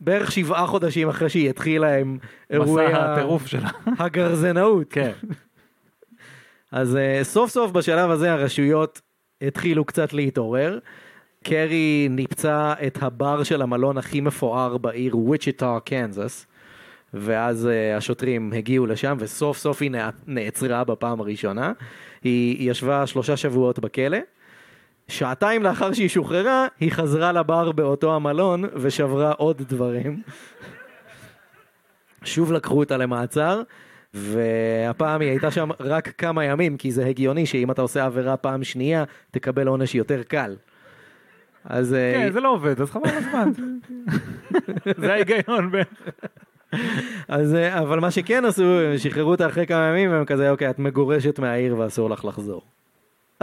בערך 0.00 0.32
שבעה 0.32 0.66
חודשים 0.66 1.08
אחרי 1.08 1.28
שהיא 1.28 1.50
התחילה 1.50 1.98
עם 1.98 2.18
אירועי 2.50 2.92
הטירוף 2.94 3.46
שלה. 3.46 3.70
הגרזנאות. 3.98 4.86
כן. 4.90 5.12
אז 6.72 6.94
uh, 6.94 7.24
סוף 7.24 7.50
סוף 7.50 7.70
בשלב 7.70 8.10
הזה 8.10 8.32
הרשויות 8.32 9.00
התחילו 9.42 9.84
קצת 9.84 10.12
להתעורר. 10.12 10.78
קרי 11.44 12.08
ניפצה 12.10 12.74
את 12.86 13.02
הבר 13.02 13.42
של 13.42 13.62
המלון 13.62 13.98
הכי 13.98 14.20
מפואר 14.20 14.78
בעיר 14.78 15.18
וויצ'יטה, 15.18 15.78
קנזס. 15.84 16.46
ואז 17.14 17.68
uh, 17.68 17.96
השוטרים 17.98 18.52
הגיעו 18.56 18.86
לשם 18.86 19.16
וסוף 19.20 19.58
סוף 19.58 19.82
היא 19.82 19.90
נע- 19.90 20.10
נעצרה 20.26 20.84
בפעם 20.84 21.20
הראשונה. 21.20 21.72
היא 22.22 22.70
ישבה 22.70 23.06
שלושה 23.06 23.36
שבועות 23.36 23.78
בכלא. 23.78 24.18
שעתיים 25.08 25.62
לאחר 25.62 25.92
שהיא 25.92 26.08
שוחררה, 26.08 26.66
היא 26.80 26.92
חזרה 26.92 27.32
לבר 27.32 27.72
באותו 27.72 28.14
המלון 28.14 28.64
ושברה 28.74 29.32
עוד 29.32 29.62
דברים. 29.62 30.22
שוב 32.24 32.52
לקחו 32.52 32.78
אותה 32.78 32.96
למעצר, 32.96 33.62
והפעם 34.14 35.20
היא 35.20 35.30
הייתה 35.30 35.50
שם 35.50 35.70
רק 35.80 36.08
כמה 36.08 36.44
ימים, 36.44 36.76
כי 36.76 36.92
זה 36.92 37.06
הגיוני 37.06 37.46
שאם 37.46 37.70
אתה 37.70 37.82
עושה 37.82 38.04
עבירה 38.04 38.36
פעם 38.36 38.64
שנייה, 38.64 39.04
תקבל 39.30 39.66
עונש 39.66 39.94
יותר 39.94 40.22
קל. 40.22 40.56
אז 41.64 41.94
אה, 41.94 42.12
כן, 42.14 42.32
זה 42.32 42.40
לא 42.40 42.52
עובד, 42.52 42.80
אז 42.80 42.90
חבל 42.90 43.10
הזמן. 43.10 43.50
זה 45.00 45.12
ההיגיון 45.12 45.70
בערך. 45.70 46.02
אז, 47.28 47.54
אה, 47.54 47.78
אבל 47.78 48.00
מה 48.00 48.10
שכן 48.10 48.44
עשו, 48.44 48.62
הם 48.62 48.98
שחררו 48.98 49.30
אותה 49.30 49.46
אחרי 49.46 49.66
כמה 49.66 49.88
ימים, 49.88 50.10
והם 50.10 50.24
כזה, 50.24 50.50
אוקיי, 50.50 50.70
את 50.70 50.78
מגורשת 50.78 51.38
מהעיר 51.38 51.78
ואסור 51.78 52.10
לך 52.10 52.24
לחזור. 52.24 52.62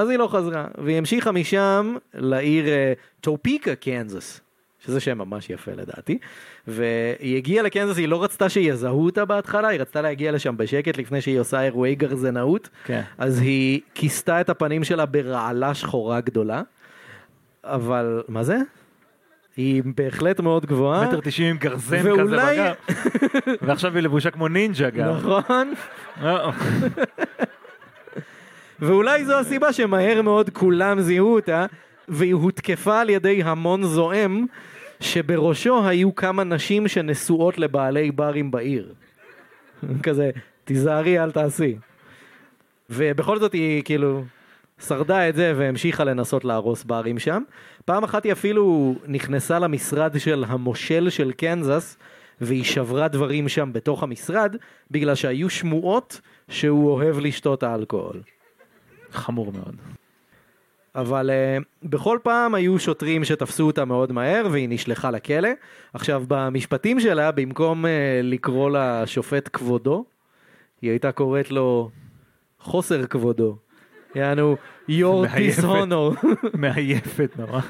אז 0.02 0.10
היא 0.10 0.18
לא 0.18 0.28
חזרה, 0.28 0.66
והיא 0.78 0.98
המשיכה 0.98 1.32
משם 1.32 1.96
לעיר 2.14 2.68
אה, 2.68 2.94
טופיקה, 3.22 3.76
קנזס, 3.76 4.42
שזה 4.86 5.00
שם 5.00 5.18
ממש 5.18 5.50
יפה 5.50 5.72
לדעתי, 5.72 6.18
והיא 6.68 7.38
הגיעה 7.38 7.64
לקנזס, 7.64 7.98
היא 7.98 8.08
לא 8.08 8.24
רצתה 8.24 8.50
שיזהו 8.50 9.06
אותה 9.06 9.26
בהתחלה, 9.26 9.68
היא 9.68 9.82
רצתה 9.82 10.02
להגיע 10.02 10.32
לשם 10.32 10.58
בשקט 10.58 10.98
לפני 10.98 11.22
שהיא 11.22 11.40
עושה 11.40 11.62
אירועי 11.62 11.96
גרזנאות, 11.96 12.70
כן. 12.86 13.02
אז 13.18 13.40
היא 13.40 13.82
כיסתה 13.96 14.42
את 14.42 14.50
הפנים 14.50 14.84
שלה 14.84 15.06
ברעלה 15.06 15.74
שחורה 15.74 16.22
גדולה, 16.22 16.62
אבל, 17.64 18.24
מה 18.28 18.44
זה? 18.44 18.58
היא 19.58 19.84
בהחלט 19.98 20.40
מאוד 20.40 20.66
גבוהה. 20.66 21.08
מטר 21.08 21.20
תשעים 21.24 21.48
עם 21.50 21.58
גרזן 21.58 21.98
כזה 22.00 22.14
ואולי- 22.14 22.58
בגב. 22.58 22.74
ועכשיו 23.62 23.96
היא 23.96 24.04
לבושה 24.04 24.32
כמו 24.32 24.48
נינג'ה 24.48 24.90
גם. 24.90 25.10
נכון. 25.16 25.74
ואולי 28.82 29.26
זו 29.26 29.40
הסיבה 29.40 29.74
שמהר 29.74 30.22
מאוד 30.22 30.50
כולם 30.50 31.02
זיהו 31.02 31.34
אותה, 31.34 31.66
והיא 32.08 32.34
הותקפה 32.34 33.02
על 33.02 33.10
ידי 33.10 33.44
המון 33.44 33.84
זועם, 33.84 34.46
שבראשו 35.00 35.88
היו 35.88 36.16
כמה 36.16 36.44
נשים 36.44 36.88
שנשואות 36.88 37.58
לבעלי 37.58 38.12
ברים 38.12 38.52
בעיר. 38.52 38.94
כזה, 40.04 40.30
תיזהרי, 40.64 41.24
אל 41.24 41.32
תעשי. 41.32 41.76
ובכל 42.90 43.40
זאת 43.40 43.54
היא 43.54 43.84
כאילו 43.84 44.24
שרדה 44.88 45.30
את 45.30 45.36
זה 45.36 45.54
והמשיכה 45.58 46.04
לנסות 46.04 46.46
להרוס 46.46 46.84
ברים 46.84 47.20
שם. 47.20 47.44
פעם 47.86 48.04
אחת 48.04 48.24
היא 48.24 48.32
אפילו 48.32 48.96
נכנסה 49.08 49.60
למשרד 49.60 50.20
של 50.20 50.44
המושל 50.48 51.10
של 51.10 51.32
קנזס, 51.32 51.98
והיא 52.42 52.64
שברה 52.64 53.08
דברים 53.08 53.50
שם 53.50 53.70
בתוך 53.74 54.04
המשרד, 54.04 54.56
בגלל 54.92 55.16
שהיו 55.16 55.50
שמועות 55.50 56.22
שהוא 56.50 56.92
אוהב 56.92 57.20
לשתות 57.20 57.64
אלכוהול. 57.64 58.22
חמור 59.12 59.52
מאוד. 59.52 59.76
אבל 60.96 61.30
uh, 61.30 61.64
בכל 61.90 62.20
פעם 62.24 62.56
היו 62.56 62.80
שוטרים 62.80 63.24
שתפסו 63.24 63.68
אותה 63.68 63.86
מאוד 63.86 64.12
מהר 64.12 64.48
והיא 64.52 64.70
נשלחה 64.70 65.12
לכלא. 65.12 65.50
עכשיו 65.94 66.24
במשפטים 66.28 67.00
שלה 67.00 67.32
במקום 67.32 67.86
uh, 67.86 67.88
לקרוא 68.24 68.70
לשופט 68.70 69.50
כבודו, 69.54 70.06
היא 70.82 70.90
הייתה 70.90 71.12
קוראת 71.12 71.52
לו 71.52 71.90
חוסר 72.60 73.06
כבודו. 73.06 73.58
יענו 74.16 74.56
your 74.90 75.28
dishonor. 75.38 76.26
מעייפת 76.62 77.32
נורא. 77.38 77.62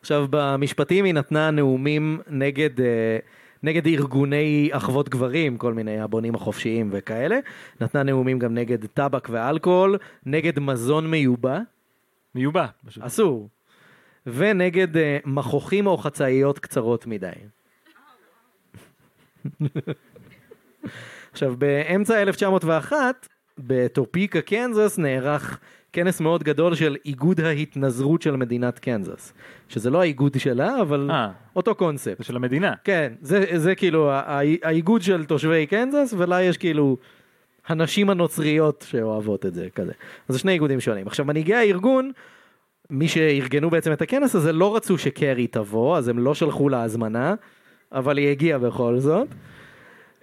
עכשיו 0.00 0.26
במשפטים 0.30 1.04
היא 1.04 1.14
נתנה 1.14 1.50
נאומים 1.50 2.20
נגד, 2.28 2.80
אה, 2.80 3.18
נגד 3.64 3.86
ארגוני 3.86 4.68
אחוות 4.72 5.08
גברים, 5.08 5.56
כל 5.56 5.74
מיני 5.74 6.00
הבונים 6.00 6.34
החופשיים 6.34 6.90
וכאלה. 6.92 7.38
נתנה 7.80 8.02
נאומים 8.02 8.38
גם 8.38 8.54
נגד 8.54 8.86
טבק 8.86 9.28
ואלכוהול, 9.30 9.98
נגד 10.26 10.58
מזון 10.58 11.10
מיובא, 11.10 11.58
מיובא. 12.34 12.66
פשוט. 12.86 13.04
אסור, 13.04 13.48
ונגד 14.26 14.96
אה, 14.96 15.18
מכוחים 15.24 15.86
או 15.86 15.96
חצאיות 15.96 16.58
קצרות 16.58 17.06
מדי. 17.06 17.32
עכשיו 21.32 21.56
באמצע 21.58 22.22
1901 22.22 23.28
בטופיקה 23.58 24.40
קנזס 24.40 24.98
נערך 24.98 25.60
כנס 25.94 26.20
מאוד 26.20 26.42
גדול 26.42 26.74
של 26.74 26.96
איגוד 27.04 27.40
ההתנזרות 27.40 28.22
של 28.22 28.36
מדינת 28.36 28.78
קנזס 28.78 29.32
שזה 29.68 29.90
לא 29.90 30.00
האיגוד 30.00 30.38
שלה 30.38 30.80
אבל 30.80 31.10
אה. 31.10 31.30
אותו 31.56 31.74
קונספט. 31.74 32.18
זה 32.18 32.24
של 32.24 32.36
המדינה. 32.36 32.72
כן 32.84 33.12
זה, 33.20 33.44
זה 33.54 33.74
כאילו 33.74 34.10
האיגוד 34.62 35.02
של 35.02 35.24
תושבי 35.24 35.66
קנזס 35.66 36.14
ולה 36.18 36.42
יש 36.42 36.58
כאילו 36.58 36.96
הנשים 37.66 38.10
הנוצריות 38.10 38.86
שאוהבות 38.88 39.46
את 39.46 39.54
זה 39.54 39.68
כזה. 39.74 39.92
אז 40.28 40.34
זה 40.34 40.38
שני 40.38 40.52
איגודים 40.52 40.80
שונים. 40.80 41.06
עכשיו 41.06 41.26
מנהיגי 41.26 41.54
הארגון 41.54 42.12
מי 42.90 43.08
שארגנו 43.08 43.70
בעצם 43.70 43.92
את 43.92 44.02
הכנס 44.02 44.34
הזה 44.34 44.52
לא 44.52 44.76
רצו 44.76 44.98
שקרי 44.98 45.46
תבוא 45.46 45.96
אז 45.96 46.08
הם 46.08 46.18
לא 46.18 46.34
שלחו 46.34 46.68
לה 46.68 46.82
הזמנה 46.82 47.34
אבל 47.92 48.18
היא 48.18 48.30
הגיעה 48.30 48.58
בכל 48.58 48.98
זאת. 48.98 49.28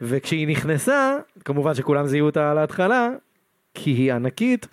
וכשהיא 0.02 0.48
נכנסה 0.48 1.18
כמובן 1.46 1.76
שכולם 1.76 2.08
זיהו 2.08 2.26
אותה 2.26 2.52
על 2.52 2.58
ההתחלה 2.58 3.10
כי 3.74 3.92
היא 3.92 4.14
ענקית 4.14 4.68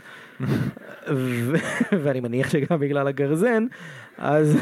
ואני 2.02 2.20
מניח 2.20 2.50
שגם 2.50 2.80
בגלל 2.80 3.08
הגרזן 3.08 3.66
אז 4.18 4.56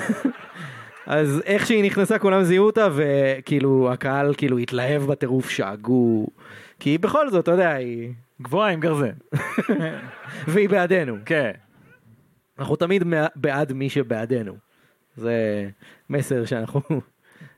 אז 1.06 1.42
איך 1.46 1.66
שהיא 1.66 1.84
נכנסה 1.84 2.18
כולם 2.18 2.42
זיהו 2.42 2.66
אותה 2.66 2.88
וכאילו 2.94 3.92
הקהל 3.92 4.34
כאילו 4.36 4.58
התלהב 4.58 5.02
בטירוף 5.02 5.50
שאגו 5.50 6.26
כי 6.80 6.98
בכל 6.98 7.30
זאת 7.30 7.44
אתה 7.44 7.50
יודע 7.50 7.70
היא 7.70 8.12
גבוהה 8.42 8.72
עם 8.72 8.80
גרזן. 8.80 9.12
והיא 10.48 10.68
בעדנו 10.68 11.16
כן. 11.26 11.50
אנחנו 12.58 12.76
תמיד 12.76 13.04
בעד 13.36 13.72
מי 13.72 13.90
שבעדנו. 13.90 14.56
זה 15.16 15.68
מסר 16.10 16.44
שאנחנו 16.44 16.80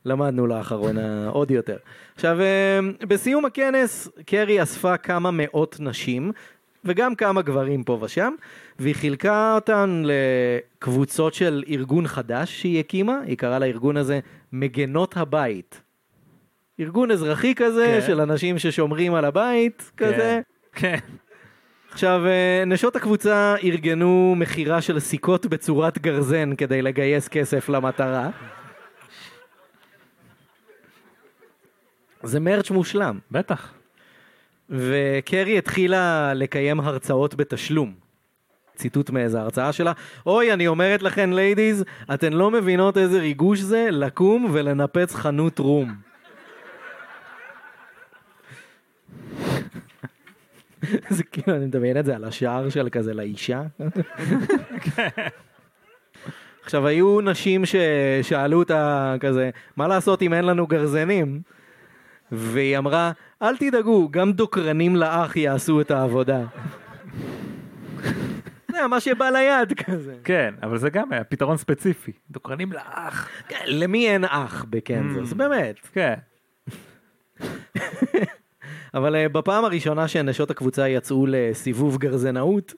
למדנו 0.05 0.47
לאחרונה 0.47 1.29
עוד 1.29 1.51
יותר. 1.51 1.77
עכשיו, 2.15 2.41
אה, 2.41 2.81
בסיום 3.09 3.45
הכנס, 3.45 4.09
קרי 4.27 4.63
אספה 4.63 4.97
כמה 4.97 5.31
מאות 5.33 5.77
נשים, 5.81 6.33
וגם 6.85 7.15
כמה 7.15 7.43
גברים 7.43 7.85
פה 7.85 7.99
ושם, 8.03 8.33
והיא 8.79 8.95
חילקה 8.95 9.55
אותן 9.55 10.03
לקבוצות 10.05 11.35
של 11.35 11.65
ארגון 11.69 12.07
חדש 12.07 12.61
שהיא 12.61 12.81
הקימה, 12.81 13.19
היא 13.27 13.37
קראה 13.37 13.59
לארגון 13.59 13.97
הזה 13.97 14.21
מגנות 14.53 15.17
הבית. 15.17 15.81
ארגון 16.81 17.11
אזרחי 17.11 17.55
כזה, 17.55 17.99
כן. 18.01 18.07
של 18.07 18.21
אנשים 18.21 18.59
ששומרים 18.59 19.15
על 19.15 19.25
הבית, 19.25 19.93
כזה. 19.97 20.41
כן. 20.73 20.99
עכשיו, 21.93 22.27
אה, 22.27 22.65
נשות 22.67 22.97
הקבוצה 22.97 23.55
ארגנו 23.65 24.35
מכירה 24.37 24.81
של 24.81 25.01
סיכות 25.01 25.47
בצורת 25.47 25.99
גרזן 25.99 26.55
כדי 26.55 26.83
לגייס 26.83 27.29
כסף 27.29 27.69
למטרה. 27.69 28.31
זה 32.23 32.41
מרץ' 32.41 32.71
מושלם. 32.71 33.19
בטח. 33.31 33.78
וקרי 34.71 35.59
התחילה 35.59 36.33
לקיים 36.35 36.81
הרצאות 36.81 37.35
בתשלום. 37.35 37.95
ציטוט 38.77 39.11
מאיזה 39.11 39.41
הרצאה 39.41 39.73
שלה, 39.73 39.93
אוי, 40.27 40.53
אני 40.53 40.67
אומרת 40.67 41.03
לכן, 41.03 41.33
ליידיז, 41.33 41.85
אתן 42.15 42.33
לא 42.33 42.51
מבינות 42.51 42.99
איזה 42.99 43.19
ריגוש 43.21 43.61
זה 43.61 43.89
לקום 43.91 44.49
ולנפץ 44.53 45.15
חנות 45.15 45.59
רום. 45.59 45.95
זה 51.11 51.25
כאילו, 51.25 51.57
אני 51.57 51.67
מדמיין 51.67 51.99
את 51.99 52.05
זה 52.05 52.17
על 52.17 52.25
השער 52.25 52.69
של 52.69 52.89
כזה 52.93 53.15
לאישה. 53.15 53.63
עכשיו, 56.65 56.87
היו 56.87 57.21
נשים 57.21 57.63
ששאלו 57.67 58.59
אותה 58.59 59.15
כזה, 59.21 59.51
מה 59.77 59.89
לעשות 59.89 60.23
אם 60.23 60.35
אין 60.35 60.45
לנו 60.45 60.67
גרזנים? 60.67 61.41
והיא 62.33 62.79
אמרה, 62.79 63.13
אל 63.43 63.57
תדאגו, 63.57 64.09
גם 64.11 64.33
דוקרנים 64.33 64.97
לאח 64.97 65.37
יעשו 65.37 65.81
את 65.81 65.91
העבודה. 65.91 66.41
זה 68.73 68.87
מה 68.87 69.01
שבא 69.01 69.31
ליד 69.31 69.73
כזה. 69.73 70.15
כן, 70.25 70.55
אבל 70.63 70.79
זה 70.79 70.91
גם 70.91 71.13
היה 71.13 71.25
פתרון 71.25 71.57
ספציפי. 71.57 72.13
דוקרנים 72.31 72.73
לאח. 72.73 73.29
כן, 73.49 73.65
למי 73.67 74.09
אין 74.09 74.25
אח 74.25 74.65
בקנזס, 74.71 75.33
Mm. 75.33 75.35
באמת. 75.35 75.77
כן. 75.93 76.15
אבל 78.95 79.15
uh, 79.15 79.29
בפעם 79.29 79.65
הראשונה 79.65 80.09
שנשות 80.09 80.51
הקבוצה 80.51 80.89
יצאו 80.89 81.27
לסיבוב 81.29 81.99
גרזנאות, 81.99 82.75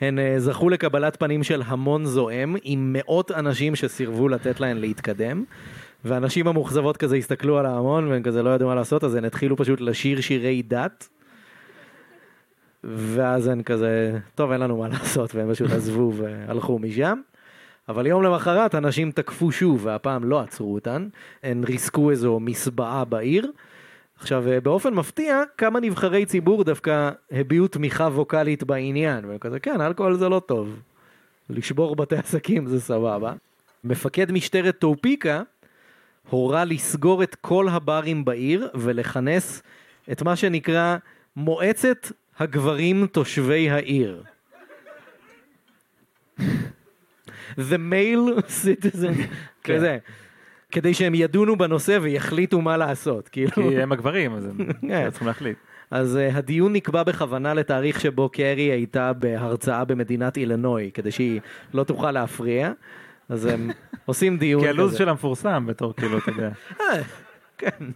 הן 0.00 0.18
אה, 0.18 0.34
זכו 0.38 0.68
לקבלת 0.68 1.16
פנים 1.16 1.42
של 1.42 1.62
המון 1.66 2.04
זועם, 2.04 2.56
עם 2.62 2.90
מאות 2.92 3.30
אנשים 3.30 3.76
שסירבו 3.76 4.28
לתת 4.28 4.60
להן 4.60 4.78
להתקדם. 4.78 5.44
והנשים 6.04 6.48
המאוכזבות 6.48 6.96
כזה 6.96 7.16
הסתכלו 7.16 7.58
על 7.58 7.66
ההמון 7.66 8.08
והם 8.08 8.22
כזה 8.22 8.42
לא 8.42 8.50
ידעו 8.50 8.68
מה 8.68 8.74
לעשות, 8.74 9.04
אז 9.04 9.14
הן 9.14 9.24
התחילו 9.24 9.56
פשוט 9.56 9.80
לשיר 9.80 10.20
שירי 10.20 10.62
דת. 10.62 11.08
ואז 12.84 13.46
הן 13.46 13.62
כזה, 13.62 14.18
טוב 14.34 14.52
אין 14.52 14.60
לנו 14.60 14.76
מה 14.76 14.88
לעשות, 14.88 15.34
והם 15.34 15.52
פשוט 15.52 15.70
עזבו 15.70 16.12
והלכו 16.14 16.78
משם. 16.78 17.20
אבל 17.88 18.06
יום 18.06 18.22
למחרת 18.22 18.74
אנשים 18.74 19.10
תקפו 19.10 19.52
שוב, 19.52 19.86
והפעם 19.86 20.24
לא 20.24 20.40
עצרו 20.40 20.74
אותן, 20.74 21.08
הן 21.42 21.64
ריסקו 21.64 22.10
איזו 22.10 22.40
מסבעה 22.40 23.04
בעיר. 23.04 23.50
עכשיו, 24.18 24.44
באופן 24.62 24.94
מפתיע, 24.94 25.42
כמה 25.58 25.80
נבחרי 25.80 26.26
ציבור 26.26 26.64
דווקא 26.64 27.10
הביעו 27.30 27.68
תמיכה 27.68 28.04
ווקאלית 28.04 28.64
בעניין, 28.64 29.24
והם 29.24 29.38
כזה, 29.38 29.60
כן, 29.60 29.80
אלכוהול 29.80 30.14
זה 30.14 30.28
לא 30.28 30.40
טוב. 30.46 30.80
לשבור 31.50 31.96
בתי 31.96 32.16
עסקים 32.16 32.66
זה 32.66 32.80
סבבה. 32.80 33.32
מפקד 33.84 34.32
משטרת 34.32 34.78
טופיקה 34.78 35.42
הורה 36.30 36.64
לסגור 36.64 37.22
את 37.22 37.34
כל 37.34 37.68
הברים 37.68 38.24
בעיר 38.24 38.68
ולכנס 38.74 39.62
את 40.12 40.22
מה 40.22 40.36
שנקרא 40.36 40.96
מועצת 41.36 42.12
הגברים 42.38 43.06
תושבי 43.06 43.70
העיר. 43.70 44.22
The 47.58 47.78
male 47.90 48.40
citizen, 48.40 49.16
כן. 49.62 49.76
כזה. 49.76 49.98
כדי 50.72 50.94
שהם 50.94 51.14
ידונו 51.14 51.56
בנושא 51.56 51.98
ויחליטו 52.02 52.60
מה 52.60 52.76
לעשות, 52.76 53.28
כאילו. 53.28 53.52
כי 53.52 53.82
הם 53.82 53.92
הגברים, 53.92 54.34
אז 54.34 54.46
הם 54.46 54.56
כן. 54.88 55.10
צריכים 55.10 55.28
להחליט. 55.28 55.56
אז 55.90 56.16
uh, 56.16 56.36
הדיון 56.36 56.72
נקבע 56.72 57.02
בכוונה 57.02 57.54
לתאריך 57.54 58.00
שבו 58.00 58.28
קרי 58.28 58.62
הייתה 58.62 59.12
בהרצאה 59.12 59.84
במדינת 59.84 60.36
אילנוי, 60.36 60.90
כדי 60.94 61.10
שהיא 61.10 61.40
לא 61.74 61.84
תוכל 61.84 62.10
להפריע. 62.10 62.72
אז 63.32 63.46
הם 63.46 63.70
עושים 64.04 64.36
דיון 64.36 64.62
כי 64.62 64.68
הלו"ז 64.68 64.90
כזה. 64.90 64.98
שלה 64.98 65.12
מפורסם 65.12 65.66
בתור 65.66 65.94
כאילו, 65.96 66.18
אתה 66.18 66.30
יודע. 66.30 66.50
אה, 66.80 67.02
כן. 67.58 67.86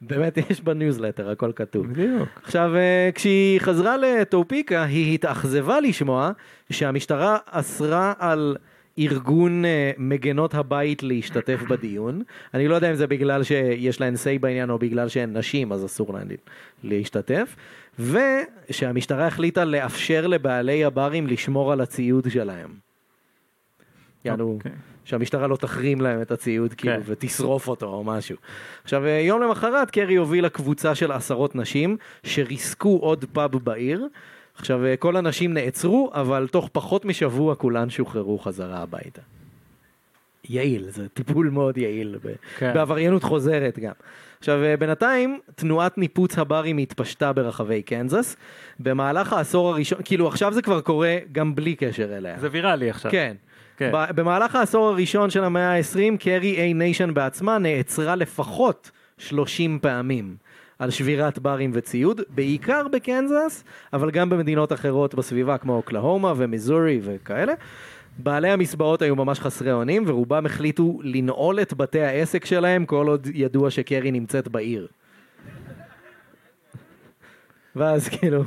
באמת 0.00 0.38
יש 0.50 0.60
בניוזלטר, 0.60 1.30
הכל 1.30 1.52
כתוב. 1.56 1.86
בדיוק. 1.86 2.28
עכשיו, 2.44 2.76
אה, 2.76 3.10
כשהיא 3.14 3.60
חזרה 3.60 3.96
לטופיקה, 3.96 4.84
היא 4.84 5.14
התאכזבה 5.14 5.80
לשמוע 5.80 6.30
שהמשטרה 6.70 7.38
אסרה 7.50 8.12
על 8.18 8.56
ארגון 8.98 9.64
אה, 9.64 9.90
מגנות 9.98 10.54
הבית 10.54 11.02
להשתתף 11.02 11.62
בדיון. 11.62 12.22
אני 12.54 12.68
לא 12.68 12.74
יודע 12.74 12.90
אם 12.90 12.94
זה 12.94 13.06
בגלל 13.06 13.42
שיש 13.42 14.00
להן 14.00 14.14
say 14.14 14.38
בעניין 14.40 14.70
או 14.70 14.78
בגלל 14.78 15.08
שהן 15.08 15.36
נשים, 15.36 15.72
אז 15.72 15.84
אסור 15.84 16.14
להן 16.14 16.28
להשתתף. 16.84 17.56
ושהמשטרה 17.98 19.26
החליטה 19.26 19.64
לאפשר 19.64 20.26
לבעלי 20.26 20.84
הברים 20.84 21.26
לשמור 21.26 21.72
על 21.72 21.80
הציוד 21.80 22.30
שלהם. 22.30 22.89
יענו, 24.24 24.54
אוקיי. 24.56 24.72
שהמשטרה 25.04 25.46
לא 25.46 25.56
תחרים 25.56 26.00
להם 26.00 26.22
את 26.22 26.30
הציוד 26.30 26.74
כאילו 26.74 26.94
כן. 26.94 27.00
ותשרוף 27.04 27.68
אותו 27.68 27.86
או 27.86 28.04
משהו. 28.04 28.36
עכשיו 28.84 29.06
אה, 29.06 29.10
יום 29.10 29.42
למחרת 29.42 29.90
קרי 29.90 30.16
הובילה 30.16 30.48
קבוצה 30.48 30.94
של 30.94 31.12
עשרות 31.12 31.56
נשים 31.56 31.96
שריסקו 32.22 32.98
עוד 33.02 33.24
פאב 33.32 33.56
בעיר. 33.56 34.08
עכשיו 34.54 34.84
אה, 34.86 34.96
כל 34.96 35.16
הנשים 35.16 35.54
נעצרו 35.54 36.10
אבל 36.14 36.48
תוך 36.50 36.68
פחות 36.72 37.04
משבוע 37.04 37.54
כולן 37.54 37.90
שוחררו 37.90 38.38
חזרה 38.38 38.82
הביתה. 38.82 39.22
יעיל, 40.48 40.90
זה 40.90 41.08
טיפול 41.08 41.50
מאוד 41.50 41.78
יעיל 41.78 42.18
ב- 42.24 42.34
כן. 42.58 42.74
בעבריינות 42.74 43.22
חוזרת 43.22 43.78
גם. 43.78 43.92
עכשיו 44.38 44.62
אה, 44.64 44.76
בינתיים 44.76 45.40
תנועת 45.54 45.98
ניפוץ 45.98 46.38
הברים 46.38 46.78
התפשטה 46.78 47.32
ברחבי 47.32 47.82
קנזס. 47.82 48.36
במהלך 48.80 49.32
העשור 49.32 49.68
הראשון, 49.68 49.98
כאילו 50.04 50.28
עכשיו 50.28 50.52
זה 50.52 50.62
כבר 50.62 50.80
קורה 50.80 51.18
גם 51.32 51.54
בלי 51.54 51.74
קשר 51.74 52.16
אליה. 52.16 52.38
זה 52.38 52.48
ויראלי 52.50 52.90
עכשיו. 52.90 53.10
כן. 53.12 53.36
כן. 53.80 53.92
במהלך 54.14 54.56
העשור 54.56 54.88
הראשון 54.88 55.30
של 55.30 55.44
המאה 55.44 55.76
ה-20, 55.76 56.16
קרי 56.20 56.56
איי 56.56 56.74
ניישן 56.74 57.14
בעצמה 57.14 57.58
נעצרה 57.58 58.16
לפחות 58.16 58.90
30 59.18 59.78
פעמים 59.82 60.36
על 60.78 60.90
שבירת 60.90 61.38
ברים 61.38 61.70
וציוד, 61.74 62.20
בעיקר 62.28 62.88
בקנזס, 62.88 63.64
אבל 63.92 64.10
גם 64.10 64.30
במדינות 64.30 64.72
אחרות 64.72 65.14
בסביבה 65.14 65.58
כמו 65.58 65.76
אוקלהומה 65.76 66.32
ומיזורי 66.36 67.00
וכאלה. 67.02 67.52
בעלי 68.18 68.50
המסבאות 68.50 69.02
היו 69.02 69.16
ממש 69.16 69.40
חסרי 69.40 69.72
אונים, 69.72 70.04
ורובם 70.06 70.46
החליטו 70.46 70.98
לנעול 71.02 71.60
את 71.60 71.74
בתי 71.74 72.00
העסק 72.00 72.44
שלהם 72.44 72.86
כל 72.86 73.08
עוד 73.08 73.26
ידוע 73.34 73.70
שקרי 73.70 74.10
נמצאת 74.10 74.48
בעיר. 74.48 74.88
ואז 77.76 78.08
כאילו, 78.08 78.42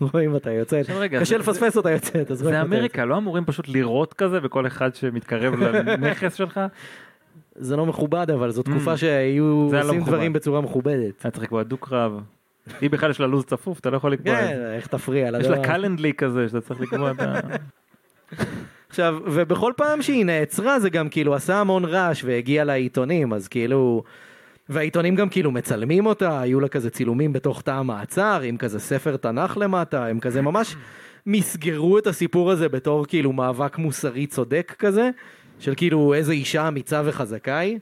רואים 0.00 0.34
אותה 0.34 0.50
יוצאת, 0.50 0.86
קשה 1.20 1.38
לפספס 1.38 1.76
אותה 1.76 1.90
יוצאת, 1.90 2.30
אז 2.30 2.42
רואים 2.42 2.56
זה 2.56 2.62
אותה. 2.62 2.76
אמריקה, 2.76 3.04
לא 3.04 3.16
אמורים 3.16 3.44
פשוט 3.44 3.68
לירות 3.68 4.14
כזה 4.14 4.40
בכל 4.40 4.66
אחד 4.66 4.94
שמתקרב 4.94 5.54
לנכס 5.54 6.34
שלך? 6.34 6.60
זה 7.54 7.76
לא 7.76 7.86
מכובד 7.86 8.30
אבל 8.30 8.50
זו 8.50 8.62
תקופה 8.62 8.96
שהיו 8.96 9.66
Mm. 9.66 9.70
זה 9.70 9.76
היה 9.76 9.84
לא 9.84 9.90
עושים. 9.90 10.04
דברים 10.04 10.32
בצורה 10.32 10.60
מכובדת. 10.60 11.24
היה 11.24 11.30
צריך 11.30 11.44
לקבוע 11.44 11.62
דו-קרב. 11.62 12.20
היא 12.80 12.90
בכלל 12.90 13.10
יש 13.10 13.20
לה 13.20 13.26
לו"ז 13.26 13.44
צפוף, 13.44 13.80
אתה 13.80 13.90
לא 13.90 13.96
יכול 13.96 14.12
לקבוע. 14.12 14.34
כן. 14.34 14.72
איך 14.76 14.86
תפריע 14.86 15.28
יש 15.28 15.34
לדבר. 15.34 15.50
לה 15.50 15.64
קלנדלי 15.64 16.12
כזה 16.14 16.48
שאתה 16.48 16.60
צריך 16.60 16.80
לקבוע 16.80 17.10
את 17.10 17.20
ה... 17.20 17.40
עכשיו, 18.90 19.18
ובכל 19.24 19.72
פעם 19.76 20.02
שהיא 20.02 20.24
נעצרה 20.24 20.80
זה 20.80 20.90
גם 20.90 21.08
כאילו 21.08 21.34
עשה 21.34 21.60
המון 21.60 21.84
רעש 21.84 22.24
והגיע 22.24 22.64
לעיתונים, 22.64 23.32
אז 23.32 23.48
כאילו... 23.48 24.02
והעיתונים 24.68 25.14
גם 25.14 25.28
כאילו 25.28 25.50
מצלמים 25.50 26.06
אותה, 26.06 26.40
היו 26.40 26.60
לה 26.60 26.68
כזה 26.68 26.90
צילומים 26.90 27.32
בתוך 27.32 27.62
תא 27.62 27.70
המעצר, 27.70 28.40
עם 28.40 28.56
כזה 28.56 28.78
ספר 28.78 29.16
תנ"ך 29.16 29.56
למטה, 29.56 30.06
הם 30.06 30.20
כזה 30.20 30.42
ממש 30.42 30.76
מסגרו 31.26 31.98
את 31.98 32.06
הסיפור 32.06 32.50
הזה 32.50 32.68
בתור 32.68 33.06
כאילו 33.06 33.32
מאבק 33.32 33.78
מוסרי 33.78 34.26
צודק 34.26 34.74
כזה, 34.78 35.10
של 35.58 35.74
כאילו 35.76 36.14
איזה 36.14 36.32
אישה 36.32 36.68
אמיצה 36.68 37.02
וחזקה 37.04 37.58
היא. 37.58 37.78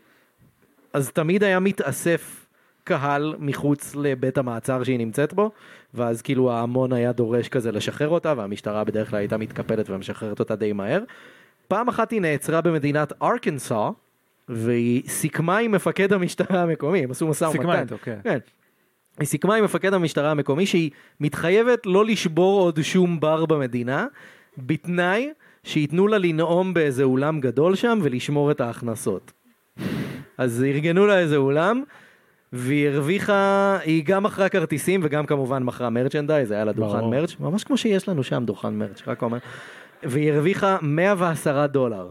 אז 0.93 1.11
תמיד 1.11 1.45
היה 1.45 1.61
מתאסף 1.61 2.47
קהל 2.85 3.35
מחוץ 3.39 3.95
לבית 3.95 4.39
המעצר 4.39 4.83
שהיא 4.83 4.99
נמצאת 4.99 5.33
בו, 5.33 5.51
ואז 5.95 6.23
כאילו 6.23 6.53
ההמון 6.53 6.93
היה 6.93 7.13
דורש 7.13 7.49
כזה 7.49 7.73
לשחרר 7.73 8.09
אותה, 8.09 8.35
והמשטרה 8.37 8.85
בדרך 8.85 9.11
כלל 9.11 9.19
הייתה 9.19 9.37
מתקפלת 9.37 9.91
ומשחררת 9.91 10.41
אותה 10.41 10.57
די 10.57 10.73
מהר. 10.73 11.03
פעם 11.69 11.89
אחת 11.89 12.11
היא 12.11 12.21
נעצרה 12.21 12.61
במדינת 12.61 13.13
ארקנסו, 13.23 13.95
והיא 14.49 15.03
סיכמה 15.09 15.59
עם 15.59 15.73
מפקד 15.73 16.13
המשטרה 16.13 16.63
המקומי, 16.63 17.05
הם 17.05 17.11
עשו 17.11 17.29
משא 17.29 17.45
ומתן. 17.45 17.59
סיכמה 17.59 17.81
איתו, 17.81 17.97
כן. 18.03 18.19
כן. 18.25 18.39
היא 19.19 19.27
סיכמה 19.27 19.55
עם 19.55 19.65
מפקד 19.65 19.95
המשטרה 19.95 20.31
המקומי 20.31 20.67
שהיא 20.67 20.91
מתחייבת 21.21 21.87
לא 21.87 22.05
לשבור 22.05 22.61
עוד 22.61 22.83
שום 22.83 23.21
בר 23.21 23.47
במדינה, 23.47 24.07
בתנאי 24.59 25.31
שייתנו 25.65 26.07
לה 26.07 26.19
לנאום 26.19 26.75
באיזה 26.75 27.03
אולם 27.03 27.41
גדול 27.41 27.75
שם 27.75 27.99
ולשמור 28.03 28.51
את 28.51 28.61
ההכנסות. 28.61 29.33
אז 30.39 30.65
ארגנו 30.67 31.07
לה 31.07 31.19
איזה 31.19 31.37
אולם, 31.37 31.83
והיא 32.53 32.89
הרוויחה, 32.89 33.79
היא 33.85 34.05
גם 34.05 34.23
מכרה 34.23 34.49
כרטיסים 34.49 35.01
וגם 35.05 35.27
כמובן 35.27 35.63
מכרה 35.63 35.91
מרצ'נדייז, 35.91 36.51
היה 36.51 36.65
לה 36.65 36.73
דוכן. 36.73 37.05
מרץ', 37.05 37.37
ממש 37.41 37.65
כמו 37.65 37.77
שיש 37.77 38.09
לנו 38.09 38.23
שם 38.23 38.45
דוכן 38.47 38.75
מרץ', 38.75 39.03
רק 39.07 39.23
אומר. 39.23 39.39
והיא 40.03 40.33
הרוויחה 40.33 40.77
110 40.83 41.67
דולר. 41.67 42.11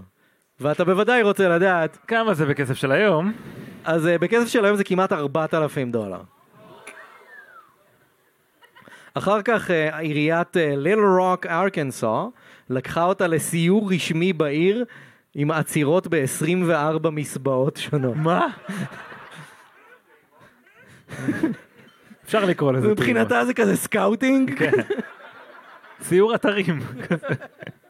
ואתה 0.60 0.84
בוודאי 0.84 1.22
רוצה 1.22 1.48
לדעת, 1.48 1.98
כמה 2.08 2.34
זה 2.34 2.46
בכסף 2.46 2.74
של 2.74 2.92
היום? 2.92 3.34
אז 3.84 4.08
אה, 4.08 4.18
בכסף 4.18 4.48
של 4.48 4.66
היום 4.66 4.78
זה 4.78 4.84
כמעט 4.84 5.14
4,000 5.14 5.92
דולר. 5.92 6.22
אחר 9.14 9.42
כך 9.42 9.72
אה, 9.72 10.00
עיריית 10.00 10.58
ליטל 10.58 11.00
רוק 11.00 11.46
ארקנסו 11.46 12.32
לקחה 12.70 13.04
אותה 13.04 13.28
לסיור 13.28 13.92
רשמי 13.94 14.34
בעיר 14.34 14.86
עם 15.36 15.52
עצירות 15.52 16.08
ב-24 16.08 17.10
מסבאות 17.10 17.78
שונות. 17.78 18.16
מה? 18.16 18.48
אפשר 22.26 22.46
לקרוא 22.46 22.72
לזה. 22.72 22.88
מבחינתה 22.88 23.46
זה 23.46 23.54
כזה 23.54 23.78
scouting. 23.78 24.58
כן. 24.60 24.72
סיור 26.02 26.36
אתרים. 26.36 26.80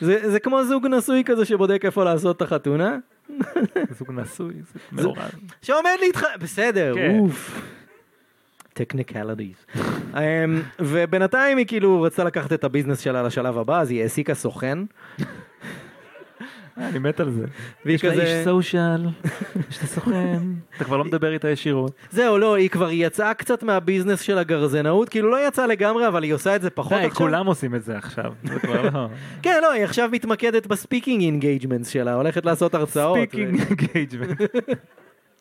זה, 0.00 0.30
זה 0.30 0.40
כמו 0.40 0.64
זוג 0.64 0.86
נשוי 0.86 1.22
כזה 1.24 1.44
שבודק 1.44 1.84
איפה 1.84 2.04
לעשות 2.04 2.36
את 2.36 2.42
החתונה. 2.42 2.96
זוג 3.98 4.12
נשוי, 4.12 4.54
זה 4.72 5.02
מאורס. 5.02 5.30
שעומד 5.62 5.96
להתח... 6.00 6.22
בסדר, 6.40 6.94
כן. 6.94 7.18
אוף. 7.18 7.62
technicalities. 8.72 9.66
ובינתיים 10.78 11.58
היא 11.58 11.66
כאילו 11.66 12.02
רצתה 12.02 12.24
לקחת 12.24 12.52
את 12.52 12.64
הביזנס 12.64 13.00
שלה 13.00 13.22
לשלב 13.22 13.58
הבא, 13.58 13.80
אז 13.80 13.90
היא 13.90 14.02
העסיקה 14.02 14.34
סוכן. 14.34 14.78
אני 16.78 16.98
מת 16.98 17.20
על 17.20 17.30
זה. 17.30 17.44
והיא 17.84 17.94
יש 17.94 18.04
לה 18.04 18.12
איש 18.12 18.44
social, 18.44 19.06
יש 19.70 19.80
לה 19.80 19.86
סוכן, 19.86 20.38
אתה 20.76 20.84
כבר 20.84 20.96
לא 20.96 21.04
מדבר 21.04 21.32
איתה 21.32 21.50
ישירות. 21.50 21.92
זהו, 22.10 22.38
לא, 22.38 22.54
היא 22.54 22.70
כבר 22.70 22.90
יצאה 22.90 23.34
קצת 23.34 23.62
מהביזנס 23.62 24.20
של 24.20 24.38
הגרזנאות, 24.38 25.08
כאילו 25.08 25.30
לא 25.30 25.48
יצאה 25.48 25.66
לגמרי, 25.66 26.08
אבל 26.08 26.22
היא 26.22 26.34
עושה 26.34 26.56
את 26.56 26.62
זה 26.62 26.70
פחות 26.70 26.98
די, 26.98 27.04
עכשיו. 27.04 27.26
כולם 27.26 27.46
עושים 27.46 27.74
את 27.74 27.84
זה 27.84 27.98
עכשיו. 27.98 28.32
זה 28.44 28.60
כבר 28.60 28.82
לא... 28.82 29.06
כן, 29.42 29.58
לא, 29.62 29.72
היא 29.72 29.84
עכשיו 29.84 30.08
מתמקדת 30.12 30.66
ב 30.66 30.72
speaking 30.72 31.22
engagement 31.22 31.86
שלה, 31.86 32.14
הולכת 32.14 32.46
לעשות 32.46 32.74
הרצאות. 32.74 33.18
speaking 33.18 33.60
engagement. 33.60 34.40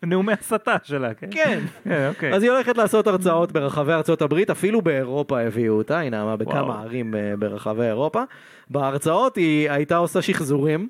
נאומי 0.04 0.34
הסתה 0.34 0.76
שלה, 0.84 1.14
כן? 1.14 1.28
כן. 1.32 1.60
כן, 1.84 2.08
אוקיי. 2.16 2.34
אז 2.34 2.44
היא 2.44 2.52
הולכת 2.52 2.78
לעשות 2.78 3.08
הרצאות 3.08 3.52
ברחבי 3.52 3.94
ארצות 3.94 4.22
הברית, 4.22 4.50
אפילו 4.50 4.82
באירופה 4.82 5.42
הביאו 5.42 5.74
אותה, 5.78 6.00
היא 6.00 6.10
נאמה 6.10 6.36
בכמה. 6.36 6.82
ערים 6.82 7.16
אה, 7.16 7.34
ברחבי 7.40 7.84
אירופה. 7.84 8.24
בהרצאות 8.70 9.36
היא 9.36 9.72
הייתה 9.72 9.98
עושה 9.98 10.22
שחזורים. 10.22 10.90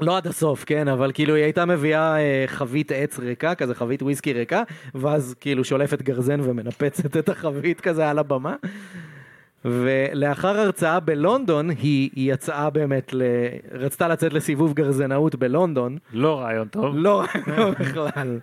לא 0.00 0.16
עד 0.16 0.26
הסוף, 0.26 0.64
כן, 0.64 0.88
אבל 0.88 1.10
כאילו 1.14 1.34
היא 1.34 1.44
הייתה 1.44 1.64
מביאה 1.64 2.16
אה, 2.16 2.44
חבית 2.46 2.92
עץ 2.92 3.18
ריקה, 3.18 3.54
כזה 3.54 3.74
חבית 3.74 4.02
וויסקי 4.02 4.32
ריקה, 4.32 4.62
ואז 4.94 5.34
כאילו 5.40 5.64
שולפת 5.64 6.02
גרזן 6.02 6.40
ומנפצת 6.40 7.16
את 7.16 7.28
החבית 7.28 7.80
כזה 7.80 8.10
על 8.10 8.18
הבמה. 8.18 8.54
ולאחר 9.64 10.60
הרצאה 10.60 11.00
בלונדון, 11.00 11.70
היא, 11.70 12.10
היא 12.14 12.32
יצאה 12.32 12.70
באמת, 12.70 13.14
ל... 13.14 13.22
רצתה 13.72 14.08
לצאת 14.08 14.32
לסיבוב 14.32 14.74
גרזנאות 14.74 15.34
בלונדון, 15.34 15.98
לא 16.12 16.40
רעיון 16.40 16.68
טוב. 16.68 16.94
לא, 16.96 17.24
לא 17.46 17.70
בכלל. 17.70 18.38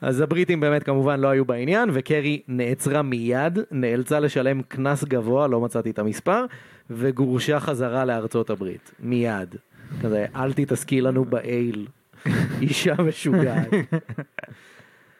אז 0.00 0.20
הבריטים 0.20 0.60
באמת 0.60 0.82
כמובן 0.82 1.20
לא 1.20 1.28
היו 1.28 1.44
בעניין, 1.44 1.90
וקרי 1.92 2.42
נעצרה 2.48 3.02
מיד, 3.02 3.58
נאלצה 3.70 4.20
לשלם 4.20 4.62
קנס 4.62 5.04
גבוה, 5.04 5.46
לא 5.46 5.60
מצאתי 5.60 5.90
את 5.90 5.98
המספר, 5.98 6.44
וגורשה 6.90 7.60
חזרה 7.60 8.04
לארצות 8.04 8.50
הברית. 8.50 8.90
מיד. 9.00 9.56
כזה, 10.02 10.26
אל 10.36 10.52
תתעסקי 10.52 11.00
לנו 11.00 11.24
באייל. 11.24 11.86
אישה 12.62 12.94
משוגעת. 12.94 13.68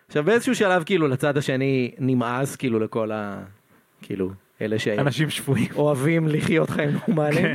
עכשיו 0.06 0.24
באיזשהו 0.24 0.54
שלב 0.54 0.84
כאילו 0.84 1.08
לצד 1.08 1.36
השני 1.36 1.94
נמאס 1.98 2.56
כאילו 2.56 2.78
לכל 2.78 3.12
ה... 3.12 3.42
כאילו, 4.02 4.30
אלה 4.62 4.76
אנשים 4.98 5.30
שפויים. 5.30 5.66
שאוהבים 5.72 6.28
לחיות 6.28 6.70
חיים 6.70 6.90
נורמליים. 6.90 7.46
כן. 7.46 7.54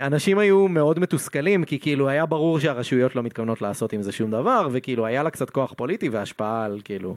אנשים 0.00 0.38
היו 0.38 0.68
מאוד 0.68 0.98
מתוסכלים 0.98 1.64
כי 1.64 1.78
כאילו 1.78 2.08
היה 2.08 2.26
ברור 2.26 2.60
שהרשויות 2.60 3.16
לא 3.16 3.22
מתכוונות 3.22 3.62
לעשות 3.62 3.92
עם 3.92 4.02
זה 4.02 4.12
שום 4.12 4.30
דבר 4.30 4.68
וכאילו 4.72 5.06
היה 5.06 5.22
לה 5.22 5.30
קצת 5.30 5.50
כוח 5.50 5.72
פוליטי 5.76 6.08
והשפעה 6.08 6.64
על 6.64 6.80
כאילו 6.84 7.16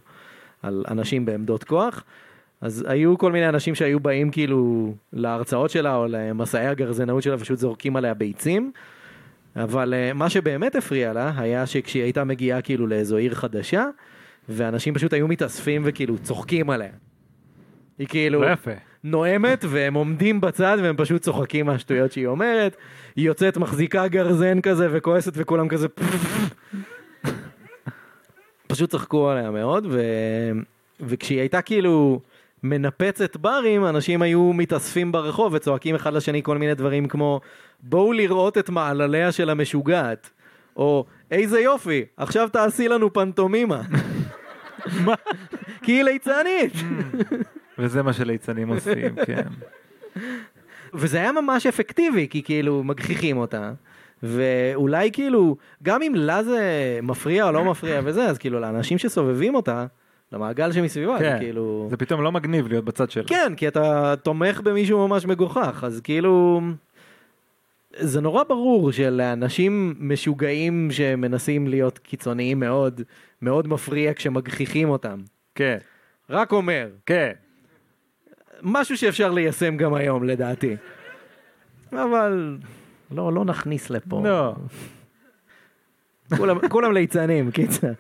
על 0.64 0.86
אנשים 0.88 1.26
בעמדות 1.26 1.64
כוח. 1.64 2.04
אז 2.66 2.86
היו 2.88 3.18
כל 3.18 3.32
מיני 3.32 3.50
אנשים 3.50 3.76
שהיו 3.76 4.00
באים 4.00 4.32
כאילו 4.32 4.94
להרצאות 5.14 5.70
שלה 5.70 5.96
או 5.96 6.06
למסעי 6.10 6.68
הגרזנאות 6.68 7.24
שלה 7.24 7.36
ופשוט 7.36 7.60
זורקים 7.60 7.96
עליה 7.96 8.14
ביצים. 8.14 8.72
אבל 9.56 9.94
אה, 9.94 10.14
מה 10.14 10.30
שבאמת 10.30 10.76
הפריע 10.76 11.14
לה 11.14 11.32
היה 11.38 11.66
שכשהיא 11.66 12.04
הייתה 12.04 12.24
מגיעה 12.24 12.62
כאילו 12.62 12.88
לאיזו 12.88 13.18
עיר 13.18 13.36
חדשה 13.36 13.86
ואנשים 14.50 14.94
פשוט 14.94 15.14
היו 15.14 15.28
מתאספים 15.28 15.82
וכאילו 15.86 16.18
צוחקים 16.18 16.70
עליה. 16.70 16.90
היא 18.00 18.08
כאילו 18.08 18.42
לא 18.42 18.52
יפה. 18.52 18.72
נואמת 19.04 19.66
והם 19.70 19.94
עומדים 19.94 20.42
בצד 20.42 20.78
והם 20.84 20.96
פשוט 20.98 21.22
צוחקים 21.22 21.66
מהשטויות 21.66 22.12
שהיא 22.12 22.28
אומרת. 22.28 22.78
היא 23.16 23.26
יוצאת 23.26 23.58
מחזיקה 23.58 24.08
גרזן 24.08 24.62
כזה 24.62 24.88
וכועסת 24.92 25.34
וכולם 25.36 25.68
כזה 25.68 25.88
פשוט 28.68 28.90
צחקו 28.90 29.30
עליה 29.30 29.52
מאוד 29.52 29.88
ו... 29.90 30.02
וכשהיא 31.00 31.40
הייתה 31.40 31.62
כאילו 31.62 32.22
מנפצת 32.70 33.38
ברים 33.38 33.86
אנשים 33.86 34.22
היו 34.22 34.54
מתאספים 34.54 35.12
ברחוב 35.12 35.54
וצועקים 35.54 35.96
אחד 35.96 36.14
לשני 36.14 36.44
כל 36.44 36.58
מיני 36.58 36.76
דברים 36.76 37.08
כמו 37.08 37.42
בואו 37.80 38.14
לראות 38.14 38.58
את 38.58 38.70
מעלליה 38.70 39.32
של 39.32 39.50
המשוגעת 39.50 40.30
או 40.78 41.06
איזה 41.32 41.60
יופי 41.60 42.06
עכשיו 42.18 42.50
תעשי 42.50 42.88
לנו 42.88 43.14
פנטומימה. 43.14 43.82
כי 45.84 45.92
היא 45.92 46.04
ליצנית. 46.04 46.74
וזה 47.80 48.04
מה 48.04 48.14
שליצנים 48.14 48.68
עושים, 48.68 49.16
כן. 49.26 49.48
וזה 50.94 51.18
היה 51.18 51.32
ממש 51.32 51.66
אפקטיבי, 51.66 52.28
כי 52.28 52.44
כאילו 52.44 52.84
מגחיכים 52.84 53.38
אותה, 53.38 53.72
ואולי 54.24 55.12
כאילו, 55.12 55.58
גם 55.84 56.02
אם 56.02 56.14
לה 56.16 56.44
זה 56.44 56.60
מפריע 57.04 57.46
או 57.46 57.52
לא 57.52 57.66
מפריע 57.66 58.02
וזה, 58.04 58.26
אז 58.26 58.38
כאילו 58.38 58.60
לאנשים 58.60 58.98
שסובבים 58.98 59.56
אותה, 59.56 59.86
למעגל 60.32 60.72
שמסביבה, 60.72 61.20
כן. 61.20 61.38
כאילו... 61.40 61.88
זה 61.90 61.98
פתאום 61.98 62.24
לא 62.24 62.32
מגניב 62.32 62.68
להיות 62.68 62.86
בצד 62.86 63.12
שלה. 63.12 63.24
כן, 63.28 63.54
כי 63.58 63.68
אתה 63.68 64.14
תומך 64.24 64.62
במישהו 64.62 65.08
ממש 65.08 65.26
מגוחך, 65.26 65.84
אז 65.84 66.02
כאילו... 66.02 66.62
זה 67.98 68.22
נורא 68.22 68.44
ברור 68.44 68.92
שלאנשים 68.92 69.96
משוגעים 70.00 70.88
שמנסים 70.92 71.68
להיות 71.68 72.00
קיצוניים 72.00 72.60
מאוד, 72.60 73.02
מאוד 73.42 73.68
מפריע 73.68 74.14
כשמגחיכים 74.14 74.90
אותם. 74.90 75.20
כן, 75.56 75.78
רק 76.30 76.52
אומר, 76.52 76.88
כן. 77.06 77.32
משהו 78.62 78.98
שאפשר 78.98 79.32
ליישם 79.32 79.78
גם 79.78 79.94
היום 79.94 80.24
לדעתי. 80.24 80.76
אבל 81.94 82.58
לא, 83.12 83.34
לא 83.34 83.46
נכניס 83.46 83.90
לפה. 83.90 84.22
לא. 84.26 84.56
כולם, 86.38 86.68
כולם 86.70 86.94
ליצנים, 86.94 87.52
קיצר. 87.52 87.92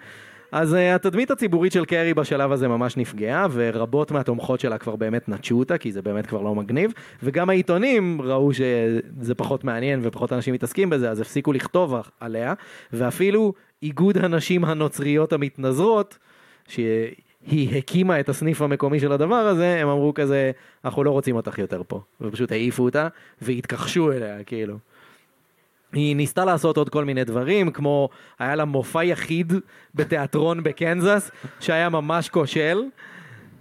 אז 0.51 0.73
uh, 0.73 0.77
התדמית 0.95 1.31
הציבורית 1.31 1.71
של 1.71 1.85
קרי 1.85 2.13
בשלב 2.13 2.51
הזה 2.51 2.67
ממש 2.67 2.97
נפגעה, 2.97 3.47
ורבות 3.51 4.11
מהתומכות 4.11 4.59
שלה 4.59 4.77
כבר 4.77 4.95
באמת 4.95 5.29
נטשו 5.29 5.59
אותה, 5.59 5.77
כי 5.77 5.91
זה 5.91 6.01
באמת 6.01 6.25
כבר 6.25 6.41
לא 6.41 6.55
מגניב, 6.55 6.91
וגם 7.23 7.49
העיתונים 7.49 8.21
ראו 8.21 8.53
שזה 8.53 9.35
פחות 9.35 9.63
מעניין 9.63 9.99
ופחות 10.03 10.33
אנשים 10.33 10.53
מתעסקים 10.53 10.89
בזה, 10.89 11.11
אז 11.11 11.19
הפסיקו 11.19 11.53
לכתוב 11.53 11.95
עליה, 12.19 12.53
ואפילו 12.93 13.53
איגוד 13.83 14.17
הנשים 14.17 14.65
הנוצריות 14.65 15.33
המתנזרות, 15.33 16.17
שהיא 16.67 17.77
הקימה 17.77 18.19
את 18.19 18.29
הסניף 18.29 18.61
המקומי 18.61 18.99
של 18.99 19.11
הדבר 19.11 19.35
הזה, 19.35 19.77
הם 19.81 19.87
אמרו 19.87 20.13
כזה, 20.13 20.51
אנחנו 20.85 21.03
לא 21.03 21.11
רוצים 21.11 21.35
אותך 21.35 21.59
יותר 21.59 21.81
פה, 21.87 22.01
ופשוט 22.21 22.51
העיפו 22.51 22.83
אותה, 22.83 23.07
והתכחשו 23.41 24.11
אליה, 24.11 24.43
כאילו. 24.43 24.77
היא 25.95 26.15
ניסתה 26.15 26.45
לעשות 26.45 26.77
עוד 26.77 26.89
כל 26.89 27.05
מיני 27.05 27.23
דברים, 27.23 27.71
כמו 27.71 28.09
היה 28.39 28.55
לה 28.55 28.65
מופע 28.65 29.03
יחיד 29.03 29.53
בתיאטרון 29.95 30.63
בקנזס, 30.63 31.31
שהיה 31.59 31.89
ממש 31.89 32.29
כושל, 32.29 32.83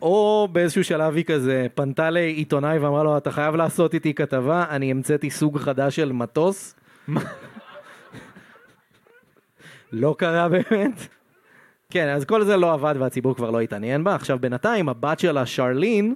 או 0.03 0.49
באיזשהו 0.53 0.85
שלב 0.85 1.16
היא 1.16 1.24
כזה 1.24 1.66
פנתה 1.74 2.11
לעיתונאי 2.11 2.78
ואמרה 2.78 3.03
לו, 3.03 3.16
אתה 3.16 3.30
חייב 3.30 3.55
לעשות 3.55 3.95
איתי 3.95 4.14
כתבה, 4.14 4.64
אני 4.70 4.91
המצאתי 4.91 5.30
סוג 5.30 5.59
חדש 5.59 5.97
של 5.97 6.12
מטוס. 6.12 6.74
לא 9.93 10.14
קרה 10.18 10.49
באמת. 10.49 11.09
כן, 11.91 12.09
אז 12.09 12.24
כל 12.24 12.45
זה 12.45 12.57
לא 12.57 12.72
עבד 12.72 12.95
והציבור 12.99 13.35
כבר 13.37 13.51
לא 13.51 13.61
התעניין 13.61 14.05
בה. 14.05 14.14
עכשיו 14.14 14.39
בינתיים 14.39 14.89
הבת 14.89 15.18
שלה, 15.18 15.47
שרלין, 15.47 16.14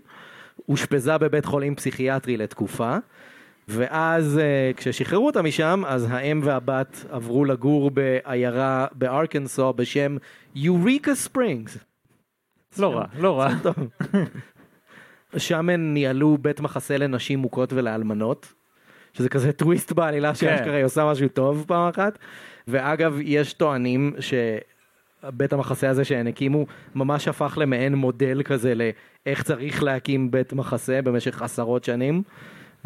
אושפזה 0.68 1.18
בבית 1.18 1.44
חולים 1.44 1.74
פסיכיאטרי 1.74 2.36
לתקופה. 2.36 2.96
ואז 3.68 4.40
uh, 4.40 4.76
כששחררו 4.76 5.26
אותה 5.26 5.42
משם, 5.42 5.82
אז 5.86 6.06
האם 6.10 6.40
והבת 6.44 7.04
עברו 7.10 7.44
לגור 7.44 7.90
בעיירה 7.90 8.86
בארקנסו 8.92 9.72
בשם 9.72 10.16
יוריקה 10.54 11.14
ספרינגס. 11.14 11.78
לא 12.78 12.94
רע, 12.94 13.04
לא 13.18 13.38
רע. 13.38 13.48
שם 15.36 15.68
הם 15.68 15.94
ניהלו 15.94 16.38
בית 16.40 16.60
מחסה 16.60 16.96
לנשים 16.96 17.38
מוכות 17.38 17.72
ולאלמנות, 17.72 18.52
שזה 19.12 19.28
כזה 19.28 19.52
טוויסט 19.52 19.92
בעלילה 19.92 20.34
שאשכרה 20.34 20.76
היא 20.76 20.84
עושה 20.84 21.10
משהו 21.12 21.28
טוב 21.28 21.64
פעם 21.68 21.88
אחת. 21.88 22.18
ואגב, 22.68 23.16
יש 23.22 23.52
טוענים 23.52 24.14
שבית 24.20 25.52
המחסה 25.52 25.88
הזה 25.88 26.04
שהן 26.04 26.26
הקימו 26.26 26.66
ממש 26.94 27.28
הפך 27.28 27.58
למעין 27.60 27.94
מודל 27.94 28.42
כזה 28.44 28.74
לאיך 28.74 29.42
צריך 29.42 29.82
להקים 29.82 30.30
בית 30.30 30.52
מחסה 30.52 31.02
במשך 31.02 31.42
עשרות 31.42 31.84
שנים. 31.84 32.22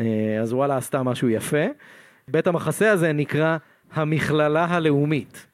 אה, 0.03 0.41
אז 0.41 0.53
וואלה 0.53 0.77
עשתה 0.77 1.03
משהו 1.03 1.29
יפה. 1.29 1.67
בית 2.29 2.47
המחסה 2.47 2.91
הזה 2.91 3.13
נקרא 3.13 3.57
המכללה 3.93 4.65
הלאומית. 4.65 5.47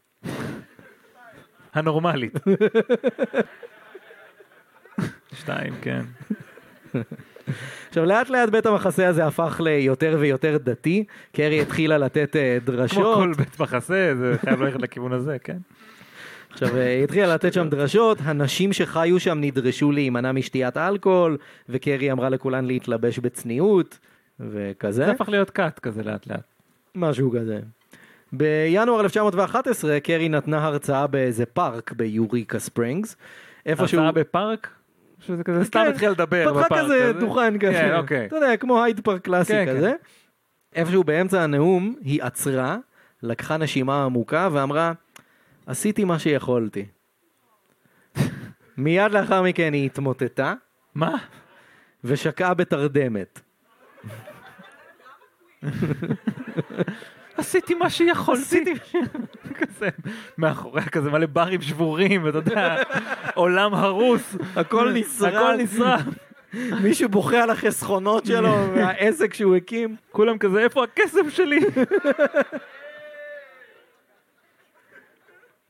הנורמלית. 1.74 2.34
שתיים, 5.38 5.74
כן. 5.82 6.02
עכשיו 7.88 8.04
לאט 8.04 8.30
לאט 8.30 8.48
בית 8.48 8.66
המחסה 8.66 9.08
הזה 9.08 9.26
הפך 9.26 9.60
ליותר 9.64 10.16
ויותר 10.20 10.56
דתי, 10.56 11.04
קרי 11.32 11.60
התחילה 11.60 11.98
לתת 11.98 12.36
אה, 12.36 12.58
כמו 12.64 12.76
דרשות, 12.76 13.16
כל 13.16 13.32
בית 13.36 13.60
מחסה, 13.60 14.12
זה 14.18 14.36
חייב 14.40 14.62
ללכת 14.62 14.82
לכיוון 14.82 15.12
הזה, 15.12 15.36
כן. 15.44 15.56
עכשיו 16.50 16.76
אה, 16.76 16.96
היא 16.96 17.04
התחילה 17.04 17.34
לתת 17.34 17.52
שם 17.52 17.68
דרשות, 17.68 18.18
הנשים 18.22 18.72
שחיו 18.72 19.20
שם 19.20 19.38
נדרשו 19.40 19.92
להימנע 19.92 20.32
משתיית 20.32 20.76
אלכוהול, 20.76 21.36
וקרי 21.68 22.12
אמרה 22.12 22.28
לכולן 22.28 22.64
להתלבש 22.64 23.18
בצניעות, 23.18 23.98
וכזה. 24.40 25.04
זה 25.04 25.10
הפך 25.10 25.28
להיות 25.28 25.50
cult 25.50 25.78
כזה 25.78 26.02
לאט 26.02 26.26
לאט. 26.26 26.44
משהו 26.94 27.32
כזה. 27.40 27.60
בינואר 28.32 29.00
1911 29.00 30.00
קרי 30.00 30.28
נתנה 30.28 30.64
הרצאה 30.64 31.06
באיזה 31.06 31.46
פארק 31.46 31.92
ביוריקה 31.92 32.58
ספרינגס. 32.58 33.16
איפשהו... 33.66 34.00
הרצאה 34.00 34.12
בפארק? 34.12 34.68
שזה 35.20 35.44
כזה 35.44 35.64
סתם 35.64 35.80
כן, 35.84 35.90
התחיל 35.90 36.10
לדבר 36.10 36.50
פתחה 36.50 36.64
בפארק. 36.64 36.84
כזה 36.84 37.12
דוכן 37.20 37.58
כזה. 37.58 37.72
כן, 37.72 37.96
אוקיי. 37.96 38.26
אתה 38.26 38.36
יודע, 38.36 38.56
כמו 38.56 38.84
הייד 38.84 39.00
פארק 39.00 39.22
קלאסי 39.22 39.52
כן, 39.52 39.66
כזה. 39.76 39.92
איפשהו 40.74 41.04
באמצע 41.04 41.42
הנאום 41.42 41.94
היא 42.00 42.22
עצרה, 42.22 42.76
לקחה 43.22 43.56
נשימה 43.56 44.04
עמוקה 44.04 44.48
ואמרה, 44.52 44.92
עשיתי 45.66 46.04
מה 46.04 46.18
שיכולתי. 46.18 46.86
מיד 48.76 49.12
לאחר 49.12 49.42
מכן 49.42 49.72
היא 49.72 49.86
התמוטטה 49.86 50.54
מה? 50.94 51.16
ושקעה 52.04 52.54
בתרדמת. 52.54 53.40
עשיתי 57.36 57.74
מה 57.74 57.90
שיכולתי. 57.90 58.64
כזה, 59.54 59.88
מאחוריה 60.38 60.84
כזה 60.84 61.10
מלא 61.10 61.26
ברים 61.26 61.62
שבורים, 61.62 62.24
ואתה 62.24 62.38
יודע, 62.38 62.76
עולם 63.34 63.74
הרוס. 63.74 64.36
הכל 64.56 64.92
נשרף. 64.92 65.34
הכל 65.34 65.56
נשרף. 65.56 66.00
מישהו 66.82 67.08
בוכה 67.08 67.42
על 67.42 67.50
החסכונות 67.50 68.26
שלו 68.26 68.74
והעסק 68.74 69.34
שהוא 69.34 69.56
הקים. 69.56 69.96
כולם 70.10 70.38
כזה, 70.38 70.58
איפה 70.58 70.84
הכסף 70.84 71.28
שלי? 71.28 71.60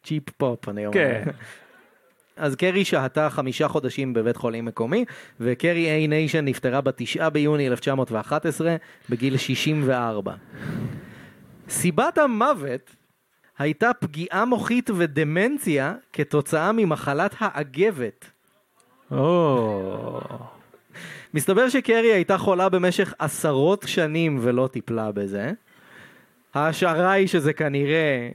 cheap 0.05 0.31
pop 0.31 0.69
אני 0.69 0.87
אומר. 0.87 0.95
כן. 0.95 1.23
אז 2.39 2.57
קרי 2.57 2.85
שהתה 2.85 3.31
חמישה 3.31 3.69
חודשים 3.69 4.15
בבית 4.15 4.37
חולים 4.37 4.65
מקומי, 4.65 5.05
וקרי 5.41 5.91
איי 5.91 6.07
ניישן 6.07 6.45
נפטרה 6.45 6.81
בתשעה 6.81 7.31
ביוני 7.31 7.69
1911 7.69 8.77
בגיל 9.11 9.37
64. 9.37 10.35
סיבת 11.69 12.19
המוות 12.19 12.97
הייתה 13.59 13.91
פגיעה 14.01 14.45
מוחית 14.45 14.91
ודמנציה 14.97 15.95
כתוצאה 16.13 16.73
ממחלת 16.73 17.35
האגבת. 17.39 18.31
או... 19.11 20.21
מסתבר 21.35 21.69
שקרי 21.69 22.13
הייתה 22.13 22.39
חולה 22.39 22.69
במשך 22.69 23.15
עשרות 23.19 23.85
שנים 23.89 24.39
ולא 24.43 24.69
טיפלה 24.73 25.13
בזה. 25.13 25.53
ההשערה 26.55 27.13
היא 27.13 27.27
שזה 27.27 27.53
כנראה 27.53 28.29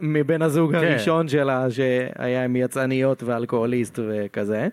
מבן 0.00 0.42
הזוג 0.42 0.72
כן. 0.72 0.78
הראשון 0.78 1.28
שלה 1.28 1.66
שהיה 1.70 2.44
עם 2.44 2.56
יצאניות 2.56 3.22
ואלכוהוליסט 3.22 3.98
וכזה. 4.08 4.68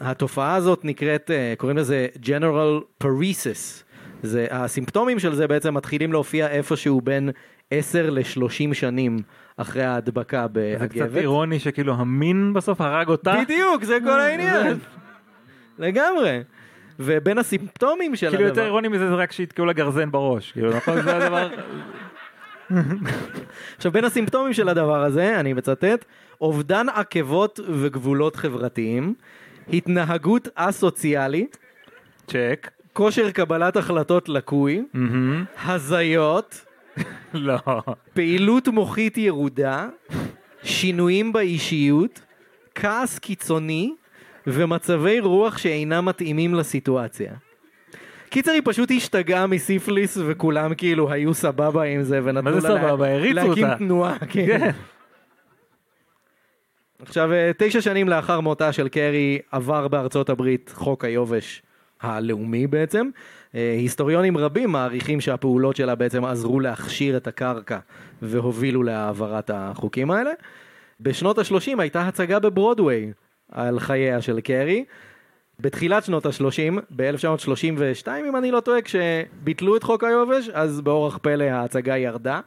התופעה 0.00 0.54
הזאת 0.54 0.84
נקראת, 0.84 1.30
אה, 1.30 1.54
קוראים 1.56 1.78
לזה 1.78 2.06
General 2.22 3.04
Paresis. 3.04 3.82
זה, 4.22 4.46
הסימפטומים 4.50 5.18
של 5.18 5.34
זה 5.34 5.48
בעצם 5.48 5.74
מתחילים 5.74 6.12
להופיע 6.12 6.48
איפשהו 6.48 7.00
בין 7.00 7.30
10 7.70 8.10
ל-30 8.10 8.74
שנים 8.74 9.18
אחרי 9.56 9.84
ההדבקה 9.84 10.46
זה 10.78 10.88
קצת. 10.88 11.16
אירוני 11.16 11.58
שכאילו 11.58 11.94
המין 11.94 12.52
בסוף 12.52 12.80
הרג 12.80 13.08
אותה. 13.08 13.34
בדיוק, 13.44 13.84
זה 13.84 13.98
כל 14.04 14.20
העניין. 14.20 14.78
לגמרי. 15.78 16.42
ובין 17.00 17.38
הסימפטומים 17.38 18.16
של 18.16 18.30
כאילו 18.30 18.42
יותר 18.42 18.52
הדבר, 18.52 18.64
אירוני 18.64 18.88
מזה 18.88 19.08
זה 19.08 19.14
רק 19.14 19.32
שיתקעו 19.32 19.66
לה 19.66 19.72
גרזן 19.72 20.10
בראש. 20.10 20.52
כאילו 20.52 20.70
נכון 20.76 21.02
זה 21.02 21.16
הדבר... 21.16 21.48
עכשיו 23.76 23.92
בין 23.92 24.04
הסימפטומים 24.04 24.52
של 24.52 24.68
הדבר 24.68 25.04
הזה, 25.04 25.40
אני 25.40 25.52
מצטט, 25.52 26.04
אובדן 26.40 26.88
עקבות 26.88 27.60
וגבולות 27.68 28.36
חברתיים, 28.36 29.14
התנהגות 29.72 30.48
א-סוציאלית, 30.54 31.58
צ'ק. 32.26 32.70
כושר 32.92 33.30
קבלת 33.30 33.76
החלטות 33.76 34.28
לקוי. 34.28 34.84
הזיות, 35.64 36.64
לא. 37.34 37.58
פעילות 38.14 38.68
מוחית 38.68 39.18
ירודה, 39.18 39.88
שינויים 40.62 41.32
באישיות, 41.32 42.20
כעס 42.74 43.18
קיצוני 43.18 43.94
ומצבי 44.46 45.20
רוח 45.20 45.58
שאינם 45.58 46.04
מתאימים 46.04 46.54
לסיטואציה. 46.54 47.32
קיצר 48.30 48.50
היא 48.50 48.62
פשוט 48.64 48.90
השתגעה 48.96 49.46
מסיפליס 49.46 50.18
וכולם 50.26 50.74
כאילו 50.74 51.12
היו 51.12 51.34
סבבה 51.34 51.82
עם 51.82 52.02
זה 52.02 52.20
ונתנו 52.24 52.42
מה 52.50 52.60
זה 52.60 52.68
לה 52.68 52.74
לה- 52.74 52.80
סבבה? 52.88 53.14
הריצו 53.14 53.34
להקים 53.48 53.64
אותה. 53.64 53.76
תנועה. 53.78 54.18
כן. 54.32 54.46
כן. 54.46 54.70
עכשיו 57.02 57.32
אה, 57.32 57.50
תשע 57.58 57.80
שנים 57.80 58.08
לאחר 58.08 58.40
מותה 58.40 58.72
של 58.72 58.88
קרי 58.88 59.38
עבר 59.52 59.88
בארצות 59.88 60.30
הברית 60.30 60.72
חוק 60.74 61.04
היובש 61.04 61.62
הלאומי 62.00 62.66
בעצם. 62.66 63.08
אה, 63.54 63.72
היסטוריונים 63.78 64.36
רבים 64.38 64.70
מעריכים 64.70 65.20
שהפעולות 65.20 65.76
שלה 65.76 65.94
בעצם 65.94 66.24
עזרו 66.24 66.60
להכשיר 66.60 67.16
את 67.16 67.26
הקרקע 67.26 67.78
והובילו 68.22 68.82
להעברת 68.82 69.50
החוקים 69.54 70.10
האלה. 70.10 70.30
בשנות 71.00 71.38
ה-30 71.38 71.80
הייתה 71.80 72.08
הצגה 72.08 72.38
בברודוויי 72.38 73.12
על 73.52 73.80
חייה 73.80 74.20
של 74.22 74.40
קרי. 74.40 74.84
בתחילת 75.60 76.04
שנות 76.04 76.26
ה-30, 76.26 76.80
ב-1932 76.96 78.08
אם 78.28 78.36
אני 78.36 78.50
לא 78.50 78.60
טועה, 78.60 78.82
כשביטלו 78.82 79.76
את 79.76 79.82
חוק 79.82 80.04
היובש, 80.04 80.48
אז 80.48 80.80
באורח 80.80 81.18
פלא 81.22 81.44
ההצגה 81.44 81.96
ירדה. 81.96 82.40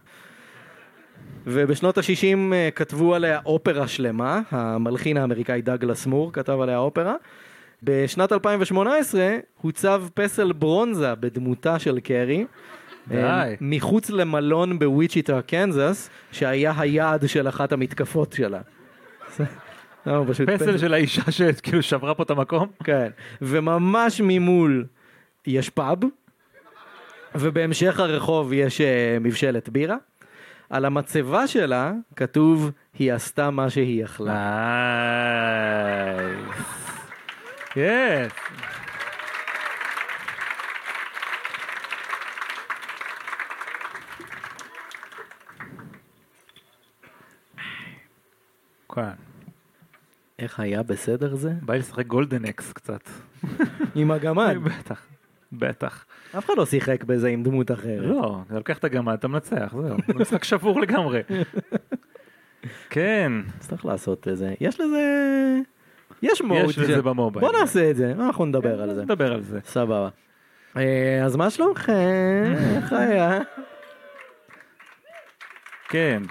ובשנות 1.45 1.97
ה-60 1.97 2.53
כתבו 2.75 3.15
עליה 3.15 3.39
אופרה 3.45 3.87
שלמה, 3.87 4.41
המלחין 4.51 5.17
האמריקאי 5.17 5.61
דאגלס 5.61 6.05
מור 6.05 6.33
כתב 6.33 6.59
עליה 6.61 6.77
אופרה. 6.77 7.15
בשנת 7.83 8.31
2018 8.31 9.37
הוצב 9.61 10.03
פסל 10.13 10.51
ברונזה 10.51 11.15
בדמותה 11.15 11.79
של 11.79 11.99
קרי. 11.99 12.45
די. 13.07 13.17
אה, 13.17 13.53
מחוץ 13.61 14.09
למלון 14.09 14.79
בוויצ'יטה, 14.79 15.41
קנזס, 15.41 16.09
שהיה 16.31 16.73
היעד 16.77 17.27
של 17.27 17.47
אחת 17.47 17.71
המתקפות 17.71 18.33
שלה. 18.33 18.61
לא, 20.05 20.25
פשוט 20.27 20.49
פסל 20.49 20.77
של 20.77 20.93
האישה 20.93 21.31
שכאילו 21.31 21.83
שברה 21.83 22.15
פה 22.15 22.23
את 22.23 22.29
המקום. 22.29 22.67
כן, 22.83 23.09
וממש 23.41 24.21
ממול 24.23 24.85
יש 25.47 25.69
פאב, 25.69 25.97
ובהמשך 27.35 27.99
הרחוב 27.99 28.53
יש 28.53 28.81
אה, 28.81 29.17
מבשלת 29.21 29.69
בירה. 29.69 29.97
על 30.69 30.85
המצבה 30.85 31.47
שלה 31.47 31.91
כתוב, 32.15 32.71
היא 32.99 33.13
עשתה 33.13 33.49
מה 33.49 33.69
שהיא 33.69 34.03
יכלה. 34.03 34.33
nice. 37.75 38.27
yes. 38.27 38.31
כן. 48.95 49.30
איך 50.41 50.59
היה 50.59 50.83
בסדר 50.83 51.35
זה? 51.35 51.53
בא 51.61 51.73
לי 51.73 51.79
לשחק 51.79 52.07
גולדן 52.07 52.45
אקס 52.45 52.73
קצת. 52.73 53.09
עם 53.95 54.11
הגמד. 54.11 54.57
בטח. 54.79 55.05
בטח. 55.53 56.05
אף 56.37 56.45
אחד 56.45 56.53
לא 56.57 56.65
שיחק 56.65 57.03
בזה 57.03 57.27
עם 57.27 57.43
דמות 57.43 57.71
אחרת. 57.71 58.05
לא, 58.05 58.41
אתה 58.47 58.55
לוקח 58.55 58.77
את 58.77 58.83
הגמד, 58.83 59.13
אתה 59.13 59.27
מנצח, 59.27 59.73
זהו. 59.81 59.97
זה 60.07 60.13
משחק 60.13 60.43
שבור 60.43 60.81
לגמרי. 60.81 61.21
כן, 62.89 63.31
צריך 63.59 63.85
לעשות 63.85 64.27
את 64.27 64.37
זה. 64.37 64.53
יש 64.61 64.79
לזה... 64.79 65.05
יש 66.21 66.41
מוד. 66.41 66.69
יש 66.69 66.77
לזה 66.77 67.01
במובייל. 67.01 67.45
בוא 67.45 67.59
נעשה 67.59 67.91
את 67.91 67.95
זה, 67.95 68.11
אנחנו 68.11 68.45
נדבר 68.45 68.81
על 68.81 68.93
זה. 68.93 69.01
נדבר 69.01 69.33
על 69.33 69.41
זה. 69.41 69.59
סבבה. 69.65 70.09
אה, 70.77 71.25
אז 71.25 71.35
מה 71.35 71.49
שלומכם? 71.49 72.53
איך 72.75 72.93
היה? 72.93 73.39
כן, 75.89 76.23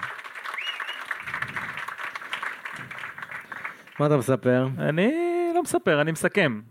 מה 3.99 4.05
אתה 4.05 4.17
מספר? 4.17 4.67
אני 4.79 5.11
לא 5.55 5.63
מספר, 5.63 6.01
אני 6.01 6.11
מסכם. 6.11 6.61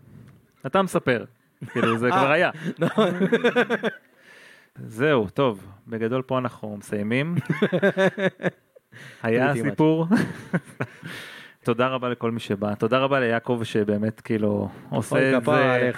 אתה 0.65 0.81
מספר. 0.81 1.25
כאילו, 1.71 1.97
זה 1.97 2.09
כבר 2.11 2.31
היה. 2.31 2.51
זהו, 4.75 5.29
טוב, 5.29 5.65
בגדול 5.87 6.21
פה 6.21 6.37
אנחנו 6.37 6.77
מסיימים. 6.77 7.35
היה 9.23 9.53
סיפור. 9.53 10.07
תודה 11.63 11.87
רבה 11.87 12.09
לכל 12.09 12.31
מי 12.31 12.39
שבא, 12.39 12.75
תודה 12.75 12.97
רבה 12.97 13.19
ליעקב 13.19 13.61
שבאמת 13.63 14.21
כאילו 14.21 14.69
עושה 14.89 15.37
את 15.37 15.43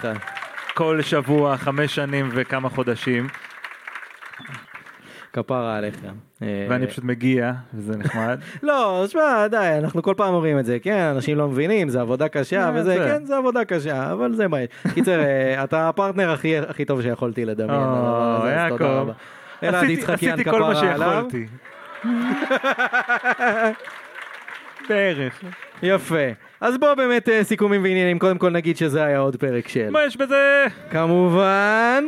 זה. 0.02 0.12
כל 0.74 1.02
שבוע, 1.02 1.56
חמש 1.56 1.94
שנים 1.94 2.28
וכמה 2.32 2.68
חודשים, 2.68 3.26
כפרה 5.34 5.76
עליך. 5.76 5.96
אה, 6.42 6.66
ואני 6.70 6.86
פשוט 6.86 7.04
מגיע, 7.04 7.52
וזה 7.74 7.96
נחמד. 7.96 8.38
לא, 8.62 9.04
שמע, 9.08 9.48
די, 9.48 9.76
אנחנו 9.78 10.02
כל 10.02 10.14
פעם 10.16 10.34
אומרים 10.34 10.58
את 10.58 10.66
זה, 10.66 10.78
כן, 10.78 10.98
אנשים 10.98 11.38
לא 11.38 11.48
מבינים, 11.48 11.88
זה 11.88 12.00
עבודה 12.00 12.28
קשה, 12.28 12.64
אה, 12.64 12.70
וזה, 12.74 12.82
זה. 12.82 12.96
כן, 12.96 13.24
זה 13.24 13.36
עבודה 13.36 13.64
קשה, 13.64 14.12
אבל 14.12 14.34
זה 14.34 14.48
מה 14.48 14.60
יש. 14.60 14.68
קיצר, 14.94 15.20
אה, 15.20 15.54
אתה 15.64 15.88
הפרטנר 15.88 16.32
הכי 16.68 16.84
טוב 16.84 17.02
שיכולתי 17.02 17.44
לדמיין. 17.44 17.80
או, 17.80 18.46
יעקב. 18.46 19.08
אלעד 19.62 19.90
יצחקיאן, 19.90 20.42
כל 20.42 20.60
מה 20.60 20.74
כפרה 20.74 20.94
עליו. 20.94 21.24
שיכולתי. 21.30 21.46
בערך. 24.88 25.44
יפה. 25.82 26.26
אז 26.60 26.78
בואו 26.78 26.96
באמת 26.96 27.28
סיכומים 27.42 27.82
ועניינים, 27.82 28.18
קודם 28.18 28.38
כל 28.38 28.50
נגיד 28.50 28.76
שזה 28.76 29.04
היה 29.04 29.18
עוד 29.18 29.36
פרק 29.36 29.68
של. 29.68 29.90
מה 29.90 30.04
יש 30.04 30.16
בזה? 30.16 30.66
כמובן. 30.90 32.04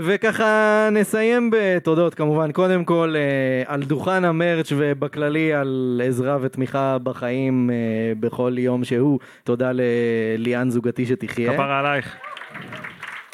וככה 0.00 0.44
נסיים 0.92 1.50
בתודות 1.52 2.14
כמובן, 2.14 2.52
קודם 2.52 2.84
כל 2.84 3.14
אה, 3.16 3.72
על 3.74 3.82
דוכן 3.82 4.24
המרץ' 4.24 4.72
ובכללי 4.76 5.52
על 5.54 6.00
עזרה 6.04 6.38
ותמיכה 6.40 6.98
בחיים 7.02 7.70
אה, 7.70 7.76
בכל 8.20 8.54
יום 8.58 8.84
שהוא. 8.84 9.18
תודה 9.44 9.70
לליאן 9.74 10.70
זוגתי 10.70 11.06
שתחיה. 11.06 11.52
כפרה 11.52 11.78
עלייך. 11.80 12.16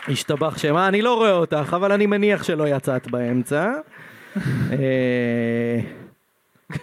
השתבח 0.08 0.58
שמה, 0.58 0.88
אני 0.88 1.02
לא 1.02 1.14
רואה 1.14 1.32
אותך, 1.32 1.72
אבל 1.76 1.92
אני 1.92 2.06
מניח 2.06 2.42
שלא 2.42 2.68
יצאת 2.68 3.10
באמצע. 3.10 3.72
אה, 4.36 5.78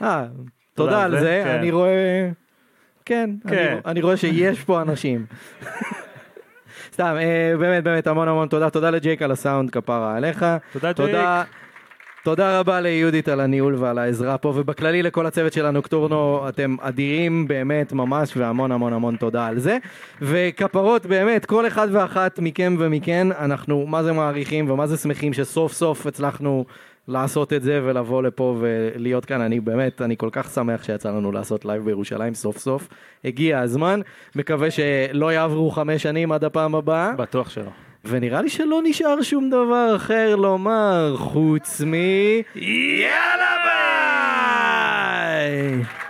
אה, 0.02 0.26
תודה 0.76 1.04
על 1.04 1.20
זה, 1.20 1.42
כן. 1.46 1.50
אני 1.60 1.72
רואה... 1.72 2.30
כן, 3.06 3.30
אני- 3.46 3.56
כן. 3.56 3.78
אני 3.86 4.02
רואה 4.02 4.18
שיש 4.18 4.64
פה 4.64 4.82
אנשים. 4.82 5.26
סתם, 7.00 7.16
אה, 7.20 7.58
באמת, 7.60 7.84
באמת, 7.84 8.08
המון 8.08 8.28
המון 8.28 8.48
תודה. 8.48 8.70
תודה 8.70 8.90
לג'ייק 8.90 9.22
על 9.22 9.32
הסאונד, 9.32 9.70
כפרה 9.70 10.18
עליך. 10.18 10.46
תודה, 10.74 10.94
תודה 10.94 11.44
תודה 12.24 12.60
רבה 12.60 12.82
ליהודית 12.82 13.28
על 13.28 13.40
הניהול 13.40 13.76
ועל 13.76 13.98
העזרה 13.98 14.38
פה, 14.38 14.54
ובכללי 14.56 15.04
לכל 15.04 15.26
הצוות 15.26 15.54
של 15.54 15.66
הנוקטורנו, 15.66 16.50
אתם 16.50 16.76
אדירים 16.82 17.48
באמת 17.48 17.94
ממש, 17.94 18.38
והמון 18.38 18.72
המון 18.72 18.94
המון 18.94 19.16
תודה 19.16 19.48
על 19.48 19.60
זה. 19.60 19.78
וכפרות 20.22 21.06
באמת, 21.06 21.46
כל 21.46 21.68
אחד 21.68 21.88
ואחת 21.92 22.40
מכם 22.40 22.76
ומכן, 22.80 23.28
אנחנו 23.40 23.86
מה 23.88 24.04
זה 24.04 24.14
מעריכים 24.14 24.70
ומה 24.70 24.88
זה 24.88 24.98
שמחים 24.98 25.34
שסוף 25.34 25.74
סוף 25.74 26.06
הצלחנו 26.06 26.66
לעשות 27.10 27.54
את 27.54 27.64
זה 27.64 27.82
ולבוא 27.84 28.24
לפה 28.24 28.58
ולהיות 28.60 29.26
כאן. 29.26 29.42
אני 29.42 29.60
באמת, 29.60 30.02
אני 30.02 30.18
כל 30.18 30.30
כך 30.32 30.50
שמח 30.50 30.84
שיצא 30.84 31.10
לנו 31.10 31.32
לעשות 31.32 31.66
לייב 31.66 31.86
בירושלים 31.86 32.34
סוף 32.34 32.58
סוף. 32.58 32.88
הגיע 33.26 33.60
הזמן, 33.60 34.00
מקווה 34.36 34.72
שלא 34.72 35.34
יעברו 35.34 35.72
חמש 35.72 36.04
שנים 36.04 36.32
עד 36.32 36.44
הפעם 36.44 36.76
הבאה. 36.76 37.12
בטוח 37.12 37.50
שלא. 37.50 37.72
ונראה 38.06 38.42
לי 38.42 38.50
שלא 38.50 38.82
נשאר 38.84 39.22
שום 39.22 39.50
דבר 39.50 39.94
אחר 39.96 40.36
לומר 40.36 41.16
חוץ 41.18 41.82
מ... 41.82 41.94
יאללה 42.56 43.56
ביי! 45.26 46.09